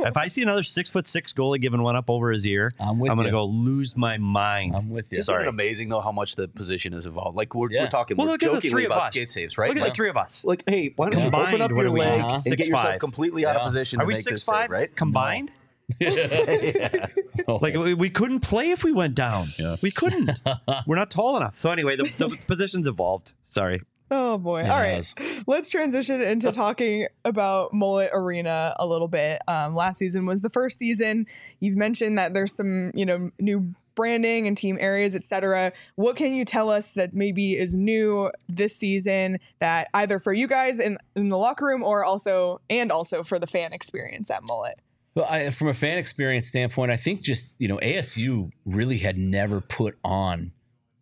If 0.05 0.17
I 0.17 0.27
see 0.27 0.43
another 0.43 0.61
six 0.61 0.89
foot 0.91 1.07
six 1.07 1.33
goalie 1.33 1.59
giving 1.59 1.81
one 1.81 1.95
up 1.95 2.09
over 2.11 2.31
his 2.31 2.45
ear, 2.45 2.71
I'm 2.79 2.99
with 2.99 3.09
I'm 3.09 3.17
going 3.17 3.25
to 3.25 3.29
you. 3.31 3.37
go 3.37 3.45
lose 3.45 3.97
my 3.97 4.17
mind. 4.17 4.75
I'm 4.75 4.89
with 4.91 5.11
you. 5.11 5.17
Isn't 5.17 5.33
Sorry. 5.33 5.45
it 5.45 5.47
amazing 5.47 5.89
though 5.89 5.99
how 6.01 6.11
much 6.11 6.35
the 6.35 6.47
position 6.47 6.93
has 6.93 7.07
evolved? 7.07 7.35
Like 7.35 7.55
we're, 7.55 7.69
Yeah. 7.71 7.83
we're 7.83 7.87
talking, 7.89 8.15
well, 8.15 8.27
we're 8.27 8.33
look 8.33 8.43
at 8.43 8.49
the 8.51 8.55
jokingly 8.57 8.85
about 8.85 9.01
us. 9.01 9.07
skate 9.07 9.29
saves, 9.29 9.57
right? 9.57 9.69
Look 9.69 9.77
at 9.77 9.81
Like- 9.81 9.91
the 9.93 9.95
three 9.95 10.09
of 10.09 10.17
us. 10.17 10.45
Like, 10.45 10.63
hey, 10.67 10.93
why 10.95 11.09
don't 11.09 11.19
you 11.19 11.27
open 11.27 11.61
up 11.61 11.71
your 11.71 11.87
are 11.87 11.91
we 11.91 11.99
leg 12.01 12.19
at? 12.21 12.31
and 12.33 12.41
Six 12.41 12.55
get 12.55 12.67
yourself 12.67 12.85
five. 12.87 12.99
completely 12.99 13.45
out 13.47 13.55
of 13.55 13.63
position 13.63 13.99
Are 13.99 14.05
we 14.05 14.13
six 14.15 14.43
five 14.45 14.69
right? 14.69 14.95
combined? 14.95 15.51
yeah. 15.99 17.07
Oh, 17.47 17.57
Like 17.57 17.75
we, 17.75 17.93
we 17.93 18.09
couldn't 18.09 18.41
play 18.41 18.71
if 18.71 18.83
we 18.83 18.91
went 18.91 19.15
down. 19.15 19.49
Yeah. 19.57 19.75
We 19.81 19.91
couldn't. 19.91 20.31
We're 20.87 20.95
not 20.95 21.11
tall 21.11 21.37
enough. 21.37 21.55
So 21.55 21.71
anyway, 21.71 21.95
the, 21.95 22.03
the 22.03 22.37
positions 22.47 22.87
evolved. 22.87 23.33
Sorry. 23.45 23.81
Oh 24.11 24.37
boy. 24.37 24.61
It 24.61 24.69
All 24.69 24.79
right. 24.79 25.13
Let's 25.47 25.69
transition 25.69 26.21
into 26.21 26.51
talking 26.51 27.07
about 27.23 27.71
Mullett 27.73 28.13
Arena 28.13 28.75
a 28.77 28.85
little 28.85 29.07
bit. 29.07 29.41
Um, 29.47 29.75
last 29.75 29.97
season 29.97 30.25
was 30.25 30.41
the 30.41 30.49
first 30.49 30.77
season. 30.77 31.25
You've 31.59 31.77
mentioned 31.77 32.17
that 32.17 32.33
there's 32.33 32.55
some, 32.55 32.91
you 32.93 33.05
know, 33.05 33.31
new 33.39 33.73
branding 33.95 34.45
and 34.45 34.55
team 34.57 34.77
areas, 34.79 35.15
etc. 35.15 35.73
What 35.95 36.15
can 36.17 36.35
you 36.35 36.45
tell 36.45 36.69
us 36.69 36.93
that 36.93 37.13
maybe 37.13 37.53
is 37.53 37.75
new 37.75 38.29
this 38.47 38.75
season 38.75 39.39
that 39.59 39.87
either 39.93 40.19
for 40.19 40.33
you 40.33 40.47
guys 40.47 40.79
in, 40.79 40.97
in 41.15 41.29
the 41.29 41.37
locker 41.37 41.65
room 41.65 41.81
or 41.81 42.03
also 42.05 42.61
and 42.69 42.91
also 42.91 43.23
for 43.23 43.39
the 43.39 43.47
fan 43.47 43.73
experience 43.73 44.29
at 44.29 44.43
Mullett? 44.43 44.75
Well, 45.15 45.25
I, 45.29 45.49
from 45.49 45.69
a 45.69 45.73
fan 45.73 45.97
experience 45.97 46.49
standpoint, 46.49 46.91
I 46.91 46.97
think 46.97 47.23
just 47.23 47.53
you 47.57 47.67
know 47.67 47.77
ASU 47.77 48.51
really 48.65 48.97
had 48.97 49.17
never 49.17 49.61
put 49.61 49.97
on 50.03 50.51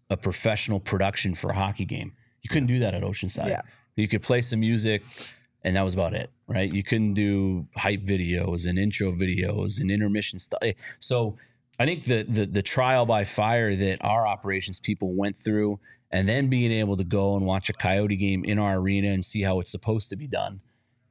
a 0.09 0.17
professional 0.17 0.79
production 0.79 1.33
for 1.33 1.49
a 1.49 1.55
hockey 1.55 1.85
game. 1.85 2.13
You 2.43 2.49
couldn't 2.49 2.67
do 2.67 2.79
that 2.79 2.93
at 2.93 3.01
Oceanside. 3.01 3.49
Yeah. 3.49 3.61
You 3.95 4.07
could 4.07 4.21
play 4.21 4.41
some 4.41 4.59
music, 4.59 5.03
and 5.63 5.75
that 5.75 5.81
was 5.81 5.95
about 5.95 6.13
it, 6.13 6.29
right? 6.47 6.71
You 6.71 6.83
couldn't 6.83 7.13
do 7.13 7.67
hype 7.75 8.03
videos 8.03 8.67
and 8.67 8.77
intro 8.77 9.11
videos 9.11 9.79
and 9.79 9.89
intermission 9.89 10.37
stuff. 10.37 10.59
Eh, 10.61 10.73
so 10.99 11.37
I 11.79 11.85
think 11.85 12.03
the 12.03 12.23
the 12.23 12.45
the 12.45 12.61
trial 12.61 13.07
by 13.07 13.23
fire 13.23 13.75
that 13.75 13.97
our 14.05 14.27
operations 14.27 14.79
people 14.79 15.15
went 15.15 15.35
through, 15.35 15.79
and 16.11 16.29
then 16.29 16.49
being 16.49 16.71
able 16.71 16.97
to 16.97 17.03
go 17.03 17.35
and 17.35 17.47
watch 17.47 17.67
a 17.69 17.73
Coyote 17.73 18.15
game 18.15 18.45
in 18.45 18.59
our 18.59 18.75
arena 18.75 19.07
and 19.07 19.25
see 19.25 19.41
how 19.41 19.59
it's 19.59 19.71
supposed 19.71 20.09
to 20.09 20.15
be 20.15 20.27
done 20.27 20.61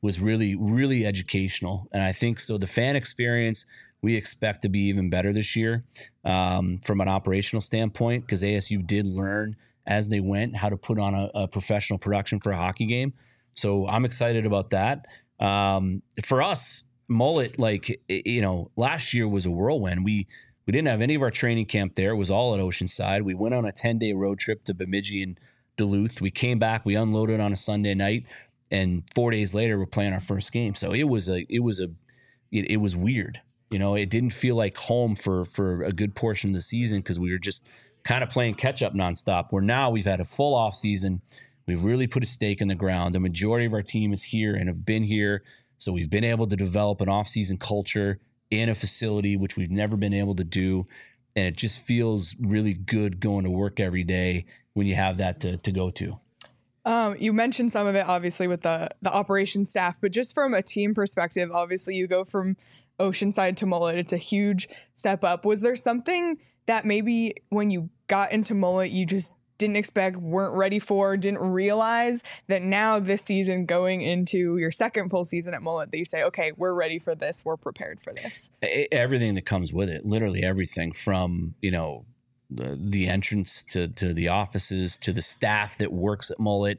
was 0.03 0.21
really 0.21 0.55
really 0.55 1.07
educational. 1.07 1.89
And 1.93 2.03
i 2.03 2.13
think 2.13 2.41
so 2.41 2.59
the 2.59 2.67
fan 2.67 2.97
experience 2.97 3.65
we 4.03 4.17
expect 4.17 4.63
to 4.63 4.69
be 4.69 4.81
even 4.81 5.09
better 5.09 5.33
this 5.33 5.55
year 5.55 5.85
um, 6.25 6.81
from 6.83 7.01
an 7.01 7.09
operational 7.09 7.61
standpoint 7.61 8.27
because 8.27 8.43
asu 8.43 8.85
did 8.85 9.07
learn 9.07 9.55
as 9.87 10.09
they 10.09 10.21
went 10.21 10.57
how 10.57 10.69
to 10.69 10.77
put 10.77 10.99
on 10.99 11.15
a, 11.15 11.31
a 11.35 11.49
professional 11.49 11.99
production 11.99 12.41
for 12.41 12.53
a 12.53 12.57
hockey 12.57 12.87
game. 12.87 13.15
So 13.53 13.89
i'm 13.89 14.05
excited 14.05 14.45
about 14.45 14.71
that. 14.71 15.07
Um, 15.41 16.03
for 16.25 16.43
us 16.43 16.85
mullett 17.11 17.59
like 17.59 18.01
you 18.09 18.41
know 18.41 18.71
last 18.77 19.15
year 19.15 19.29
was 19.29 19.47
a 19.47 19.51
whirlwind. 19.51 20.05
We 20.05 20.27
we 20.67 20.73
didn't 20.73 20.89
have 20.89 21.01
any 21.01 21.15
of 21.15 21.23
our 21.23 21.31
training 21.31 21.67
camp 21.67 21.97
there. 21.97 22.11
It 22.11 22.17
was 22.17 22.31
all 22.31 22.55
at 22.55 22.61
oceanside. 22.61 23.23
We 23.23 23.35
went 23.35 23.55
on 23.55 23.65
a 23.65 23.73
10 23.73 23.99
day 23.99 24.13
road 24.13 24.39
trip 24.39 24.65
to 24.65 24.75
bemidji 24.75 25.23
and 25.23 25.39
duluth. 25.77 26.21
We 26.21 26.31
came 26.31 26.59
back 26.59 26.85
we 26.85 26.95
unloaded 26.95 27.41
on 27.41 27.53
a 27.53 27.57
sunday 27.57 27.95
night 27.95 28.27
and 28.73 29.05
four 29.15 29.31
days 29.31 29.55
later 29.55 29.79
we're 29.79 29.87
playing 29.87 30.13
our 30.13 30.21
first 30.21 30.51
game. 30.51 30.75
So 30.75 30.93
it 30.93 31.05
was 31.05 31.29
a 31.29 31.47
it 31.49 31.61
was 31.61 31.79
a 31.79 31.91
it, 32.51 32.73
it 32.73 32.77
was 32.79 32.97
weird 32.97 33.41
you 33.73 33.79
know? 33.79 33.95
It 33.95 34.11
didn't 34.11 34.31
feel 34.31 34.55
like 34.55 34.77
home 34.77 35.17
for 35.17 35.45
for 35.45 35.83
a 35.83 35.91
good 35.91 36.15
portion 36.15 36.51
of 36.51 36.55
the 36.55 36.61
season 36.61 36.99
because 36.99 37.19
we 37.19 37.33
were 37.33 37.39
just 37.39 37.69
kind 38.05 38.23
of 38.23 38.29
playing 38.29 38.55
catch 38.55 38.83
up 38.83 38.95
nonstop 38.95 39.47
where 39.51 39.63
now 39.63 39.91
we've 39.91 40.05
had 40.05 40.21
a 40.21 40.25
full 40.25 40.55
off 40.55 40.75
season. 40.75 41.23
We've 41.67 41.83
really 41.83 42.07
put 42.07 42.23
a 42.23 42.27
stake 42.27 42.61
in 42.61 42.69
the 42.69 42.75
ground. 42.75 43.15
The 43.15 43.21
majority 43.21 43.67
of 43.67 43.73
our 43.73 43.83
team 43.83 44.13
is 44.13 44.25
here 44.25 44.55
and 44.55 44.69
have 44.69 44.85
been 44.85 45.05
here. 45.05 45.43
So 45.79 45.91
we've 45.93 46.11
been 46.11 46.25
able 46.25 46.47
to 46.49 46.57
develop 46.57 47.01
an 47.01 47.09
off 47.09 47.29
season 47.29 47.57
culture 47.57 48.21
in 48.51 48.69
a 48.69 48.75
facility 48.75 49.37
which 49.37 49.57
we've 49.57 49.71
never 49.71 49.97
been 49.97 50.13
able 50.13 50.35
to 50.35 50.45
do. 50.45 50.87
And 51.35 51.47
it 51.47 51.57
just 51.57 51.81
feels 51.81 52.35
really 52.39 52.75
good 52.75 53.21
going 53.21 53.45
to 53.45 53.51
work 53.51 53.81
every 53.81 54.05
day 54.05 54.45
when 54.75 54.87
you 54.87 54.97
have 54.97 55.17
that 55.17 55.41
to, 55.41 55.57
to 55.57 55.73
go 55.73 55.91
to 55.91 56.19
Um, 56.85 57.17
you 57.19 57.33
mentioned 57.33 57.71
some 57.71 57.87
of 57.87 57.95
it, 57.95 58.09
obviously, 58.09 58.47
with 58.47 58.63
the 58.63 58.89
the 59.03 59.13
operation 59.13 59.67
staff, 59.67 60.01
but 60.01 60.13
just 60.13 60.35
from 60.35 60.55
a 60.55 60.63
team 60.63 60.95
perspective, 60.95 61.51
obviously, 61.53 61.95
you 61.95 62.07
go 62.07 62.25
from 62.25 62.57
Oceanside 62.99 63.57
to 63.57 63.67
Mullett. 63.67 63.97
It's 63.97 64.13
a 64.13 64.19
huge 64.19 64.69
step 64.95 65.23
up. 65.25 65.45
Was 65.45 65.61
there 65.61 65.77
something 65.77 66.39
that 66.67 66.85
maybe 66.85 67.35
when 67.51 67.71
you 67.71 67.91
got 68.07 68.33
into 68.33 68.55
mullett 68.55 68.93
you 68.93 69.07
just 69.07 69.33
didn't 69.59 69.77
expect, 69.77 70.17
weren't 70.17 70.57
ready 70.57 70.81
for, 70.81 71.17
didn't 71.17 71.39
realize 71.39 72.25
that 72.49 72.63
now 72.63 72.99
this 72.99 73.23
season 73.23 73.65
going 73.65 74.03
into 74.03 74.57
your 74.57 74.73
second 74.73 75.09
full 75.09 75.25
season 75.25 75.55
at 75.55 75.61
mullett 75.61 75.93
that 75.93 75.99
you 75.99 76.05
say, 76.05 76.25
okay, 76.25 76.51
we're 76.57 76.75
ready 76.75 76.99
for 76.99 77.15
this, 77.15 77.45
we're 77.45 77.57
prepared 77.57 78.01
for 78.01 78.13
this. 78.13 78.51
Everything 78.91 79.37
that 79.37 79.47
comes 79.47 79.73
with 79.73 79.89
it 79.89 80.05
literally 80.05 80.43
everything 80.43 80.93
from 80.93 81.55
you 81.61 81.71
know 81.71 82.01
the, 82.57 83.09
entrance 83.09 83.63
to 83.71 83.89
to 83.89 84.13
the 84.15 84.29
offices 84.29 84.97
to 84.99 85.13
the 85.13 85.23
staff 85.23 85.77
that 85.79 85.93
works 85.93 86.31
at 86.31 86.39
mullett 86.39 86.79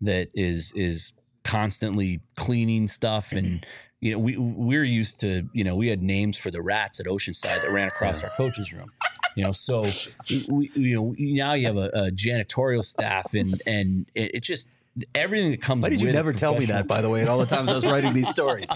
that 0.00 0.28
is 0.34 0.72
is 0.74 1.12
constantly 1.42 2.20
cleaning 2.36 2.88
stuff 2.88 3.32
and 3.32 3.66
you 4.00 4.12
know 4.12 4.18
we 4.18 4.36
we're 4.36 4.84
used 4.84 5.20
to 5.20 5.48
you 5.52 5.64
know 5.64 5.76
we 5.76 5.88
had 5.88 6.02
names 6.02 6.36
for 6.36 6.50
the 6.50 6.62
rats 6.62 7.00
at 7.00 7.06
oceanside 7.06 7.62
that 7.62 7.70
ran 7.72 7.88
across 7.88 8.22
our 8.22 8.30
coaches 8.36 8.72
room 8.72 8.90
you 9.36 9.44
know 9.44 9.52
so 9.52 9.82
we, 10.48 10.70
you 10.74 10.94
know 10.94 11.14
now 11.18 11.54
you 11.54 11.66
have 11.66 11.76
a, 11.76 11.90
a 11.94 12.10
janitorial 12.10 12.84
staff 12.84 13.34
and 13.34 13.60
and 13.66 14.06
it, 14.14 14.36
it 14.36 14.40
just 14.42 14.70
everything 15.14 15.50
that 15.50 15.62
comes 15.62 15.82
Why 15.82 15.90
did 15.90 16.00
you 16.00 16.12
never 16.12 16.32
tell 16.32 16.56
me 16.58 16.66
that, 16.66 16.86
by 16.86 17.00
the 17.00 17.10
way, 17.10 17.22
at 17.22 17.28
all 17.28 17.38
the 17.38 17.46
times 17.46 17.70
I 17.70 17.74
was 17.74 17.86
writing 17.86 18.12
these 18.12 18.28
stories? 18.28 18.70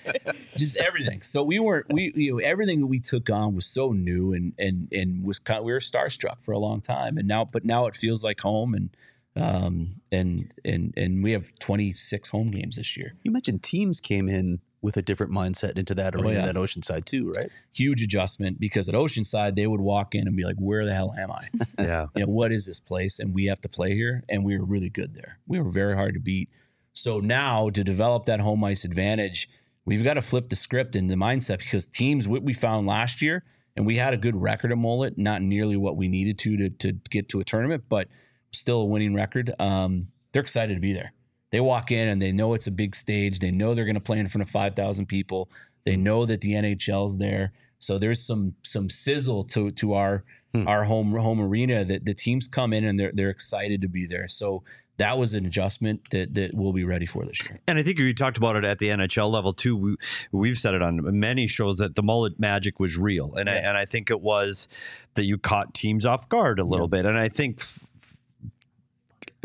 just 0.56 0.76
everything. 0.76 1.22
So 1.22 1.42
we 1.42 1.58
weren't 1.58 1.86
we 1.92 2.12
you 2.14 2.32
know 2.32 2.38
everything 2.38 2.80
that 2.80 2.86
we 2.86 3.00
took 3.00 3.30
on 3.30 3.54
was 3.54 3.66
so 3.66 3.92
new 3.92 4.32
and 4.32 4.52
and 4.58 4.88
and 4.92 5.24
was 5.24 5.38
kind 5.38 5.64
we 5.64 5.72
were 5.72 5.80
starstruck 5.80 6.40
for 6.40 6.52
a 6.52 6.58
long 6.58 6.80
time 6.80 7.18
and 7.18 7.26
now 7.26 7.44
but 7.44 7.64
now 7.64 7.86
it 7.86 7.96
feels 7.96 8.22
like 8.22 8.40
home 8.40 8.74
and 8.74 8.90
um 9.36 10.00
and 10.12 10.52
and 10.64 10.94
and 10.96 11.22
we 11.22 11.32
have 11.32 11.52
26 11.58 12.28
home 12.28 12.50
games 12.50 12.76
this 12.76 12.96
year. 12.96 13.14
You 13.22 13.30
mentioned 13.30 13.62
teams 13.62 14.00
came 14.00 14.28
in 14.28 14.60
with 14.82 14.96
a 14.96 15.02
different 15.02 15.32
mindset 15.32 15.78
into 15.78 15.94
that 15.94 16.14
arena, 16.14 16.40
yeah. 16.40 16.46
that 16.46 16.54
Oceanside 16.54 17.04
too, 17.04 17.32
right? 17.36 17.48
Huge 17.74 18.02
adjustment 18.02 18.60
because 18.60 18.88
at 18.88 18.94
Oceanside 18.94 19.56
they 19.56 19.66
would 19.66 19.80
walk 19.80 20.14
in 20.14 20.26
and 20.26 20.36
be 20.36 20.44
like 20.44 20.56
where 20.58 20.84
the 20.84 20.94
hell 20.94 21.14
am 21.18 21.30
I? 21.30 21.48
Yeah. 21.78 22.06
you 22.14 22.24
know 22.24 22.32
what 22.32 22.52
is 22.52 22.66
this 22.66 22.80
place 22.80 23.18
and 23.18 23.34
we 23.34 23.46
have 23.46 23.60
to 23.60 23.68
play 23.68 23.94
here 23.94 24.22
and 24.28 24.44
we 24.44 24.58
were 24.58 24.64
really 24.64 24.88
good 24.88 25.14
there 25.14 25.38
we 25.46 25.60
were 25.60 25.70
very 25.70 25.94
hard 25.94 26.14
to 26.14 26.20
beat 26.20 26.50
so 26.92 27.20
now 27.20 27.68
to 27.70 27.84
develop 27.84 28.24
that 28.26 28.40
home 28.40 28.64
ice 28.64 28.84
advantage 28.84 29.48
we've 29.84 30.02
got 30.02 30.14
to 30.14 30.22
flip 30.22 30.48
the 30.48 30.56
script 30.56 30.96
and 30.96 31.10
the 31.10 31.14
mindset 31.14 31.58
because 31.58 31.86
teams 31.86 32.26
what 32.26 32.42
we 32.42 32.54
found 32.54 32.86
last 32.86 33.20
year 33.20 33.44
and 33.76 33.86
we 33.86 33.96
had 33.96 34.14
a 34.14 34.16
good 34.16 34.36
record 34.36 34.72
at 34.72 34.78
mullett 34.78 35.18
not 35.18 35.42
nearly 35.42 35.76
what 35.76 35.96
we 35.96 36.08
needed 36.08 36.38
to 36.38 36.56
to, 36.56 36.70
to 36.70 36.92
get 37.10 37.28
to 37.28 37.40
a 37.40 37.44
tournament 37.44 37.84
but 37.88 38.08
still 38.52 38.80
a 38.80 38.86
winning 38.86 39.14
record 39.14 39.52
um, 39.58 40.08
they're 40.32 40.42
excited 40.42 40.74
to 40.74 40.80
be 40.80 40.92
there 40.92 41.12
they 41.52 41.60
walk 41.60 41.90
in 41.90 42.08
and 42.08 42.20
they 42.20 42.32
know 42.32 42.54
it's 42.54 42.66
a 42.66 42.72
big 42.72 42.94
stage 42.94 43.38
they 43.38 43.50
know 43.50 43.74
they're 43.74 43.84
going 43.84 43.94
to 43.94 44.00
play 44.00 44.18
in 44.18 44.28
front 44.28 44.42
of 44.42 44.50
5000 44.50 45.06
people 45.06 45.48
they 45.84 45.94
hmm. 45.94 46.02
know 46.02 46.26
that 46.26 46.40
the 46.40 46.52
nhl's 46.52 47.18
there 47.18 47.52
so 47.78 47.98
there's 47.98 48.24
some 48.24 48.54
some 48.62 48.90
sizzle 48.90 49.44
to 49.44 49.70
to 49.72 49.94
our 49.94 50.24
hmm. 50.54 50.66
our 50.66 50.84
home 50.84 51.12
home 51.12 51.40
arena 51.40 51.84
that 51.84 52.04
the 52.04 52.14
teams 52.14 52.48
come 52.48 52.72
in 52.72 52.84
and 52.84 52.98
they're 52.98 53.12
they're 53.12 53.30
excited 53.30 53.80
to 53.82 53.88
be 53.88 54.06
there. 54.06 54.28
So 54.28 54.64
that 54.98 55.18
was 55.18 55.34
an 55.34 55.44
adjustment 55.44 56.08
that 56.10 56.34
that 56.34 56.54
we'll 56.54 56.72
be 56.72 56.84
ready 56.84 57.06
for 57.06 57.24
this 57.24 57.44
year. 57.44 57.60
And 57.66 57.78
I 57.78 57.82
think 57.82 57.98
you 57.98 58.14
talked 58.14 58.38
about 58.38 58.56
it 58.56 58.64
at 58.64 58.78
the 58.78 58.88
NHL 58.88 59.30
level 59.30 59.52
too. 59.52 59.76
We, 59.76 59.96
we've 60.32 60.58
said 60.58 60.74
it 60.74 60.82
on 60.82 61.18
many 61.18 61.46
shows 61.46 61.76
that 61.78 61.96
the 61.96 62.02
mullett 62.02 62.38
magic 62.38 62.80
was 62.80 62.96
real, 62.96 63.34
and 63.34 63.48
I, 63.50 63.54
and 63.54 63.76
I 63.76 63.84
think 63.84 64.10
it 64.10 64.20
was 64.20 64.68
that 65.14 65.24
you 65.24 65.36
caught 65.38 65.74
teams 65.74 66.06
off 66.06 66.28
guard 66.28 66.58
a 66.58 66.64
little 66.64 66.88
bit. 66.88 67.04
And 67.04 67.18
I 67.18 67.28
think 67.28 67.62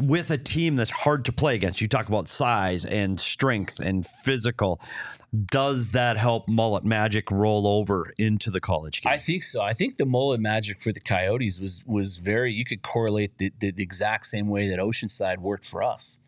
with 0.01 0.31
a 0.31 0.37
team 0.37 0.75
that's 0.75 0.91
hard 0.91 1.25
to 1.25 1.31
play 1.31 1.55
against, 1.55 1.81
you 1.81 1.87
talk 1.87 2.07
about 2.07 2.27
size 2.27 2.85
and 2.85 3.19
strength 3.19 3.79
and 3.79 4.05
physical. 4.05 4.81
Does 5.45 5.89
that 5.89 6.17
help 6.17 6.47
mullett 6.47 6.83
magic 6.83 7.31
roll 7.31 7.65
over 7.65 8.13
into 8.17 8.51
the 8.51 8.59
college 8.59 9.01
game? 9.01 9.13
I 9.13 9.17
think 9.17 9.43
so. 9.43 9.61
I 9.61 9.73
think 9.73 9.97
the 9.97 10.03
mullett 10.05 10.39
magic 10.39 10.81
for 10.81 10.91
the 10.91 10.99
Coyotes 10.99 11.57
was 11.57 11.81
was 11.85 12.17
very. 12.17 12.53
You 12.53 12.65
could 12.65 12.81
correlate 12.81 13.37
the, 13.37 13.51
the, 13.59 13.71
the 13.71 13.83
exact 13.83 14.25
same 14.25 14.49
way 14.49 14.67
that 14.67 14.79
Oceanside 14.79 15.37
worked 15.37 15.65
for 15.65 15.83
us. 15.83 16.19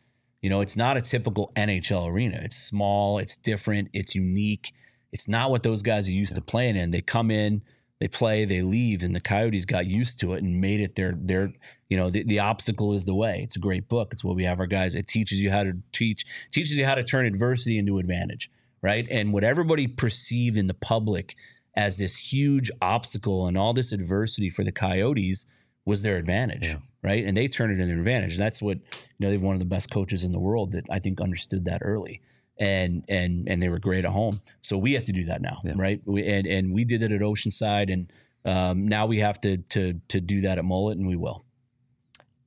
You 0.41 0.49
know, 0.49 0.61
it's 0.61 0.77
not 0.77 0.95
a 0.95 1.01
typical 1.01 1.51
NHL 1.55 2.07
arena. 2.09 2.39
It's 2.43 2.55
small. 2.55 3.17
It's 3.17 3.35
different. 3.35 3.89
It's 3.93 4.15
unique. 4.15 4.73
It's 5.11 5.27
not 5.27 5.51
what 5.51 5.63
those 5.63 5.81
guys 5.81 6.07
are 6.07 6.11
used 6.11 6.35
to 6.35 6.41
playing 6.41 6.75
in. 6.75 6.91
They 6.91 7.01
come 7.01 7.29
in, 7.29 7.61
they 7.99 8.07
play, 8.07 8.45
they 8.45 8.61
leave, 8.61 9.03
and 9.03 9.15
the 9.15 9.21
Coyotes 9.21 9.65
got 9.65 9.85
used 9.85 10.19
to 10.21 10.33
it 10.33 10.43
and 10.43 10.59
made 10.59 10.79
it 10.79 10.95
their 10.95 11.13
their. 11.17 11.53
You 11.93 11.99
know, 11.99 12.09
the, 12.09 12.23
the 12.23 12.39
obstacle 12.39 12.95
is 12.95 13.05
the 13.05 13.13
way. 13.13 13.41
It's 13.43 13.55
a 13.55 13.59
great 13.59 13.87
book. 13.87 14.13
It's 14.13 14.23
what 14.23 14.35
we 14.35 14.45
have 14.45 14.59
our 14.59 14.65
guys. 14.65 14.95
It 14.95 15.05
teaches 15.05 15.39
you 15.39 15.51
how 15.51 15.61
to 15.61 15.73
teach, 15.91 16.25
teaches 16.51 16.75
you 16.75 16.85
how 16.85 16.95
to 16.95 17.03
turn 17.03 17.27
adversity 17.27 17.77
into 17.77 17.99
advantage, 17.99 18.49
right? 18.81 19.05
And 19.11 19.31
what 19.31 19.43
everybody 19.43 19.85
perceived 19.85 20.57
in 20.57 20.65
the 20.65 20.73
public 20.73 21.35
as 21.75 21.99
this 21.99 22.33
huge 22.33 22.71
obstacle 22.81 23.45
and 23.45 23.55
all 23.55 23.73
this 23.73 23.91
adversity 23.91 24.49
for 24.49 24.63
the 24.63 24.71
Coyotes 24.71 25.45
was 25.85 26.01
their 26.01 26.17
advantage, 26.17 26.75
right? 27.03 27.23
And 27.23 27.37
they 27.37 27.47
turned 27.47 27.71
it 27.73 27.79
into 27.79 27.93
an 27.93 27.99
advantage. 27.99 28.33
And 28.33 28.41
that's 28.41 28.59
what 28.59 28.77
you 28.79 29.19
know. 29.19 29.29
They've 29.29 29.39
one 29.39 29.53
of 29.53 29.59
the 29.59 29.65
best 29.65 29.91
coaches 29.91 30.23
in 30.23 30.31
the 30.31 30.39
world 30.39 30.71
that 30.71 30.85
I 30.89 30.97
think 30.97 31.21
understood 31.21 31.65
that 31.65 31.83
early, 31.83 32.21
and 32.57 33.03
and 33.07 33.47
and 33.47 33.61
they 33.61 33.69
were 33.69 33.77
great 33.77 34.03
at 34.03 34.11
home. 34.11 34.41
So 34.61 34.79
we 34.79 34.93
have 34.93 35.03
to 35.03 35.11
do 35.11 35.25
that 35.25 35.43
now, 35.43 35.59
right? 35.75 36.01
We, 36.05 36.25
and 36.25 36.47
and 36.47 36.73
we 36.73 36.85
did 36.85 37.03
it 37.03 37.11
at 37.11 37.21
Oceanside, 37.21 37.93
and 37.93 38.11
um, 38.45 38.87
now 38.87 39.05
we 39.05 39.19
have 39.19 39.39
to 39.41 39.57
to 39.57 40.01
to 40.07 40.19
do 40.19 40.41
that 40.41 40.57
at 40.57 40.65
Mullett, 40.65 40.93
and 40.93 41.05
we 41.05 41.15
will. 41.15 41.45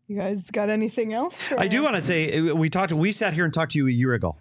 You 0.09 0.17
guys 0.17 0.51
got 0.51 0.71
anything 0.71 1.13
else? 1.13 1.43
for- 1.43 1.59
I 1.61 1.67
do 1.67 1.83
want 1.83 1.97
to 1.97 2.05
say 2.05 2.39
uh, 2.51 2.55
we 2.55 2.71
talked. 2.71 2.93
We 2.93 3.13
sat 3.13 3.35
here 3.35 3.45
and 3.45 3.53
talked 3.53 3.73
to 3.73 3.79
you 3.79 3.89
a 3.89 3.91
year 3.91 4.15
ago, 4.15 4.37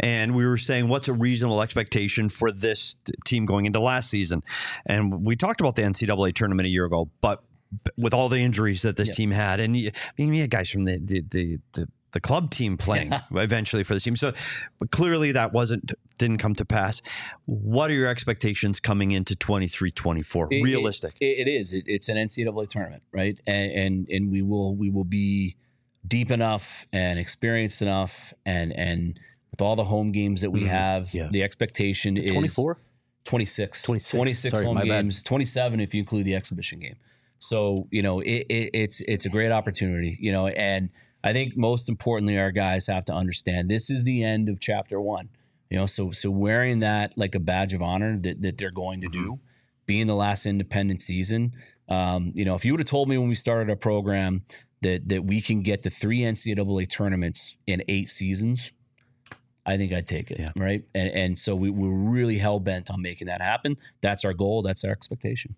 and 0.00 0.34
we 0.34 0.44
were 0.46 0.56
saying 0.58 0.88
what's 0.88 1.08
a 1.08 1.12
reasonable 1.12 1.62
expectation 1.62 2.28
for 2.28 2.50
this 2.50 2.96
t- 3.04 3.12
team 3.24 3.46
going 3.46 3.66
into 3.66 3.80
last 3.80 4.10
season, 4.10 4.42
and 4.86 5.24
we 5.24 5.36
talked 5.36 5.60
about 5.60 5.76
the 5.76 5.82
NCAA 5.82 6.34
tournament 6.34 6.66
a 6.66 6.70
year 6.70 6.84
ago, 6.84 7.08
but 7.20 7.42
with 7.96 8.14
all 8.14 8.28
the 8.28 8.38
injuries 8.38 8.82
that 8.82 8.96
this 8.96 9.14
team 9.14 9.30
had, 9.30 9.60
and 9.60 9.76
you, 9.76 9.90
I 9.94 10.10
mean, 10.18 10.30
we 10.30 10.40
had 10.40 10.50
guys 10.50 10.70
from 10.70 10.84
the 10.84 10.98
the 10.98 11.22
the, 11.30 11.58
the 11.74 11.88
the 12.12 12.20
club 12.20 12.50
team 12.50 12.76
playing 12.76 13.12
eventually 13.32 13.84
for 13.84 13.94
this 13.94 14.02
team. 14.02 14.16
So 14.16 14.32
but 14.78 14.90
clearly 14.90 15.32
that 15.32 15.52
wasn't 15.52 15.92
didn't 16.18 16.38
come 16.38 16.54
to 16.56 16.64
pass. 16.64 17.00
What 17.46 17.90
are 17.90 17.94
your 17.94 18.08
expectations 18.08 18.80
coming 18.80 19.12
into 19.12 19.34
23 19.34 19.90
24? 19.90 20.48
It- 20.50 20.56
it- 20.56 20.62
Realistic. 20.62 21.16
it- 21.20 21.46
it 21.46 21.48
is. 21.48 21.72
It, 21.72 21.84
it's 21.86 22.08
an 22.08 22.16
NCAA 22.16 22.68
tournament, 22.68 23.02
right? 23.12 23.38
And, 23.46 23.72
and 23.72 24.08
and 24.08 24.30
we 24.30 24.42
will 24.42 24.76
we 24.76 24.90
will 24.90 25.04
be 25.04 25.56
deep 26.06 26.30
enough 26.30 26.86
and 26.92 27.18
experienced 27.18 27.82
enough, 27.82 28.32
and 28.44 28.72
and 28.72 29.18
with 29.50 29.60
all 29.60 29.76
the 29.76 29.84
home 29.84 30.12
games 30.12 30.42
that 30.42 30.50
we 30.50 30.60
mm-hmm. 30.60 30.68
have, 30.68 31.14
Yeah. 31.14 31.28
the 31.30 31.42
expectation 31.42 32.16
is 32.16 32.30
24? 32.32 32.78
26, 33.24 33.82
26. 33.82 34.10
26 34.16 34.52
Sorry, 34.52 34.64
home 34.64 34.74
my 34.74 34.82
bad. 34.82 35.02
games, 35.02 35.22
27 35.22 35.80
if 35.80 35.92
you 35.94 36.00
include 36.00 36.24
the 36.24 36.34
exhibition 36.34 36.78
game. 36.78 36.96
So 37.38 37.86
you 37.90 38.02
know 38.02 38.20
it, 38.20 38.46
it, 38.48 38.70
it's 38.74 39.00
it's 39.02 39.24
a 39.24 39.28
great 39.28 39.52
opportunity, 39.52 40.16
you 40.20 40.32
know, 40.32 40.48
and 40.48 40.90
I 41.22 41.32
think 41.32 41.56
most 41.56 41.88
importantly, 41.88 42.38
our 42.38 42.50
guys 42.50 42.86
have 42.86 43.04
to 43.06 43.12
understand 43.12 43.68
this 43.68 43.90
is 43.90 44.04
the 44.04 44.22
end 44.22 44.48
of 44.48 44.60
chapter 44.60 45.00
one. 45.00 45.28
You 45.70 45.78
know, 45.78 45.86
so 45.86 46.12
so 46.12 46.30
wearing 46.30 46.78
that 46.80 47.16
like 47.16 47.34
a 47.34 47.40
badge 47.40 47.74
of 47.74 47.82
honor 47.82 48.18
that 48.18 48.42
that 48.42 48.58
they're 48.58 48.70
going 48.70 49.00
to 49.02 49.08
do, 49.08 49.40
being 49.86 50.06
the 50.06 50.16
last 50.16 50.46
independent 50.46 51.02
season. 51.02 51.52
Um, 51.88 52.32
you 52.34 52.44
know, 52.44 52.54
if 52.54 52.64
you 52.64 52.72
would 52.72 52.80
have 52.80 52.88
told 52.88 53.08
me 53.08 53.16
when 53.18 53.28
we 53.28 53.34
started 53.34 53.70
our 53.70 53.76
program 53.76 54.44
that 54.82 55.08
that 55.08 55.24
we 55.24 55.40
can 55.40 55.62
get 55.62 55.82
the 55.82 55.90
three 55.90 56.20
NCAA 56.20 56.88
tournaments 56.88 57.56
in 57.66 57.82
eight 57.88 58.10
seasons, 58.10 58.72
I 59.66 59.76
think 59.76 59.92
I'd 59.92 60.06
take 60.06 60.30
it. 60.30 60.38
Yeah. 60.38 60.52
Right. 60.56 60.84
And 60.94 61.10
and 61.10 61.38
so 61.38 61.54
we, 61.54 61.70
we're 61.70 61.90
really 61.90 62.38
hell 62.38 62.60
bent 62.60 62.90
on 62.90 63.02
making 63.02 63.26
that 63.26 63.42
happen. 63.42 63.76
That's 64.00 64.24
our 64.24 64.34
goal. 64.34 64.62
That's 64.62 64.84
our 64.84 64.90
expectation. 64.90 65.56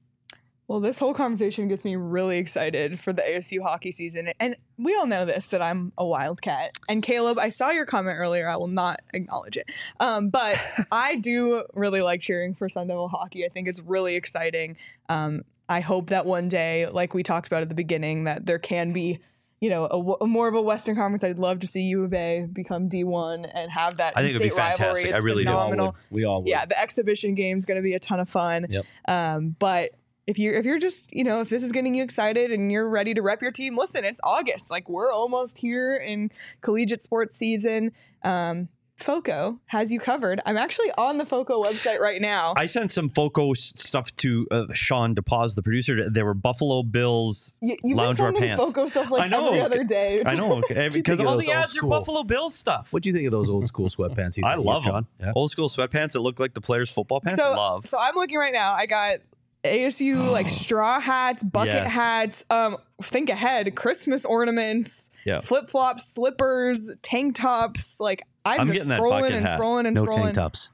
Well, 0.71 0.79
this 0.79 1.01
whole 1.01 1.14
conversation 1.14 1.66
gets 1.66 1.85
me 1.85 1.97
really 1.97 2.39
excited 2.39 3.01
for 3.01 3.12
the 3.12 3.23
ASU 3.23 3.61
hockey 3.61 3.91
season. 3.91 4.31
And 4.39 4.55
we 4.79 4.95
all 4.95 5.05
know 5.09 5.25
this 5.25 5.49
that 5.49 5.61
I'm 5.61 5.91
a 5.99 6.07
Wildcat. 6.07 6.79
And 6.89 7.03
Caleb, 7.03 7.41
I 7.41 7.49
saw 7.49 7.71
your 7.71 7.85
comment 7.87 8.18
earlier. 8.21 8.49
I 8.49 8.55
will 8.55 8.68
not 8.68 9.03
acknowledge 9.12 9.57
it. 9.57 9.68
Um, 9.99 10.29
but 10.29 10.61
I 10.93 11.16
do 11.16 11.64
really 11.75 12.03
like 12.03 12.21
cheering 12.21 12.55
for 12.55 12.68
Sun 12.68 12.87
Devil 12.87 13.09
hockey. 13.09 13.45
I 13.45 13.49
think 13.49 13.66
it's 13.66 13.81
really 13.81 14.14
exciting. 14.14 14.77
Um, 15.09 15.43
I 15.68 15.81
hope 15.81 16.11
that 16.11 16.25
one 16.25 16.47
day, 16.47 16.87
like 16.87 17.14
we 17.14 17.25
talked 17.25 17.49
about 17.49 17.62
at 17.62 17.68
the 17.68 17.75
beginning, 17.75 18.23
that 18.25 18.47
there 18.47 18.61
can 18.61 18.93
be. 18.93 19.18
You 19.62 19.68
know, 19.68 19.85
a, 19.91 20.25
a 20.25 20.27
more 20.27 20.49
of 20.49 20.55
a 20.55 20.62
Western 20.62 20.97
Conference. 20.97 21.23
I'd 21.23 21.39
love 21.39 21.59
to 21.59 21.66
see 21.66 21.83
U 21.83 22.05
of 22.05 22.14
A 22.14 22.47
become 22.51 22.89
D1 22.89 23.51
and 23.53 23.71
have 23.71 23.99
that. 23.99 24.14
I 24.16 24.23
think 24.23 24.31
it'd 24.31 24.41
be 24.41 24.47
in-state 24.47 24.59
rivalry. 24.59 25.03
fantastic. 25.03 25.12
I 25.12 25.16
It's 25.16 25.25
really 25.25 25.45
do. 25.45 25.51
We 25.51 25.55
all 25.55 25.71
phenomenal 25.71 25.97
We 26.11 26.25
all 26.25 26.41
would. 26.41 26.49
yeah, 26.49 26.64
the 26.64 26.81
exhibition 26.81 27.35
game 27.35 27.59
is 27.59 27.66
going 27.66 27.77
to 27.77 27.83
be 27.83 27.93
a 27.93 27.99
ton 27.99 28.21
of 28.21 28.31
fun. 28.31 28.68
Yep. 28.71 28.87
Um, 29.07 29.57
but 29.59 29.91
if 30.27 30.39
you're 30.39 30.55
if 30.55 30.64
you're 30.64 30.79
just 30.79 31.12
you 31.14 31.25
know 31.25 31.41
if 31.41 31.49
this 31.49 31.62
is 31.62 31.73
getting 31.73 31.95
you 31.95 32.03
excited 32.03 32.53
and 32.53 32.71
you're 32.71 32.89
ready 32.89 33.14
to 33.14 33.23
rep 33.23 33.43
your 33.43 33.51
team, 33.53 33.77
listen, 33.77 34.05
it's 34.05 34.21
August. 34.25 34.71
Like 34.71 34.89
we're 34.89 35.12
almost 35.12 35.59
here 35.59 35.97
in 35.97 36.31
collegiate 36.61 37.03
sports 37.03 37.37
season. 37.37 37.93
Um, 38.23 38.68
Foco 39.01 39.59
has 39.66 39.91
you 39.91 39.99
covered. 39.99 40.41
I'm 40.45 40.57
actually 40.57 40.91
on 40.99 41.18
the 41.18 41.25
Foco 41.25 41.62
website 41.62 41.99
right 42.01 42.21
now. 42.21 42.55
I 42.57 42.66
sent 42.66 42.93
some 42.93 43.09
Foco 43.09 43.55
stuff 43.55 44.14
to 44.16 44.47
uh, 44.51 44.66
Sean 44.73 45.14
DePaz, 45.14 45.55
the 45.55 45.62
producer. 45.62 46.09
There 46.11 46.25
were 46.25 46.35
Buffalo 46.35 46.83
Bills 46.83 47.57
you, 47.61 47.77
you've 47.83 47.97
been 47.97 48.07
loungewear 48.07 48.16
sending 48.16 48.43
pants. 48.43 48.62
Foco 48.62 48.87
stuff 48.87 49.11
like 49.11 49.23
I 49.23 49.27
know. 49.29 49.49
every 49.49 49.61
other 49.62 49.85
day. 49.85 50.23
I 50.25 50.35
know 50.35 50.61
because 50.93 51.18
all 51.21 51.39
the 51.39 51.47
old 51.47 51.57
ads 51.57 51.77
are? 51.79 51.89
Buffalo 51.89 52.23
Bills 52.25 52.55
stuff. 52.55 52.89
What 52.91 53.03
do 53.03 53.09
you 53.09 53.14
think 53.14 53.27
of 53.27 53.33
those 53.33 53.49
old 53.49 53.66
school 53.66 53.89
sweatpants? 53.89 54.39
I 54.45 54.57
love 54.57 54.83
Sean? 54.85 54.93
them. 54.93 55.07
Yeah. 55.21 55.33
Old 55.35 55.51
school 55.51 55.68
sweatpants 55.68 56.12
that 56.12 56.21
look 56.21 56.39
like 56.39 56.55
the 56.55 56.61
players' 56.61 56.91
football 56.91 57.21
pants. 57.21 57.41
so 57.41 57.53
love. 57.53 57.87
so 57.87 57.99
I'm 57.99 58.14
looking 58.14 58.39
right 58.39 58.53
now. 58.53 58.75
I 58.75 58.87
got 58.87 59.21
ASU 59.64 60.30
like 60.30 60.48
straw 60.62 61.00
hats, 61.00 61.42
bucket 61.42 61.74
Yes. 61.74 61.92
hats, 61.92 62.44
um, 62.50 62.76
think 63.02 63.28
ahead, 63.30 63.74
Christmas 63.76 64.24
ornaments, 64.24 65.11
Yeah. 65.24 65.40
flip 65.40 65.68
flops, 65.70 66.06
slippers, 66.08 66.90
tank 67.02 67.34
tops. 67.36 68.00
Like 68.00 68.22
I'm, 68.44 68.61
I'm 68.62 68.66
just 68.68 68.74
getting 68.74 68.88
that 68.90 69.00
scrolling 69.00 69.20
bucket 69.20 69.36
and 69.36 69.46
hat. 69.46 69.61
scrolling 69.61 69.86
and 69.86 69.94
No 69.96 70.04
scrolling. 70.06 70.22
tank 70.22 70.34
tops. 70.34 70.70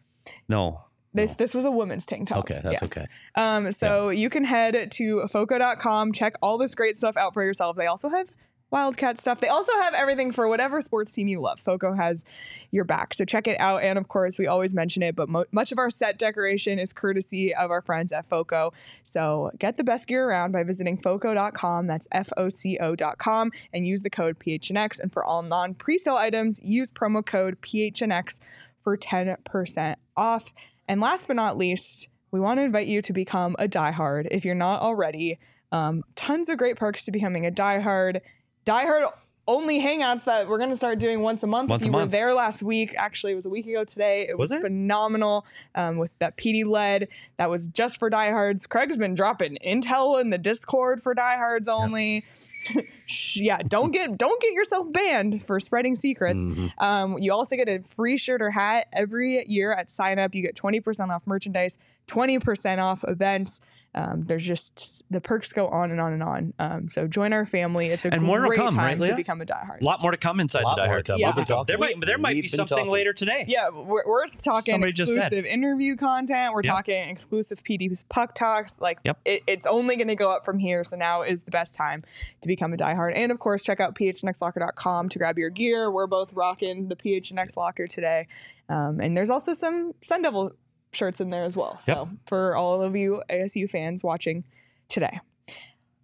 No. 0.49 0.83
This 1.15 1.35
this 1.35 1.55
was 1.55 1.65
a 1.65 1.71
women's 1.71 2.05
tank 2.05 2.29
top. 2.29 2.39
Okay, 2.41 2.61
that's 2.63 2.83
yes. 2.83 2.97
okay. 2.97 3.07
Um, 3.37 3.73
so 3.73 4.11
you 4.11 4.29
can 4.29 4.45
head 4.45 4.91
to 4.93 5.27
foco.com, 5.29 6.13
check 6.13 6.35
all 6.43 6.59
this 6.59 6.75
great 6.75 6.97
stuff 6.97 7.17
out 7.17 7.33
for 7.33 7.43
yourself. 7.43 7.75
They 7.77 7.87
also 7.87 8.11
have 8.11 8.29
Wildcat 8.71 9.19
stuff. 9.19 9.41
They 9.41 9.49
also 9.49 9.73
have 9.83 9.95
everything 9.95 10.33
for 10.33 10.49
whatever 10.49 10.83
sports 10.83 11.13
team 11.13 11.29
you 11.29 11.41
love. 11.41 11.61
Foco 11.61 11.95
has 11.95 12.25
your 12.73 12.85
back. 12.85 13.15
So 13.15 13.25
check 13.25 13.47
it 13.47 13.59
out. 13.61 13.83
And 13.83 13.97
of 13.97 14.09
course, 14.09 14.39
we 14.39 14.49
always 14.49 14.75
mention 14.75 15.05
it, 15.05 15.15
but 15.15 15.29
mo- 15.29 15.45
much 15.53 15.71
of 15.71 15.79
our 15.79 15.89
set 15.89 16.19
decoration 16.19 16.81
is 16.81 16.93
courtesy 16.93 17.55
of 17.55 17.71
our 17.71 17.81
friends 17.81 18.11
at 18.11 18.27
Foco. 18.27 18.73
So 19.05 19.53
get 19.59 19.77
the 19.77 19.85
best 19.85 20.09
gear 20.09 20.29
around 20.29 20.51
by 20.51 20.65
visiting 20.65 20.97
foco.com. 20.97 21.87
That's 21.87 22.09
F 22.11 22.31
O 22.37 22.49
C 22.49 22.77
O.com 22.79 23.53
and 23.73 23.87
use 23.87 24.03
the 24.03 24.11
code 24.11 24.41
PHNX. 24.41 24.99
And 24.99 25.13
for 25.13 25.25
all 25.25 25.43
non 25.43 25.75
presale 25.75 26.17
items, 26.17 26.61
use 26.63 26.91
promo 26.91 27.25
code 27.25 27.61
PHNX 27.63 28.41
for 28.83 28.97
10% 28.97 29.97
off. 30.17 30.53
And 30.89 31.01
last 31.01 31.29
but 31.29 31.37
not 31.37 31.57
least, 31.57 32.09
we 32.31 32.41
want 32.41 32.59
to 32.59 32.65
invite 32.65 32.87
you 32.87 33.01
to 33.03 33.13
become 33.13 33.57
a 33.59 33.69
diehard 33.69 34.29
if 34.31 34.45
you're 34.45 34.55
not 34.55 34.81
already. 34.83 35.39
Um, 35.73 36.05
tons 36.15 36.49
of 36.49 36.59
great 36.59 36.77
perks 36.77 37.05
to 37.05 37.11
becoming 37.11 37.47
a 37.47 37.51
diehard. 37.51 38.21
Diehard 38.67 39.09
only 39.49 39.81
hangouts 39.81 40.25
that 40.25 40.49
we're 40.49 40.59
going 40.59 40.71
to 40.71 40.77
start 40.77 40.99
doing 40.99 41.21
once 41.21 41.43
a 41.43 41.47
month. 41.47 41.71
Once 41.71 41.83
if 41.83 41.87
you 41.87 41.93
were 41.93 42.01
month. 42.01 42.11
there 42.11 42.35
last 42.35 42.63
week, 42.63 42.95
actually, 42.97 43.33
it 43.33 43.37
was 43.37 43.47
a 43.47 43.49
week 43.49 43.67
ago 43.67 43.85
today. 43.85 44.27
It 44.29 44.37
was, 44.37 44.51
Was 44.51 44.59
it? 44.59 44.63
phenomenal 44.63 45.47
um, 45.75 45.99
with 45.99 46.11
that 46.19 46.37
PD 46.37 46.65
led. 46.65 47.09
That 47.37 47.49
was 47.49 47.69
just 47.69 47.99
for 47.99 48.11
diehards. 48.11 48.67
Craig's 48.67 48.97
been 48.97 49.15
dropping 49.15 49.57
intel 49.65 50.21
in 50.21 50.31
the 50.31 50.39
Discord 50.39 51.03
for 51.03 51.15
diehards 51.15 51.69
only. 51.69 52.25
Shh, 53.07 53.37
yeah, 53.37 53.59
don't 53.59 53.93
get 53.93 54.19
don't 54.19 54.43
get 54.43 54.53
yourself 54.53 54.93
banned 54.93 55.41
for 55.45 55.61
spreading 55.61 55.95
secrets. 55.95 56.45
Mm-hmm. 56.45 56.85
Um, 56.85 57.19
you 57.19 57.33
also 57.33 57.55
get 57.55 57.69
a 57.69 57.83
free 57.87 58.17
shirt 58.17 58.43
or 58.43 58.51
hat 58.51 58.89
every 58.93 59.45
year 59.49 59.73
at 59.73 59.89
sign 59.89 60.19
up. 60.19 60.35
You 60.35 60.43
get 60.43 60.57
20% 60.57 61.11
off 61.11 61.23
merchandise, 61.27 61.79
20% 62.09 62.79
off 62.79 63.05
events. 63.07 63.61
Um, 63.97 64.25
there's 64.27 64.45
just 64.45 65.05
the 65.11 65.21
perks 65.23 65.53
go 65.53 65.69
on 65.69 65.91
and 65.91 66.01
on 66.01 66.13
and 66.13 66.23
on. 66.23 66.55
Um, 66.59 66.89
so 66.89 67.07
join 67.09 67.33
our 67.33 67.47
family. 67.47 67.87
It's 67.87 68.05
a 68.05 68.13
And 68.13 68.23
more 68.23 68.47
great 68.47 68.59
come, 68.59 68.75
time 68.75 69.01
right, 69.01 69.09
to 69.09 69.17
become 69.17 69.41
a 69.41 69.47
diehard. 69.47 69.81
A 69.81 69.85
lot 69.85 70.03
more 70.03 70.11
to 70.11 70.19
come 70.19 70.39
inside 70.39 70.65
Lot 70.65 70.77
the 70.77 70.87
more 70.87 70.97
Die 70.97 71.03
to 71.03 71.19
Yeah. 71.19 71.29
We've 71.29 71.37
been 71.37 71.45
talking. 71.47 71.65
There 71.67 71.79
might 71.79 72.05
there 72.05 72.19
might 72.19 72.35
We've 72.35 72.43
be 72.45 72.49
something 72.49 72.77
talking. 72.77 72.93
later 72.93 73.13
today. 73.15 73.47
Yeah, 73.49 73.71
we're, 73.71 74.07
we're 74.07 74.27
talking 74.43 74.73
Somebody 74.73 74.91
exclusive 74.91 75.47
interview 75.47 75.97
content. 75.97 76.53
We're 76.53 76.63
Yep. 76.63 76.73
talking 76.75 77.09
exclusive 77.09 77.65
PD's 77.65 78.05
puck 78.05 78.35
talks. 78.35 78.81
Like 78.81 78.99
Yep. 79.05 79.19
it, 79.25 79.43
it's 79.47 79.67
only 79.67 79.97
going 79.97 80.09
to 80.09 80.15
go 80.15 80.31
up 80.31 80.45
from 80.45 80.59
here. 80.59 80.85
So 80.85 80.97
now 80.97 81.23
is 81.23 81.43
the 81.43 81.51
best 81.51 81.75
time 81.75 82.03
to 82.43 82.49
become 82.49 82.75
a 82.75 82.77
diehard. 82.77 83.13
And 83.17 83.33
of 83.33 83.39
course, 83.39 83.63
check 83.63 83.81
out 83.81 83.95
phnxlocker.com 83.95 85.09
to 85.09 85.19
grab 85.19 85.39
your 85.39 85.51
gear. 85.51 85.91
We're 85.91 86.07
both 86.07 86.33
rocking 86.35 86.89
the 86.89 86.97
PHNX 86.97 87.57
locker 87.57 87.87
today. 87.87 88.27
Um, 88.69 89.01
and 89.01 89.17
there's 89.17 89.31
also 89.31 89.55
some 89.55 89.95
Sun 90.03 90.23
Devil 90.23 90.53
shirts 90.93 91.21
in 91.21 91.31
there 91.31 91.45
as 91.45 91.57
well. 91.57 91.79
So 91.79 92.09
for 92.27 92.57
all 92.57 92.83
of 92.83 92.97
you 92.97 93.23
ASU 93.31 93.69
fans 93.69 94.03
watching 94.03 94.45
today. 94.89 95.21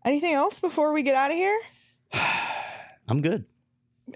Anything 0.05 0.33
else 0.35 0.59
before 0.61 0.93
we 0.93 1.03
get 1.03 1.15
out 1.15 1.31
of 1.31 1.37
here? 1.37 1.59
I'm 3.09 3.21
good. 3.21 3.45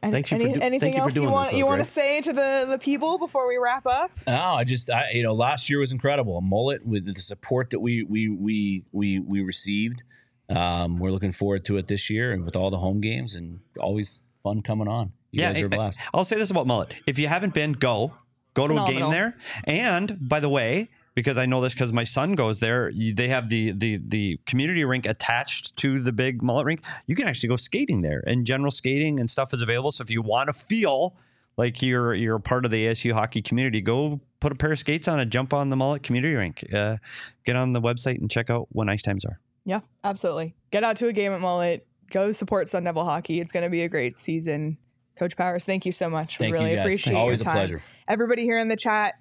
Any- 0.02 0.12
Thank 0.12 0.30
you 0.30 0.38
for 0.38 0.44
any- 0.44 0.52
do- 0.54 0.60
anything 0.60 0.92
thank 0.92 0.94
you 0.94 1.00
for 1.00 1.04
else 1.06 1.14
doing 1.14 1.22
you 1.24 1.28
this, 1.30 1.32
want 1.32 1.50
though, 1.52 1.56
you 1.58 1.66
want 1.66 1.84
to 1.84 1.88
say 1.90 2.20
to 2.20 2.32
the 2.32 2.66
the 2.68 2.78
people 2.78 3.18
before 3.18 3.46
we 3.48 3.56
wrap 3.56 3.86
up? 3.86 4.10
No, 4.26 4.34
I 4.34 4.64
just 4.64 4.90
I 4.90 5.10
you 5.12 5.22
know 5.22 5.32
last 5.32 5.70
year 5.70 5.78
was 5.78 5.92
incredible. 5.92 6.36
A 6.38 6.42
mullett 6.42 6.84
with 6.84 7.04
the 7.06 7.14
support 7.20 7.70
that 7.70 7.78
we 7.80 8.02
we 8.02 8.28
we 8.28 8.84
we 8.92 9.20
we 9.20 9.40
received. 9.42 10.02
Um, 10.48 10.98
we're 10.98 11.10
looking 11.10 11.32
forward 11.32 11.64
to 11.66 11.76
it 11.76 11.86
this 11.86 12.10
year 12.10 12.32
and 12.32 12.44
with 12.44 12.56
all 12.56 12.70
the 12.70 12.78
home 12.78 13.00
games 13.00 13.34
and 13.34 13.60
always 13.80 14.22
fun 14.42 14.62
coming 14.62 14.86
on. 14.88 15.12
You 15.32 15.40
guys 15.42 15.56
are 15.58 15.62
a 15.62 15.62
and- 15.64 15.70
blast. 15.74 16.00
I'll 16.12 16.24
say 16.24 16.36
this 16.36 16.50
about 16.50 16.66
Mullett. 16.66 16.92
If 17.06 17.18
you 17.18 17.28
haven't 17.28 17.54
been, 17.54 17.72
go. 17.72 18.12
Go 18.56 18.66
to 18.66 18.82
a 18.82 18.86
game 18.86 19.10
there. 19.10 19.36
And 19.64 20.16
by 20.28 20.40
the 20.40 20.48
way, 20.48 20.88
because 21.14 21.38
I 21.38 21.46
know 21.46 21.60
this 21.60 21.72
because 21.72 21.92
my 21.92 22.04
son 22.04 22.34
goes 22.34 22.60
there, 22.60 22.90
you, 22.90 23.14
they 23.14 23.28
have 23.28 23.48
the, 23.48 23.72
the 23.72 23.98
the 24.02 24.40
community 24.46 24.84
rink 24.84 25.06
attached 25.06 25.76
to 25.76 26.00
the 26.00 26.12
big 26.12 26.42
mullett 26.42 26.64
rink. 26.64 26.84
You 27.06 27.14
can 27.14 27.28
actually 27.28 27.48
go 27.48 27.56
skating 27.56 28.02
there, 28.02 28.22
and 28.26 28.46
general 28.46 28.70
skating 28.70 29.20
and 29.20 29.28
stuff 29.28 29.52
is 29.52 29.62
available. 29.62 29.92
So 29.92 30.02
if 30.02 30.10
you 30.10 30.22
want 30.22 30.48
to 30.48 30.52
feel 30.52 31.16
like 31.56 31.82
you're 31.82 32.14
you're 32.14 32.36
a 32.36 32.40
part 32.40 32.64
of 32.64 32.70
the 32.70 32.86
ASU 32.86 33.12
hockey 33.12 33.42
community, 33.42 33.80
go 33.80 34.20
put 34.40 34.52
a 34.52 34.54
pair 34.54 34.72
of 34.72 34.78
skates 34.78 35.08
on 35.08 35.18
and 35.18 35.30
jump 35.30 35.52
on 35.52 35.70
the 35.70 35.76
mullett 35.76 36.02
community 36.02 36.34
rink. 36.34 36.64
Uh, 36.72 36.96
get 37.44 37.56
on 37.56 37.72
the 37.72 37.80
website 37.80 38.20
and 38.20 38.30
check 38.30 38.50
out 38.50 38.68
when 38.70 38.88
ice 38.88 39.02
times 39.02 39.24
are. 39.24 39.40
Yeah, 39.64 39.80
absolutely. 40.04 40.54
Get 40.70 40.84
out 40.84 40.96
to 40.98 41.08
a 41.08 41.12
game 41.12 41.32
at 41.32 41.40
Mullett. 41.40 41.80
Go 42.10 42.30
support 42.30 42.68
Sun 42.68 42.84
Devil 42.84 43.04
hockey. 43.04 43.40
It's 43.40 43.50
going 43.50 43.64
to 43.64 43.70
be 43.70 43.82
a 43.82 43.88
great 43.88 44.16
season. 44.16 44.78
Coach 45.18 45.36
Powers, 45.36 45.64
thank 45.64 45.86
you 45.86 45.92
so 45.92 46.08
much. 46.10 46.38
Thank 46.38 46.52
we 46.52 46.58
really 46.58 46.70
you 46.70 46.76
guys. 46.76 46.84
appreciate 46.86 47.16
Always 47.16 47.40
your 47.40 47.50
a 47.50 47.54
time. 47.54 47.54
pleasure. 47.68 47.80
Everybody 48.08 48.42
here 48.42 48.58
in 48.58 48.68
the 48.68 48.76
chat, 48.76 49.14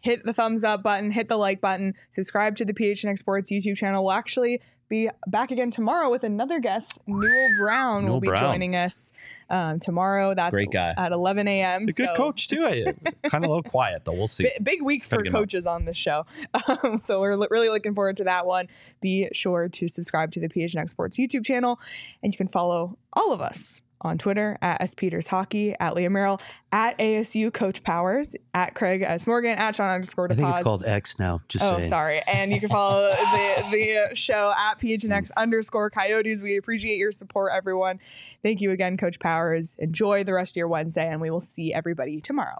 hit 0.00 0.24
the 0.24 0.32
thumbs 0.32 0.62
up 0.64 0.82
button, 0.82 1.10
hit 1.10 1.28
the 1.28 1.36
like 1.36 1.60
button, 1.60 1.94
subscribe 2.12 2.54
to 2.56 2.64
the 2.64 2.74
PHNX 2.74 3.18
Sports 3.18 3.50
YouTube 3.50 3.76
channel. 3.76 4.04
We'll 4.04 4.12
actually 4.12 4.60
be 4.90 5.10
back 5.26 5.50
again 5.50 5.70
tomorrow 5.70 6.10
with 6.10 6.22
another 6.24 6.60
guest. 6.60 7.02
Newell 7.06 7.48
Brown 7.58 8.08
will 8.08 8.20
be 8.20 8.28
Brown. 8.28 8.40
joining 8.40 8.74
us 8.76 9.12
um, 9.50 9.80
tomorrow. 9.80 10.34
That's 10.34 10.50
Great 10.50 10.70
guy. 10.70 10.94
at 10.96 11.12
11 11.12 11.46
a.m. 11.48 11.82
A 11.82 11.86
good 11.86 12.06
So- 12.08 12.14
coach 12.14 12.48
too. 12.48 12.62
kind 13.24 13.44
of 13.44 13.50
a 13.50 13.54
little 13.54 13.62
quiet 13.62 14.04
though. 14.06 14.12
We'll 14.12 14.28
see. 14.28 14.44
Bi- 14.44 14.62
big 14.62 14.82
week 14.82 15.04
for 15.04 15.16
Gotta 15.16 15.24
get 15.24 15.28
him 15.30 15.34
up. 15.36 15.40
coaches 15.42 15.66
on 15.66 15.84
this 15.86 15.96
show. 15.96 16.24
Um, 16.84 17.00
so 17.00 17.20
we're 17.20 17.36
li- 17.36 17.48
really 17.50 17.68
looking 17.70 17.94
forward 17.94 18.16
to 18.18 18.24
that 18.24 18.46
one. 18.46 18.68
Be 19.00 19.28
sure 19.32 19.68
to 19.68 19.88
subscribe 19.88 20.30
to 20.32 20.40
the 20.40 20.48
PHNX 20.48 20.90
Sports 20.90 21.18
YouTube 21.18 21.44
channel, 21.44 21.80
and 22.22 22.32
you 22.32 22.36
can 22.36 22.48
follow 22.48 22.98
all 23.12 23.32
of 23.32 23.40
us 23.40 23.80
on 24.00 24.18
Twitter 24.18 24.58
at 24.62 24.80
S 24.80 24.94
Peters 24.94 25.26
Hockey, 25.26 25.74
at 25.80 25.94
Leah 25.94 26.10
Merrill, 26.10 26.40
at 26.72 26.98
ASU 26.98 27.52
Coach 27.52 27.82
Powers, 27.82 28.36
at 28.54 28.74
Craig 28.74 29.02
S 29.02 29.26
Morgan, 29.26 29.58
at 29.58 29.76
Sean 29.76 29.88
underscore 29.88 30.30
I 30.30 30.34
think 30.34 30.48
it's 30.48 30.58
called 30.62 30.84
X 30.84 31.18
now. 31.18 31.40
Just 31.48 31.64
Oh, 31.64 31.76
saying. 31.76 31.88
sorry. 31.88 32.22
And 32.26 32.52
you 32.52 32.60
can 32.60 32.68
follow 32.68 33.10
the 33.32 33.64
the 33.70 34.16
show 34.16 34.52
at 34.56 34.78
PHNX 34.78 35.08
mm. 35.08 35.30
underscore 35.36 35.90
Coyotes. 35.90 36.42
We 36.42 36.56
appreciate 36.56 36.96
your 36.96 37.12
support, 37.12 37.52
everyone. 37.54 38.00
Thank 38.42 38.60
you 38.60 38.70
again, 38.70 38.96
Coach 38.96 39.18
Powers. 39.18 39.76
Enjoy 39.78 40.24
the 40.24 40.32
rest 40.34 40.52
of 40.52 40.56
your 40.56 40.68
Wednesday, 40.68 41.08
and 41.08 41.20
we 41.20 41.30
will 41.30 41.40
see 41.40 41.72
everybody 41.72 42.20
tomorrow. 42.20 42.58